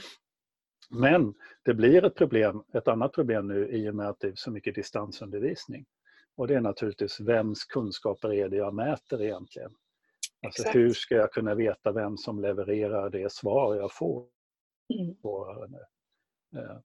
Men 0.90 1.34
det 1.64 1.74
blir 1.74 2.06
ett 2.06 2.16
problem, 2.16 2.64
ett 2.74 2.88
annat 2.88 3.14
problem 3.14 3.48
nu 3.48 3.70
i 3.70 3.90
och 3.90 3.96
med 3.96 4.10
att 4.10 4.20
det 4.20 4.28
är 4.28 4.36
så 4.36 4.52
mycket 4.52 4.76
distansundervisning. 4.76 5.86
Och 6.36 6.48
det 6.48 6.56
är 6.56 6.62
naturligtvis 6.62 7.20
vems 7.20 7.66
kunskaper 7.66 8.34
är 8.34 8.50
det 8.50 8.58
jag 8.58 8.74
mäter 8.74 9.22
egentligen? 9.22 9.72
Alltså 10.46 10.62
Exakt. 10.62 10.76
hur 10.76 10.94
ska 10.94 11.16
jag 11.16 11.32
kunna 11.32 11.56
veta 11.56 11.92
vem 11.92 12.18
som 12.18 12.42
levererar 12.42 13.10
det 13.10 13.32
svar 13.32 13.76
jag 13.76 13.94
får? 13.94 14.28
Mm. 14.94 15.16
På, 15.22 15.68
eh, 16.56 16.78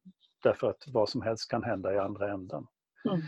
därför 0.43 0.71
att 0.71 0.85
vad 0.87 1.09
som 1.09 1.23
helst 1.23 1.51
kan 1.51 1.63
hända 1.63 1.95
i 1.95 1.99
andra 1.99 2.33
änden. 2.33 2.67
Mm. 3.09 3.21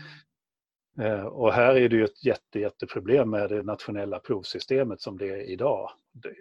Eh, 1.01 1.25
och 1.25 1.53
här 1.53 1.75
är 1.75 1.89
det 1.89 1.95
ju 1.95 2.03
ett 2.03 2.25
jätte, 2.25 2.59
jätteproblem 2.59 3.29
med 3.29 3.49
det 3.49 3.63
nationella 3.63 4.19
provsystemet 4.19 5.01
som 5.01 5.17
det 5.17 5.27
är 5.27 5.49
idag. 5.49 5.91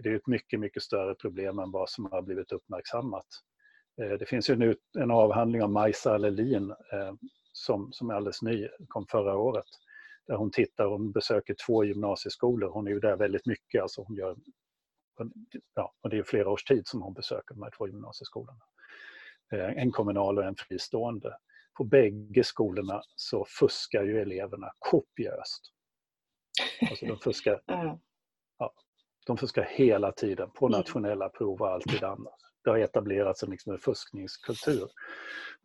Det 0.03 0.09
är 0.09 0.14
ett 0.14 0.27
mycket, 0.27 0.61
mycket 0.61 0.83
större 0.83 1.14
problem 1.14 1.59
än 1.59 1.71
vad 1.71 1.90
som 1.90 2.05
har 2.05 2.23
blivit 2.23 2.53
uppmärksammat. 2.53 3.27
Eh, 4.03 4.19
det 4.19 4.27
finns 4.27 4.51
ju 4.51 4.57
nu 4.57 4.77
en 4.99 5.11
avhandling 5.11 5.62
av 5.62 5.71
Majsa 5.71 6.14
Allelin 6.14 6.71
eh, 6.71 7.14
som, 7.53 7.92
som 7.92 8.11
är 8.11 8.14
alldeles 8.14 8.42
ny, 8.42 8.69
kom 8.88 9.07
förra 9.07 9.37
året. 9.37 9.66
Där 10.27 10.37
hon 10.37 10.51
tittar, 10.51 10.87
hon 10.87 11.12
besöker 11.12 11.57
två 11.66 11.85
gymnasieskolor. 11.85 12.71
Hon 12.71 12.87
är 12.87 12.90
ju 12.90 13.01
där 13.01 13.16
väldigt 13.16 13.47
mycket. 13.47 13.83
Alltså 13.83 14.03
hon 14.03 14.16
gör, 14.16 14.37
ja, 15.75 15.95
och 16.01 16.11
det 16.11 16.19
är 16.19 16.23
flera 16.23 16.51
års 16.51 16.64
tid 16.64 16.87
som 16.87 17.03
hon 17.03 17.14
besöker 17.14 17.55
de 17.55 17.62
här 17.62 17.71
två 17.79 17.87
gymnasieskolorna. 17.87 18.61
En 19.51 19.90
kommunal 19.90 20.38
och 20.38 20.45
en 20.45 20.57
fristående. 20.57 21.37
På 21.77 21.85
bägge 21.85 22.45
skolorna 22.45 23.03
så 23.17 23.45
fuskar 23.45 24.03
ju 24.03 24.21
eleverna 24.21 24.73
kopiöst. 24.79 25.73
Alltså 26.91 27.07
de 27.07 27.19
fuskar, 27.19 27.61
ja, 28.59 28.73
de 29.27 29.37
fuskar 29.37 29.65
hela 29.71 30.12
tiden 30.12 30.51
på 30.51 30.67
mm. 30.67 30.79
nationella 30.79 31.29
prov 31.29 31.61
och 31.61 31.69
alltid 31.69 32.05
annat 32.05 32.47
det 32.67 32.71
har 32.71 32.79
etablerats 32.79 33.43
en, 33.43 33.51
liksom 33.51 33.73
en 33.73 33.79
fuskningskultur. 33.79 34.89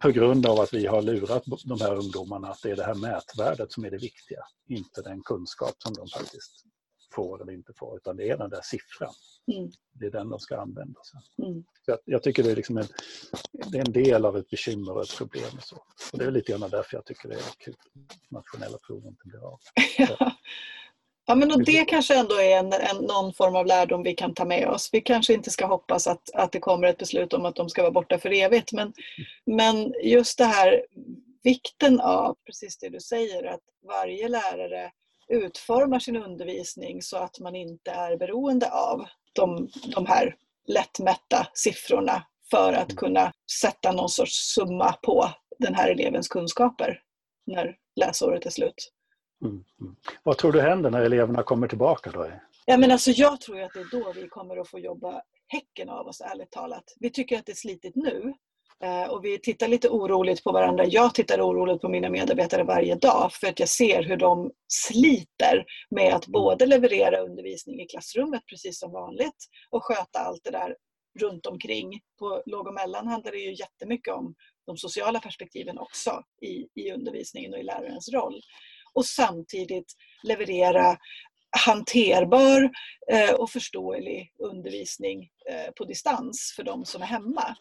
På 0.01 0.11
grund 0.11 0.45
av 0.45 0.59
att 0.59 0.73
vi 0.73 0.87
har 0.87 1.01
lurat 1.01 1.43
de 1.65 1.81
här 1.81 1.95
ungdomarna 1.95 2.47
att 2.47 2.61
det 2.63 2.71
är 2.71 2.75
det 2.75 2.83
här 2.83 2.95
mätvärdet 2.95 3.71
som 3.71 3.85
är 3.85 3.91
det 3.91 3.97
viktiga. 3.97 4.43
Inte 4.67 5.01
den 5.01 5.21
kunskap 5.23 5.75
som 5.77 5.93
de 5.93 6.07
faktiskt 6.07 6.65
får 7.13 7.41
eller 7.41 7.53
inte 7.53 7.73
får, 7.75 7.97
utan 7.97 8.17
det 8.17 8.29
är 8.29 8.37
den 8.37 8.49
där 8.49 8.61
siffran. 8.63 9.13
Mm. 9.53 9.71
Det 9.93 10.05
är 10.05 10.11
den 10.11 10.29
de 10.29 10.39
ska 10.39 10.57
använda 10.57 10.99
mm. 11.43 11.63
Så 11.85 11.91
jag, 11.91 11.99
jag, 12.05 12.23
tycker 12.23 12.43
det 12.43 12.51
är, 12.51 12.55
liksom 12.55 12.77
en, 12.77 12.87
det 13.71 13.77
är 13.77 13.87
en 13.87 13.93
del 13.93 14.25
av 14.25 14.37
ett 14.37 14.49
bekymmer 14.49 14.91
och 14.91 15.03
ett 15.03 15.17
problem. 15.17 15.49
Och, 15.57 15.63
så. 15.63 15.75
och 16.13 16.19
det 16.19 16.25
är 16.25 16.31
lite 16.31 16.51
grann 16.51 16.69
därför 16.69 16.97
jag 16.97 17.05
tycker 17.05 17.29
det 17.29 17.35
är 17.35 17.41
kul 17.57 17.75
att 18.09 18.31
nationella 18.31 18.77
prov 18.77 19.05
inte 19.05 19.27
blir 19.27 19.45
av. 19.45 19.59
Ja, 21.25 21.35
men 21.35 21.51
och 21.51 21.63
det 21.63 21.85
kanske 21.85 22.19
ändå 22.19 22.35
är 22.35 22.57
en, 22.59 22.73
en, 22.73 22.97
någon 22.97 23.33
form 23.33 23.55
av 23.55 23.65
lärdom 23.65 24.03
vi 24.03 24.13
kan 24.13 24.33
ta 24.33 24.45
med 24.45 24.67
oss. 24.67 24.89
Vi 24.91 25.01
kanske 25.01 25.33
inte 25.33 25.51
ska 25.51 25.65
hoppas 25.65 26.07
att, 26.07 26.29
att 26.33 26.51
det 26.51 26.59
kommer 26.59 26.87
ett 26.87 26.97
beslut 26.97 27.33
om 27.33 27.45
att 27.45 27.55
de 27.55 27.69
ska 27.69 27.81
vara 27.81 27.91
borta 27.91 28.17
för 28.17 28.33
evigt. 28.33 28.71
Men, 28.71 28.93
men 29.45 29.93
just 30.03 30.37
det 30.37 30.45
här 30.45 30.85
vikten 31.43 31.99
av, 31.99 32.37
precis 32.45 32.77
det 32.77 32.89
du 32.89 32.99
säger, 32.99 33.43
att 33.43 33.61
varje 33.87 34.27
lärare 34.29 34.91
utformar 35.31 35.99
sin 35.99 36.15
undervisning 36.15 37.01
så 37.01 37.17
att 37.17 37.39
man 37.39 37.55
inte 37.55 37.91
är 37.91 38.17
beroende 38.17 38.71
av 38.71 39.05
de, 39.33 39.69
de 39.95 40.05
här 40.05 40.35
lättmätta 40.67 41.47
siffrorna 41.53 42.23
för 42.51 42.73
att 42.73 42.95
kunna 42.95 43.31
sätta 43.61 43.91
någon 43.91 44.09
sorts 44.09 44.53
summa 44.53 44.93
på 44.93 45.29
den 45.59 45.75
här 45.75 45.89
elevens 45.89 46.27
kunskaper 46.27 47.01
när 47.45 47.75
läsåret 47.95 48.45
är 48.45 48.49
slut. 48.49 48.91
Mm, 49.43 49.63
mm. 49.81 49.95
Vad 50.23 50.37
tror 50.37 50.51
du 50.51 50.61
händer 50.61 50.89
när 50.89 51.01
eleverna 51.01 51.43
kommer 51.43 51.67
tillbaka 51.67 52.11
då? 52.11 52.31
Ja, 52.65 52.77
men 52.77 52.91
alltså, 52.91 53.11
jag 53.11 53.41
tror 53.41 53.61
att 53.61 53.73
det 53.73 53.79
är 53.79 53.91
då 53.91 54.11
vi 54.15 54.27
kommer 54.27 54.57
att 54.57 54.69
få 54.69 54.79
jobba 54.79 55.21
häcken 55.47 55.89
av 55.89 56.07
oss, 56.07 56.21
ärligt 56.21 56.51
talat. 56.51 56.83
Vi 56.99 57.09
tycker 57.09 57.39
att 57.39 57.45
det 57.45 57.51
är 57.51 57.55
slitigt 57.55 57.95
nu 57.95 58.33
och 59.09 59.25
vi 59.25 59.39
tittar 59.39 59.67
lite 59.67 59.89
oroligt 59.89 60.43
på 60.43 60.51
varandra. 60.51 60.85
Jag 60.85 61.15
tittar 61.15 61.41
oroligt 61.41 61.81
på 61.81 61.89
mina 61.89 62.09
medarbetare 62.09 62.63
varje 62.63 62.95
dag 62.95 63.33
för 63.33 63.47
att 63.47 63.59
jag 63.59 63.69
ser 63.69 64.03
hur 64.03 64.17
de 64.17 64.51
sliter 64.67 65.65
med 65.95 66.13
att 66.13 66.27
mm. 66.27 66.31
både 66.31 66.65
leverera 66.65 67.19
undervisning 67.19 67.81
i 67.81 67.87
klassrummet 67.87 68.41
precis 68.49 68.79
som 68.79 68.91
vanligt 68.91 69.47
och 69.69 69.83
sköta 69.83 70.19
allt 70.19 70.43
det 70.43 70.51
där 70.51 70.75
runt 71.19 71.45
omkring. 71.45 71.99
På 72.19 72.43
låg 72.45 72.67
och 72.67 72.73
mellan 72.73 73.07
handlar 73.07 73.31
det 73.31 73.37
ju 73.37 73.53
jättemycket 73.53 74.13
om 74.13 74.35
de 74.65 74.77
sociala 74.77 75.19
perspektiven 75.19 75.77
också 75.77 76.23
i, 76.41 76.81
i 76.81 76.91
undervisningen 76.91 77.53
och 77.53 77.59
i 77.59 77.63
lärarens 77.63 78.09
roll 78.13 78.41
och 78.93 79.05
samtidigt 79.05 79.93
leverera 80.23 80.97
hanterbar 81.65 82.69
eh, 83.11 83.33
och 83.33 83.49
förståelig 83.49 84.33
undervisning 84.39 85.29
eh, 85.49 85.71
på 85.77 85.85
distans 85.85 86.53
för 86.55 86.63
de 86.63 86.85
som 86.85 87.01
är 87.01 87.05
hemma. 87.05 87.55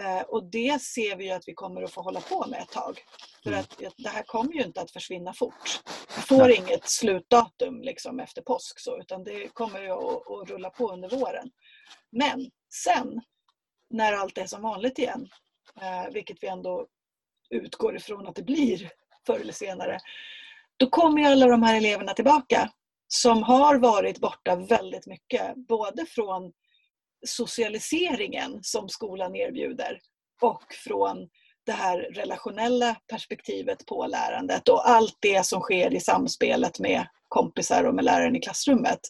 Eh, 0.00 0.20
och 0.20 0.44
det 0.44 0.82
ser 0.82 1.16
vi 1.16 1.30
att 1.30 1.48
vi 1.48 1.54
kommer 1.54 1.82
att 1.82 1.92
få 1.92 2.02
hålla 2.02 2.20
på 2.20 2.46
med 2.46 2.60
ett 2.60 2.70
tag. 2.70 2.98
För 3.42 3.50
mm. 3.50 3.60
att 3.60 3.82
det 3.96 4.08
här 4.08 4.22
kommer 4.22 4.52
ju 4.52 4.62
inte 4.62 4.80
att 4.80 4.90
försvinna 4.90 5.32
fort. 5.32 5.80
Vi 6.16 6.22
får 6.22 6.42
Nej. 6.42 6.56
inget 6.56 6.88
slutdatum 6.88 7.82
liksom 7.82 8.20
efter 8.20 8.42
påsk 8.42 8.80
så, 8.80 8.98
utan 9.00 9.24
det 9.24 9.48
kommer 9.48 9.84
att, 9.84 10.30
att 10.30 10.50
rulla 10.50 10.70
på 10.70 10.92
under 10.92 11.08
våren. 11.08 11.50
Men 12.10 12.50
sen, 12.84 13.20
när 13.90 14.12
allt 14.12 14.38
är 14.38 14.46
som 14.46 14.62
vanligt 14.62 14.98
igen, 14.98 15.28
vilket 16.12 16.36
vi 16.40 16.48
ändå 16.48 16.86
utgår 17.50 17.96
ifrån 17.96 18.26
att 18.26 18.34
det 18.34 18.42
blir 18.42 18.90
förr 19.26 19.40
eller 19.40 19.52
senare, 19.52 19.98
då 20.76 20.90
kommer 20.90 21.22
alla 21.22 21.46
de 21.46 21.62
här 21.62 21.76
eleverna 21.76 22.14
tillbaka 22.14 22.70
som 23.08 23.42
har 23.42 23.78
varit 23.78 24.18
borta 24.20 24.56
väldigt 24.56 25.06
mycket. 25.06 25.56
Både 25.56 26.06
från 26.06 26.52
socialiseringen 27.26 28.58
som 28.62 28.88
skolan 28.88 29.36
erbjuder 29.36 30.00
och 30.42 30.64
från 30.84 31.28
det 31.66 31.72
här 31.72 31.98
relationella 31.98 32.96
perspektivet 33.10 33.86
på 33.86 34.06
lärandet 34.06 34.68
och 34.68 34.88
allt 34.88 35.16
det 35.20 35.46
som 35.46 35.60
sker 35.60 35.94
i 35.94 36.00
samspelet 36.00 36.78
med 36.78 37.06
kompisar 37.28 37.84
och 37.84 37.94
med 37.94 38.04
läraren 38.04 38.36
i 38.36 38.40
klassrummet. 38.40 39.00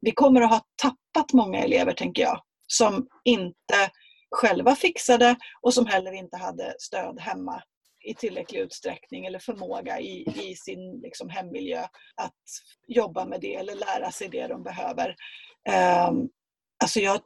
Vi 0.00 0.12
kommer 0.12 0.40
att 0.40 0.50
ha 0.50 0.60
tappat 0.82 1.32
många 1.32 1.58
elever, 1.58 1.92
tänker 1.92 2.22
jag, 2.22 2.40
som 2.66 3.06
inte 3.24 3.90
själva 4.30 4.74
fixade 4.74 5.36
och 5.62 5.74
som 5.74 5.86
heller 5.86 6.12
inte 6.12 6.36
hade 6.36 6.74
stöd 6.78 7.20
hemma 7.20 7.62
i 8.04 8.14
tillräcklig 8.14 8.60
utsträckning 8.60 9.26
eller 9.26 9.38
förmåga 9.38 10.00
i, 10.00 10.26
i 10.42 10.56
sin 10.56 11.00
liksom, 11.02 11.28
hemmiljö 11.28 11.82
att 12.16 12.42
jobba 12.88 13.24
med 13.24 13.40
det 13.40 13.54
eller 13.54 13.74
lära 13.74 14.10
sig 14.10 14.28
det 14.28 14.46
de 14.46 14.62
behöver. 14.62 15.08
Um, 16.08 16.28
alltså 16.82 17.00
jag, 17.00 17.20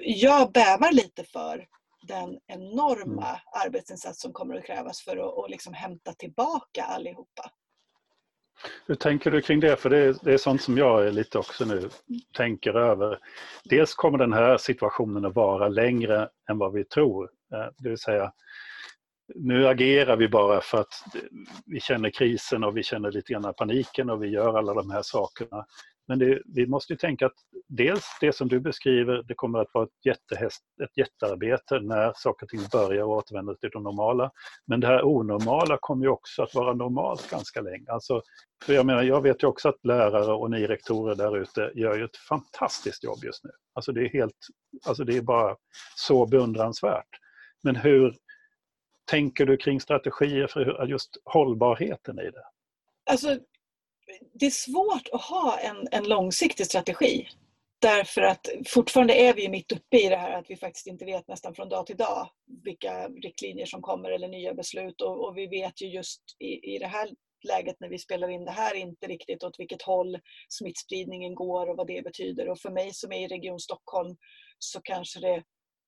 jag 0.00 0.52
bävar 0.52 0.92
lite 0.92 1.24
för 1.24 1.66
den 2.02 2.38
enorma 2.46 3.28
mm. 3.28 3.40
arbetsinsats 3.66 4.20
som 4.20 4.32
kommer 4.32 4.58
att 4.58 4.66
krävas 4.66 5.00
för 5.00 5.16
att, 5.16 5.44
att 5.44 5.50
liksom 5.50 5.74
hämta 5.74 6.12
tillbaka 6.12 6.84
allihopa. 6.84 7.50
Hur 8.86 8.94
tänker 8.94 9.30
du 9.30 9.40
kring 9.40 9.60
det? 9.60 9.76
För 9.76 9.90
det 9.90 9.98
är, 9.98 10.16
det 10.22 10.32
är 10.32 10.38
sånt 10.38 10.62
som 10.62 10.78
jag 10.78 11.06
är 11.06 11.10
lite 11.10 11.38
också 11.38 11.64
nu 11.64 11.78
mm. 11.78 11.90
tänker 12.36 12.74
över. 12.74 13.18
Dels 13.64 13.94
kommer 13.94 14.18
den 14.18 14.32
här 14.32 14.56
situationen 14.56 15.24
att 15.24 15.34
vara 15.34 15.68
längre 15.68 16.28
än 16.50 16.58
vad 16.58 16.72
vi 16.72 16.84
tror. 16.84 17.30
Eh, 17.52 17.72
det 17.78 17.88
vill 17.88 17.98
säga 17.98 18.32
nu 19.34 19.68
agerar 19.68 20.16
vi 20.16 20.28
bara 20.28 20.60
för 20.60 20.78
att 20.78 20.94
vi 21.66 21.80
känner 21.80 22.10
krisen 22.10 22.64
och 22.64 22.76
vi 22.76 22.82
känner 22.82 23.12
lite 23.12 23.32
grann 23.32 23.54
paniken 23.56 24.10
och 24.10 24.22
vi 24.22 24.28
gör 24.28 24.58
alla 24.58 24.74
de 24.74 24.90
här 24.90 25.02
sakerna. 25.02 25.66
Men 26.08 26.18
det, 26.18 26.42
vi 26.54 26.66
måste 26.66 26.92
ju 26.92 26.96
tänka 26.96 27.26
att 27.26 27.34
dels 27.68 28.04
det 28.20 28.32
som 28.32 28.48
du 28.48 28.60
beskriver, 28.60 29.22
det 29.22 29.34
kommer 29.34 29.58
att 29.58 29.74
vara 29.74 29.84
ett, 29.84 30.06
jättehäst, 30.06 30.62
ett 30.84 30.96
jättearbete 30.96 31.80
när 31.80 32.12
saker 32.16 32.46
och 32.46 32.50
ting 32.50 32.60
börjar 32.72 33.02
återvända 33.02 33.54
till 33.54 33.70
det 33.72 33.80
normala. 33.80 34.30
Men 34.66 34.80
det 34.80 34.86
här 34.86 35.04
onormala 35.04 35.78
kommer 35.80 36.04
ju 36.04 36.10
också 36.10 36.42
att 36.42 36.54
vara 36.54 36.74
normalt 36.74 37.30
ganska 37.30 37.60
länge. 37.60 37.84
Alltså, 37.88 38.22
för 38.64 38.72
jag, 38.72 38.86
menar, 38.86 39.02
jag 39.02 39.22
vet 39.22 39.42
ju 39.42 39.46
också 39.46 39.68
att 39.68 39.84
lärare 39.84 40.32
och 40.32 40.50
ni 40.50 40.66
rektorer 40.66 41.14
där 41.14 41.38
ute 41.38 41.72
gör 41.74 41.96
ju 41.96 42.04
ett 42.04 42.16
fantastiskt 42.16 43.04
jobb 43.04 43.24
just 43.24 43.44
nu. 43.44 43.50
Alltså 43.74 43.92
det 43.92 44.00
är, 44.00 44.08
helt, 44.08 44.46
alltså 44.86 45.04
det 45.04 45.16
är 45.16 45.22
bara 45.22 45.56
så 45.96 46.26
beundransvärt. 46.26 47.08
Men 47.62 47.76
hur 47.76 48.14
tänker 49.06 49.46
du 49.46 49.56
kring 49.56 49.80
strategier 49.80 50.46
för 50.46 50.86
just 50.86 51.16
hållbarheten 51.24 52.18
i 52.18 52.30
det? 52.30 52.44
Alltså, 53.10 53.38
det 54.32 54.46
är 54.46 54.50
svårt 54.50 55.08
att 55.12 55.22
ha 55.22 55.58
en, 55.58 55.88
en 55.90 56.08
långsiktig 56.08 56.66
strategi. 56.66 57.28
Därför 57.80 58.22
att 58.22 58.48
fortfarande 58.66 59.14
är 59.14 59.34
vi 59.34 59.48
mitt 59.48 59.72
uppe 59.72 59.96
i 59.96 60.08
det 60.08 60.16
här 60.16 60.32
att 60.32 60.50
vi 60.50 60.56
faktiskt 60.56 60.86
inte 60.86 61.04
vet 61.04 61.28
nästan 61.28 61.54
från 61.54 61.68
dag 61.68 61.86
till 61.86 61.96
dag 61.96 62.30
vilka 62.64 63.08
riktlinjer 63.08 63.66
som 63.66 63.82
kommer 63.82 64.10
eller 64.10 64.28
nya 64.28 64.54
beslut 64.54 65.00
och, 65.00 65.28
och 65.28 65.36
vi 65.36 65.46
vet 65.46 65.82
ju 65.82 65.86
just 65.86 66.22
i, 66.38 66.74
i 66.74 66.78
det 66.78 66.86
här 66.86 67.10
läget 67.48 67.76
när 67.80 67.88
vi 67.88 67.98
spelar 67.98 68.28
in 68.28 68.44
det 68.44 68.50
här 68.50 68.74
inte 68.74 69.06
riktigt 69.06 69.42
åt 69.44 69.60
vilket 69.60 69.82
håll 69.82 70.18
smittspridningen 70.48 71.34
går 71.34 71.70
och 71.70 71.76
vad 71.76 71.86
det 71.86 72.04
betyder. 72.04 72.48
Och 72.48 72.60
för 72.60 72.70
mig 72.70 72.94
som 72.94 73.12
är 73.12 73.24
i 73.24 73.28
Region 73.28 73.60
Stockholm 73.60 74.16
så 74.58 74.80
kanske 74.82 75.20
det 75.20 75.42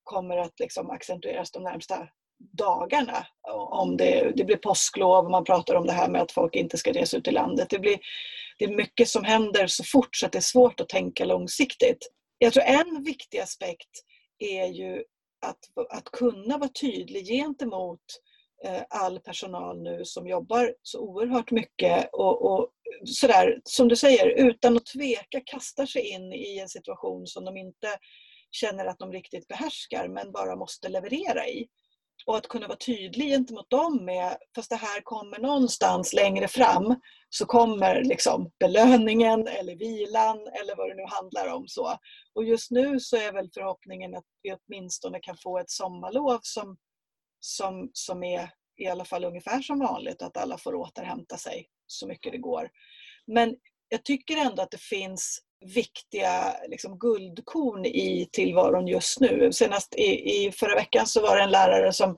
kommer 0.05 0.37
att 0.37 0.61
liksom 0.61 0.91
accentueras 0.91 1.51
de 1.51 1.63
närmsta 1.63 2.09
dagarna. 2.39 3.27
Om 3.71 3.97
det, 3.97 4.33
det 4.37 4.45
blir 4.45 4.57
påsklov 4.57 5.25
och 5.25 5.31
man 5.31 5.45
pratar 5.45 5.75
om 5.75 5.87
det 5.87 5.93
här 5.93 6.09
med 6.09 6.23
att 6.23 6.33
folk 6.33 6.57
inte 6.57 6.79
ska 6.79 6.93
resa 6.93 7.17
ut 7.17 7.29
i 7.29 7.31
landet. 7.31 7.71
Det, 7.71 7.79
blir, 7.79 7.99
det 8.59 8.65
är 8.65 8.77
mycket 8.77 9.09
som 9.09 9.25
händer 9.25 9.67
så 9.67 9.85
fort 9.85 10.17
så 10.17 10.27
att 10.27 10.33
det 10.33 10.39
är 10.39 10.43
svårt 10.43 10.81
att 10.81 10.89
tänka 10.89 11.25
långsiktigt. 11.25 12.09
Jag 12.39 12.53
tror 12.53 12.65
en 12.65 13.03
viktig 13.05 13.39
aspekt 13.39 13.91
är 14.39 14.67
ju 14.67 15.05
att, 15.47 15.59
att 15.91 16.05
kunna 16.05 16.59
vara 16.59 16.71
tydlig 16.81 17.27
gentemot 17.27 18.01
eh, 18.65 18.83
all 18.91 19.21
personal 19.21 19.83
nu 19.83 20.05
som 20.05 20.29
jobbar 20.29 20.75
så 20.83 21.01
oerhört 21.01 21.51
mycket 21.51 22.09
och, 22.13 22.53
och 22.53 22.69
sådär, 23.05 23.61
som 23.65 23.89
du 23.89 23.97
säger, 23.97 24.29
utan 24.29 24.77
att 24.77 24.87
tveka 24.87 25.41
kastar 25.45 25.87
sig 25.87 26.03
in 26.03 26.33
i 26.33 26.59
en 26.59 26.69
situation 26.69 27.27
som 27.27 27.45
de 27.45 27.57
inte 27.57 27.89
känner 28.51 28.87
att 28.87 28.99
de 28.99 29.13
riktigt 29.13 29.49
behärskar 29.49 30.09
men 30.09 30.33
bara 30.33 30.57
måste 30.57 30.89
leverera 30.89 31.49
i. 31.49 31.67
Och 32.27 32.37
att 32.37 32.49
kunna 32.49 32.67
vara 32.67 32.79
tydlig 32.79 33.29
gentemot 33.29 33.71
dem 33.71 34.05
med, 34.05 34.37
fast 34.55 34.71
det 34.71 34.77
här 34.77 35.01
kommer 35.01 35.39
någonstans 35.39 36.13
längre 36.13 36.49
fram, 36.49 37.01
så 37.31 37.47
kommer 37.47 38.05
liksom 38.05 38.51
belöningen 38.61 39.49
eller 39.49 39.77
vilan 39.77 40.37
eller 40.37 40.77
vad 40.77 40.89
det 40.89 40.95
nu 40.95 41.05
handlar 41.09 41.55
om. 41.55 41.69
så. 41.69 41.99
Och 42.35 42.45
just 42.45 42.71
nu 42.71 43.01
så 43.01 43.17
är 43.17 43.33
väl 43.33 43.51
förhoppningen 43.55 44.15
att 44.15 44.25
vi 44.43 44.55
åtminstone 44.55 45.21
kan 45.21 45.37
få 45.37 45.59
ett 45.59 45.71
sommarlov 45.71 46.39
som, 46.43 46.77
som, 47.41 47.91
som 47.93 48.23
är 48.23 48.51
i 48.77 48.87
alla 48.87 49.05
fall 49.05 49.25
ungefär 49.25 49.63
som 49.63 49.79
vanligt, 49.79 50.23
att 50.23 50.37
alla 50.37 50.59
får 50.59 50.75
återhämta 50.75 51.37
sig 51.37 51.67
så 51.87 52.07
mycket 52.07 52.33
det 52.33 52.39
går. 52.39 52.71
Men 53.27 53.57
jag 53.89 54.05
tycker 54.05 54.37
ändå 54.37 54.63
att 54.63 54.71
det 54.71 54.83
finns 54.83 55.41
viktiga 55.61 56.57
liksom, 56.69 56.99
guldkorn 56.99 57.85
i 57.85 58.29
tillvaron 58.33 58.87
just 58.87 59.21
nu. 59.21 59.53
Senast 59.53 59.95
i, 59.95 60.31
i 60.31 60.53
förra 60.53 60.75
veckan 60.75 61.07
så 61.07 61.21
var 61.21 61.37
det 61.37 61.43
en 61.43 61.51
lärare 61.51 61.93
som, 61.93 62.17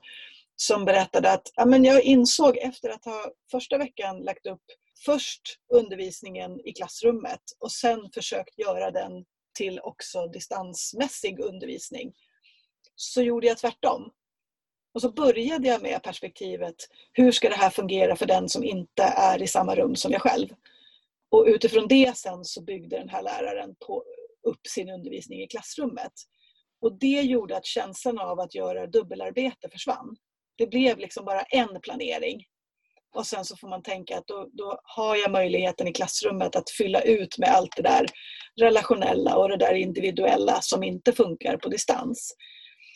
som 0.55 0.85
berättade 0.85 1.31
att 1.31 1.51
ja, 1.55 1.65
men 1.65 1.83
jag 1.83 2.03
insåg 2.03 2.57
efter 2.57 2.89
att 2.89 3.05
ha 3.05 3.31
första 3.51 3.77
veckan 3.77 4.19
lagt 4.19 4.45
upp 4.45 4.63
först 5.05 5.41
undervisningen 5.73 6.67
i 6.67 6.73
klassrummet 6.73 7.41
och 7.59 7.71
sen 7.71 8.09
försökt 8.13 8.59
göra 8.59 8.91
den 8.91 9.25
till 9.57 9.79
också 9.79 10.27
distansmässig 10.27 11.39
undervisning 11.39 12.13
så 12.95 13.21
gjorde 13.21 13.47
jag 13.47 13.57
tvärtom. 13.57 14.11
Och 14.93 15.01
så 15.01 15.11
började 15.11 15.67
jag 15.67 15.81
med 15.81 16.03
perspektivet 16.03 16.75
hur 17.11 17.31
ska 17.31 17.49
det 17.49 17.55
här 17.55 17.69
fungera 17.69 18.15
för 18.15 18.25
den 18.25 18.49
som 18.49 18.63
inte 18.63 19.03
är 19.03 19.41
i 19.41 19.47
samma 19.47 19.75
rum 19.75 19.95
som 19.95 20.11
jag 20.11 20.21
själv? 20.21 20.47
Och 21.31 21.45
utifrån 21.47 21.87
det 21.87 22.17
sen 22.17 22.45
så 22.45 22.63
byggde 22.63 22.97
den 22.97 23.09
här 23.09 23.23
läraren 23.23 23.75
på, 23.87 24.03
upp 24.47 24.67
sin 24.67 24.89
undervisning 24.89 25.41
i 25.41 25.47
klassrummet. 25.47 26.11
Och 26.81 26.99
det 26.99 27.21
gjorde 27.21 27.57
att 27.57 27.65
känslan 27.65 28.19
av 28.19 28.39
att 28.39 28.55
göra 28.55 28.87
dubbelarbete 28.87 29.69
försvann. 29.71 30.15
Det 30.57 30.67
blev 30.67 30.97
liksom 30.97 31.25
bara 31.25 31.41
en 31.41 31.81
planering. 31.81 32.45
Och 33.15 33.27
sen 33.27 33.45
så 33.45 33.57
får 33.57 33.67
man 33.67 33.83
tänka 33.83 34.17
att 34.17 34.27
då, 34.27 34.49
då, 34.51 34.79
har 34.83 35.15
jag 35.15 35.31
möjligheten 35.31 35.87
i 35.87 35.93
klassrummet 35.93 36.55
att 36.55 36.69
fylla 36.69 37.01
ut 37.01 37.37
med 37.37 37.49
allt 37.49 37.75
det 37.75 37.81
där 37.81 38.05
relationella 38.61 39.37
och 39.37 39.49
det 39.49 39.57
där 39.57 39.73
individuella 39.73 40.61
som 40.61 40.83
inte 40.83 41.13
funkar 41.13 41.57
på 41.57 41.69
distans. 41.69 42.35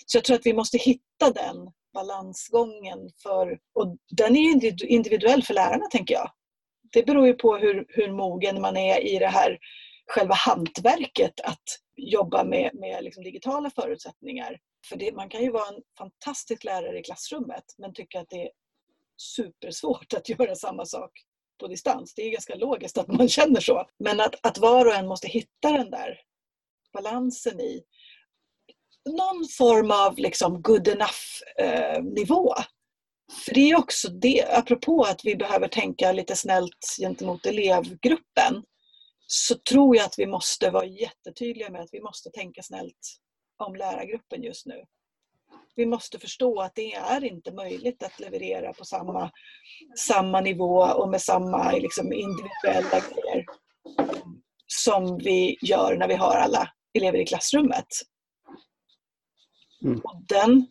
Så 0.06 0.18
jag 0.18 0.24
tror 0.24 0.36
att 0.36 0.46
vi 0.46 0.54
måste 0.54 0.78
hitta 0.78 1.32
den 1.32 1.72
balansgången 1.94 3.10
för, 3.24 3.60
och 3.74 3.98
den 4.18 4.36
är 4.36 4.86
individuell 4.86 5.44
för 5.44 5.54
lärarna 5.54 5.86
tänker 5.86 6.14
jag 6.14 6.32
det 6.96 7.06
beror 7.06 7.28
ju 7.28 7.34
på 7.34 7.58
hur, 7.58 7.86
hur 7.90 8.12
mogen 8.12 8.62
man 8.62 8.78
är 8.78 9.06
i 9.06 9.20
det 9.20 9.28
här 9.28 9.60
själva 10.08 10.34
hantverket 10.34 11.40
att 11.44 11.64
jobba 11.96 12.44
med, 12.44 12.72
med 12.74 13.04
liksom 13.04 13.24
digitala 13.24 13.70
förutsättningar. 13.70 14.60
För 14.90 14.96
det, 14.96 15.16
man 15.16 15.30
kan 15.30 15.42
ju 15.42 15.52
vara 15.52 15.68
en 15.68 15.82
fantastisk 15.98 16.64
lärare 16.64 17.00
i 17.00 17.04
klassrummet 17.04 17.64
men 17.78 17.94
tycka 17.94 18.20
att 18.20 18.30
det 18.30 18.44
är 18.44 18.50
supersvårt 19.18 20.14
att 20.14 20.30
göra 20.40 20.56
samma 20.56 20.86
sak 20.86 21.12
på 21.60 21.68
distans. 21.68 22.14
Det 22.16 22.22
är 22.22 22.32
ganska 22.32 22.56
logiskt 22.56 22.98
att 22.98 23.08
man 23.08 23.30
känner 23.30 23.60
så. 23.60 23.86
Men 24.00 24.20
att, 24.20 24.36
att 24.48 24.58
var 24.58 24.86
och 24.86 24.96
en 24.96 25.08
måste 25.08 25.28
hitta 25.28 25.72
den 25.72 25.92
där 25.92 26.20
balansen 26.94 27.60
i 27.60 27.84
någon 29.10 29.48
form 29.58 29.92
av 29.92 30.18
liksom 30.18 30.62
good 30.62 30.88
enough-nivå. 30.88 32.54
Eh, 32.58 32.64
för 33.32 33.54
det 33.54 33.70
är 33.70 33.78
också 33.78 34.10
det, 34.10 34.46
apropå 34.50 35.04
att 35.04 35.26
vi 35.26 35.36
behöver 35.36 35.68
tänka 35.68 36.12
lite 36.12 36.36
snällt 36.36 36.98
gentemot 37.02 37.46
elevgruppen, 37.46 38.64
så 39.28 39.56
tror 39.56 39.96
jag 39.96 40.06
att 40.06 40.16
vi 40.20 40.26
måste 40.26 40.70
vara 40.70 40.86
jättetydliga 40.86 41.70
med 41.70 41.82
att 41.82 41.90
vi 41.92 42.02
måste 42.02 42.30
tänka 42.30 42.64
snällt 42.64 43.20
om 43.58 43.76
lärargruppen 43.76 44.44
just 44.44 44.66
nu. 44.66 44.84
Vi 45.76 45.86
måste 45.86 46.20
förstå 46.20 46.62
att 46.62 46.76
det 46.76 46.94
är 46.94 47.24
inte 47.24 47.52
möjligt 47.52 48.04
att 48.04 48.20
leverera 48.20 48.74
på 48.74 48.86
samma, 48.86 49.32
samma 49.98 50.42
nivå 50.42 50.82
och 50.82 51.10
med 51.10 51.22
samma 51.22 51.72
liksom, 51.72 52.14
individuella 52.14 53.00
grejer 53.00 53.46
som 54.68 55.18
vi 55.18 55.58
gör 55.62 55.98
när 55.98 56.08
vi 56.08 56.16
har 56.16 56.36
alla 56.36 56.70
elever 56.94 57.20
i 57.20 57.26
klassrummet. 57.26 57.88
Mm. 59.84 60.00
Och 60.00 60.22
den 60.28 60.68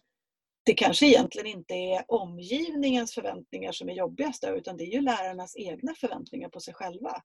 det 0.65 0.75
kanske 0.75 1.07
egentligen 1.07 1.47
inte 1.47 1.75
är 1.75 2.05
omgivningens 2.09 3.15
förväntningar 3.15 3.73
som 3.73 3.89
är 3.89 3.93
jobbigast 3.95 4.45
utan 4.45 4.77
det 4.77 4.85
är 4.85 4.93
ju 4.93 5.01
lärarnas 5.01 5.57
egna 5.57 5.95
förväntningar 5.95 6.49
på 6.49 6.61
sig 6.61 6.75
själva. 6.75 7.23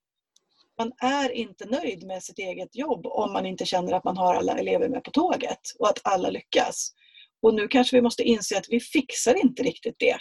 Man 0.78 0.92
är 0.98 1.32
inte 1.32 1.66
nöjd 1.66 2.06
med 2.08 2.24
sitt 2.24 2.40
eget 2.40 2.76
jobb 2.76 3.06
om 3.06 3.34
man 3.34 3.46
inte 3.46 3.66
känner 3.66 3.94
att 3.94 4.04
man 4.04 4.18
har 4.18 4.36
alla 4.36 4.58
elever 4.58 4.90
med 4.90 5.04
på 5.04 5.12
tåget 5.12 5.60
och 5.80 5.90
att 5.90 6.00
alla 6.04 6.30
lyckas. 6.30 6.94
Och 7.42 7.54
nu 7.54 7.68
kanske 7.68 7.98
vi 7.98 8.02
måste 8.02 8.24
inse 8.24 8.58
att 8.58 8.70
vi 8.70 8.80
fixar 8.80 9.46
inte 9.46 9.64
riktigt 9.64 9.96
det 10.00 10.18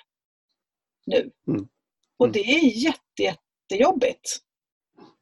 nu. 1.07 1.19
Mm. 1.21 1.33
Mm. 1.49 1.69
Och 2.16 2.33
det 2.33 2.41
är 2.41 2.85
jätte, 2.85 3.23
jättejobbigt. 3.23 4.39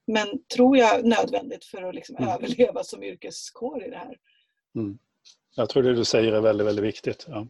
Men 0.06 0.44
tror 0.54 0.76
jag 0.76 1.04
nödvändigt 1.04 1.64
för 1.64 1.82
att 1.82 1.94
liksom 1.94 2.16
mm. 2.16 2.28
överleva 2.28 2.84
som 2.84 3.02
yrkeskår 3.02 3.84
i 3.84 3.90
det 3.90 3.96
här. 3.96 4.16
Mm. 4.74 4.98
Jag 5.56 5.68
tror 5.68 5.82
det 5.82 5.94
du 5.94 6.04
säger 6.04 6.32
är 6.32 6.40
väldigt, 6.40 6.66
väldigt 6.66 6.84
viktigt. 6.84 7.24
Ja. 7.28 7.46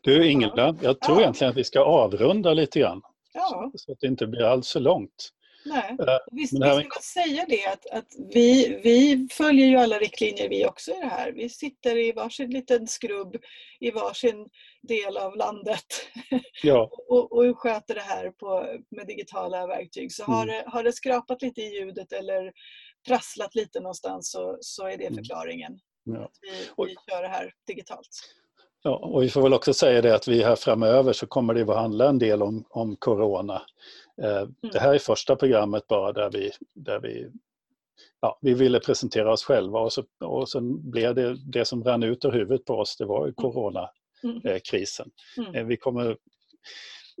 Du 0.00 0.30
Ingela, 0.30 0.76
jag 0.82 1.00
tror 1.00 1.16
ja. 1.16 1.22
egentligen 1.22 1.50
att 1.50 1.56
vi 1.56 1.64
ska 1.64 1.80
avrunda 1.80 2.54
lite 2.54 2.80
grann. 2.80 3.02
Ja. 3.32 3.72
Så 3.74 3.92
att 3.92 4.00
det 4.00 4.06
inte 4.06 4.26
blir 4.26 4.44
alls 4.44 4.72
för 4.72 4.80
långt. 4.80 5.30
Nej. 5.64 5.96
Visst, 6.32 6.52
visst 6.52 6.56
ska 6.56 6.74
man 6.74 7.02
säga 7.02 7.44
det 7.48 7.66
att, 7.66 7.86
att 7.86 8.08
vi, 8.34 8.80
vi 8.84 9.28
följer 9.32 9.66
ju 9.66 9.76
alla 9.76 9.98
riktlinjer 9.98 10.48
vi 10.48 10.66
också 10.66 10.90
i 10.90 11.00
det 11.00 11.06
här. 11.06 11.32
Vi 11.32 11.48
sitter 11.48 11.96
i 11.96 12.12
varsin 12.12 12.50
liten 12.50 12.86
skrubb 12.86 13.36
i 13.80 13.90
varsin 13.90 14.48
del 14.82 15.16
av 15.16 15.36
landet 15.36 15.86
ja. 16.62 16.90
och, 17.08 17.32
och 17.32 17.58
sköter 17.58 17.94
det 17.94 18.00
här 18.00 18.30
på, 18.30 18.78
med 18.90 19.06
digitala 19.06 19.66
verktyg. 19.66 20.12
Så 20.12 20.24
mm. 20.24 20.36
har, 20.36 20.46
det, 20.46 20.64
har 20.66 20.84
det 20.84 20.92
skrapat 20.92 21.42
lite 21.42 21.60
i 21.60 21.78
ljudet 21.78 22.12
eller 22.12 22.52
prasslat 23.08 23.54
lite 23.54 23.80
någonstans 23.80 24.30
så, 24.30 24.58
så 24.60 24.86
är 24.86 24.98
det 24.98 25.06
mm. 25.06 25.14
förklaringen. 25.14 25.78
Ja. 26.04 26.24
Att 26.24 26.38
vi, 26.40 26.84
vi 26.86 26.96
kör 27.10 27.22
det 27.22 27.28
här 27.28 27.54
digitalt. 27.66 28.08
Ja, 28.82 28.96
och 28.96 29.22
vi 29.22 29.28
får 29.28 29.42
väl 29.42 29.52
också 29.52 29.74
säga 29.74 30.02
det 30.02 30.14
att 30.14 30.28
vi 30.28 30.42
här 30.42 30.56
framöver 30.56 31.12
så 31.12 31.26
kommer 31.26 31.54
det 31.54 31.62
att 31.62 31.76
handla 31.76 32.08
en 32.08 32.18
del 32.18 32.42
om, 32.42 32.64
om 32.68 32.96
Corona. 32.96 33.62
Eh, 34.22 34.36
mm. 34.36 34.54
Det 34.60 34.78
här 34.78 34.94
är 34.94 34.98
första 34.98 35.36
programmet 35.36 35.86
bara 35.86 36.12
där 36.12 36.30
vi, 36.30 36.50
där 36.74 37.00
vi, 37.00 37.30
ja, 38.20 38.38
vi 38.40 38.54
ville 38.54 38.80
presentera 38.80 39.32
oss 39.32 39.44
själva 39.44 39.80
och, 39.80 39.92
så, 39.92 40.04
och 40.24 40.48
sen 40.48 40.90
blev 40.90 41.14
det 41.14 41.36
det 41.52 41.64
som 41.64 41.84
rann 41.84 42.02
ut 42.02 42.24
ur 42.24 42.30
huvudet 42.32 42.64
på 42.64 42.74
oss, 42.74 42.96
det 42.96 43.04
var 43.04 43.26
ju 43.26 43.34
mm. 43.38 43.52
coronakrisen. 43.52 45.10
Mm. 45.36 45.54
Eh, 45.54 45.64
vi 45.64 45.76
kommer 45.76 46.16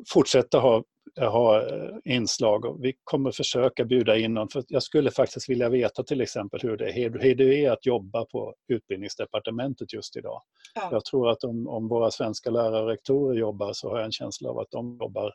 fortsätta 0.08 0.58
ha 0.58 0.82
ha 1.16 1.62
eh, 1.66 1.90
inslag 2.04 2.64
och 2.64 2.84
vi 2.84 2.94
kommer 3.04 3.30
försöka 3.30 3.84
bjuda 3.84 4.16
in 4.16 4.34
någon. 4.34 4.48
För 4.48 4.64
jag 4.68 4.82
skulle 4.82 5.10
faktiskt 5.10 5.48
vilja 5.48 5.68
veta 5.68 6.02
till 6.02 6.20
exempel 6.20 6.60
hur 6.62 6.76
det, 6.76 6.92
hur 6.92 7.34
det 7.34 7.64
är 7.64 7.70
att 7.70 7.86
jobba 7.86 8.24
på 8.24 8.54
utbildningsdepartementet 8.68 9.92
just 9.92 10.16
idag. 10.16 10.42
Ja. 10.74 10.88
Jag 10.92 11.04
tror 11.04 11.30
att 11.30 11.44
om, 11.44 11.68
om 11.68 11.88
våra 11.88 12.10
svenska 12.10 12.50
lärare 12.50 12.82
och 12.82 12.88
rektorer 12.88 13.38
jobbar 13.38 13.72
så 13.72 13.90
har 13.90 13.96
jag 13.96 14.04
en 14.04 14.12
känsla 14.12 14.50
av 14.50 14.58
att 14.58 14.70
de 14.70 14.98
jobbar 15.00 15.32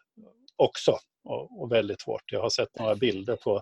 också 0.56 0.98
och, 1.24 1.62
och 1.62 1.72
väldigt 1.72 2.02
hårt. 2.02 2.24
Jag 2.32 2.42
har 2.42 2.50
sett 2.50 2.80
några 2.80 2.96
bilder 2.96 3.36
på 3.36 3.62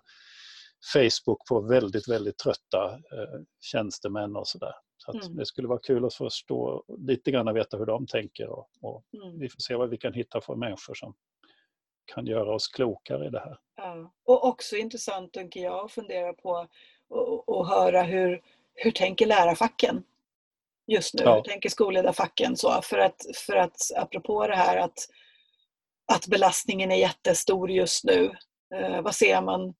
Facebook 0.94 1.48
på 1.50 1.62
väldigt, 1.62 2.10
väldigt 2.10 2.38
trötta 2.38 2.92
eh, 2.94 3.42
tjänstemän 3.62 4.36
och 4.36 4.48
sådär. 4.48 4.74
Så 5.06 5.12
mm. 5.12 5.36
Det 5.36 5.46
skulle 5.46 5.68
vara 5.68 5.80
kul 5.80 6.06
att 6.06 6.14
förstå 6.14 6.84
lite 6.98 7.32
grann 7.32 7.54
veta 7.54 7.78
hur 7.78 7.86
de 7.86 8.08
tänker 8.08 8.50
och, 8.50 8.70
och 8.82 9.04
mm. 9.14 9.40
vi 9.40 9.50
får 9.50 9.60
se 9.60 9.76
vad 9.76 9.90
vi 9.90 9.98
kan 9.98 10.14
hitta 10.14 10.42
för 10.42 10.56
människor 10.56 10.94
som 10.94 11.14
kan 12.06 12.26
göra 12.26 12.56
oss 12.56 12.68
klokare 12.68 13.28
i 13.28 13.30
det 13.30 13.40
här. 13.40 13.58
Ja. 13.76 14.14
Och 14.26 14.48
också 14.48 14.76
intressant, 14.76 15.34
tänker 15.34 15.60
jag, 15.60 15.86
att 15.86 15.92
fundera 15.92 16.34
på 16.34 16.68
och, 17.10 17.50
och 17.50 17.68
höra 17.68 18.04
hur, 18.04 18.42
hur 18.74 18.92
tänker 18.92 19.26
lärarfacken 19.26 20.04
just 20.88 21.14
nu? 21.14 21.24
Ja. 21.24 21.36
Hur 21.36 21.42
tänker 21.42 21.70
skolledarfacken? 21.70 22.58
Så? 22.58 22.82
För, 22.84 22.98
att, 22.98 23.22
för 23.36 23.56
att 23.56 23.78
apropå 23.96 24.48
det 24.48 24.56
här 24.56 24.78
att 24.78 25.08
att 26.06 26.28
belastningen 26.28 26.92
är 26.92 26.96
jättestor 26.96 27.72
just 27.72 28.04
nu. 28.04 28.36
Eh, 28.76 29.02
vad 29.02 29.16
ser 29.16 29.42
man 29.42 29.74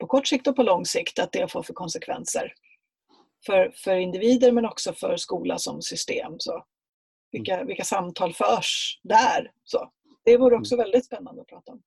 på 0.00 0.06
kort 0.06 0.26
sikt 0.26 0.46
och 0.46 0.56
på 0.56 0.62
lång 0.62 0.86
sikt 0.86 1.18
att 1.18 1.32
det 1.32 1.52
får 1.52 1.62
för 1.62 1.74
konsekvenser? 1.74 2.54
För, 3.46 3.72
för 3.74 3.96
individer 3.96 4.52
men 4.52 4.66
också 4.66 4.92
för 4.92 5.16
skola 5.16 5.58
som 5.58 5.82
system. 5.82 6.34
Så 6.38 6.64
vilka, 7.32 7.64
vilka 7.64 7.84
samtal 7.84 8.32
förs 8.32 9.00
där? 9.02 9.52
Så. 9.64 9.92
Det 10.24 10.36
vore 10.36 10.56
också 10.56 10.76
väldigt 10.76 11.04
spännande 11.04 11.42
att 11.42 11.48
prata 11.48 11.72
om. 11.72 11.82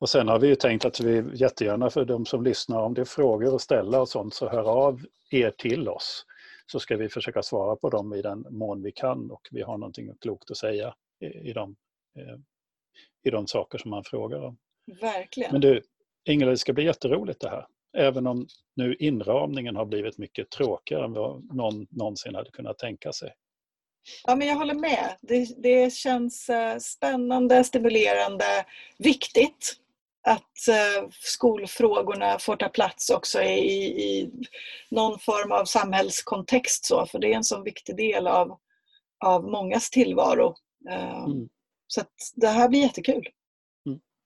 Och 0.00 0.08
sen 0.08 0.28
har 0.28 0.38
vi 0.38 0.48
ju 0.48 0.54
tänkt 0.54 0.84
att 0.84 1.00
vi 1.00 1.24
jättegärna 1.34 1.90
för 1.90 2.04
de 2.04 2.26
som 2.26 2.44
lyssnar, 2.44 2.82
om 2.82 2.94
det 2.94 3.00
är 3.00 3.04
frågor 3.04 3.54
att 3.54 3.60
ställa 3.60 4.00
och 4.00 4.08
sånt, 4.08 4.34
så 4.34 4.48
hör 4.48 4.86
av 4.86 5.00
er 5.30 5.50
till 5.50 5.88
oss. 5.88 6.26
Så 6.66 6.80
ska 6.80 6.96
vi 6.96 7.08
försöka 7.08 7.42
svara 7.42 7.76
på 7.76 7.90
dem 7.90 8.14
i 8.14 8.22
den 8.22 8.46
mån 8.50 8.82
vi 8.82 8.92
kan 8.92 9.30
och 9.30 9.48
vi 9.50 9.62
har 9.62 9.78
någonting 9.78 10.16
klokt 10.20 10.50
att 10.50 10.56
säga 10.56 10.94
i, 11.20 11.26
i, 11.26 11.52
de, 11.52 11.76
eh, 12.18 12.38
i 13.22 13.30
de 13.30 13.46
saker 13.46 13.78
som 13.78 13.90
man 13.90 14.04
frågar 14.04 14.42
om. 14.42 14.58
Verkligen. 15.00 15.52
Men 15.52 15.60
du, 15.60 15.82
Ingela, 16.24 16.50
det 16.50 16.58
ska 16.58 16.72
bli 16.72 16.84
jätteroligt 16.84 17.40
det 17.40 17.48
här. 17.48 17.66
Även 17.96 18.26
om 18.26 18.46
nu 18.76 18.94
inramningen 18.94 19.76
har 19.76 19.84
blivit 19.84 20.18
mycket 20.18 20.50
tråkigare 20.50 21.04
än 21.04 21.12
vad 21.12 21.54
någon 21.54 21.86
någonsin 21.90 22.34
hade 22.34 22.50
kunnat 22.50 22.78
tänka 22.78 23.12
sig. 23.12 23.34
Ja, 24.24 24.36
men 24.36 24.48
jag 24.48 24.56
håller 24.56 24.74
med. 24.74 25.16
Det, 25.20 25.62
det 25.62 25.92
känns 25.92 26.48
eh, 26.48 26.78
spännande, 26.78 27.64
stimulerande, 27.64 28.66
viktigt 28.98 29.76
att 30.22 30.68
eh, 30.68 31.08
skolfrågorna 31.20 32.38
får 32.38 32.56
ta 32.56 32.68
plats 32.68 33.10
också 33.10 33.42
i, 33.42 33.86
i 33.86 34.30
någon 34.90 35.18
form 35.18 35.52
av 35.52 35.64
samhällskontext. 35.64 36.84
Så, 36.84 37.06
för 37.06 37.18
det 37.18 37.32
är 37.32 37.36
en 37.36 37.44
så 37.44 37.62
viktig 37.62 37.96
del 37.96 38.26
av, 38.26 38.58
av 39.24 39.44
mångas 39.44 39.90
tillvaro. 39.90 40.54
Eh, 40.90 41.24
mm. 41.24 41.48
Så 41.86 42.02
det 42.34 42.48
här 42.48 42.68
blir 42.68 42.80
jättekul. 42.80 43.28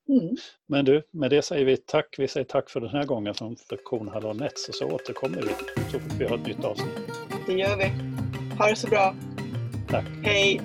Mm. 0.09 0.35
Men 0.67 0.85
du, 0.85 1.03
med 1.11 1.29
det 1.29 1.41
säger 1.41 1.65
vi 1.65 1.77
tack. 1.77 2.15
Vi 2.17 2.27
säger 2.27 2.45
tack 2.45 2.69
för 2.69 2.79
den 2.79 2.89
här 2.89 3.05
gången 3.05 3.33
från 3.33 3.55
Kornhall 3.83 4.25
och 4.25 4.35
Nets 4.35 4.69
och 4.69 4.75
så 4.75 4.85
återkommer 4.85 5.41
vi 5.41 5.81
så 5.91 5.99
fort 5.99 6.11
vi 6.19 6.25
har 6.25 6.37
ett 6.37 6.47
nytt 6.47 6.63
avsnitt. 6.65 7.11
Det 7.47 7.53
gör 7.53 7.77
vi. 7.77 7.91
Ha 8.57 8.69
det 8.69 8.75
så 8.75 8.87
bra. 8.87 9.15
Tack. 9.89 10.05
Hej. 10.23 10.61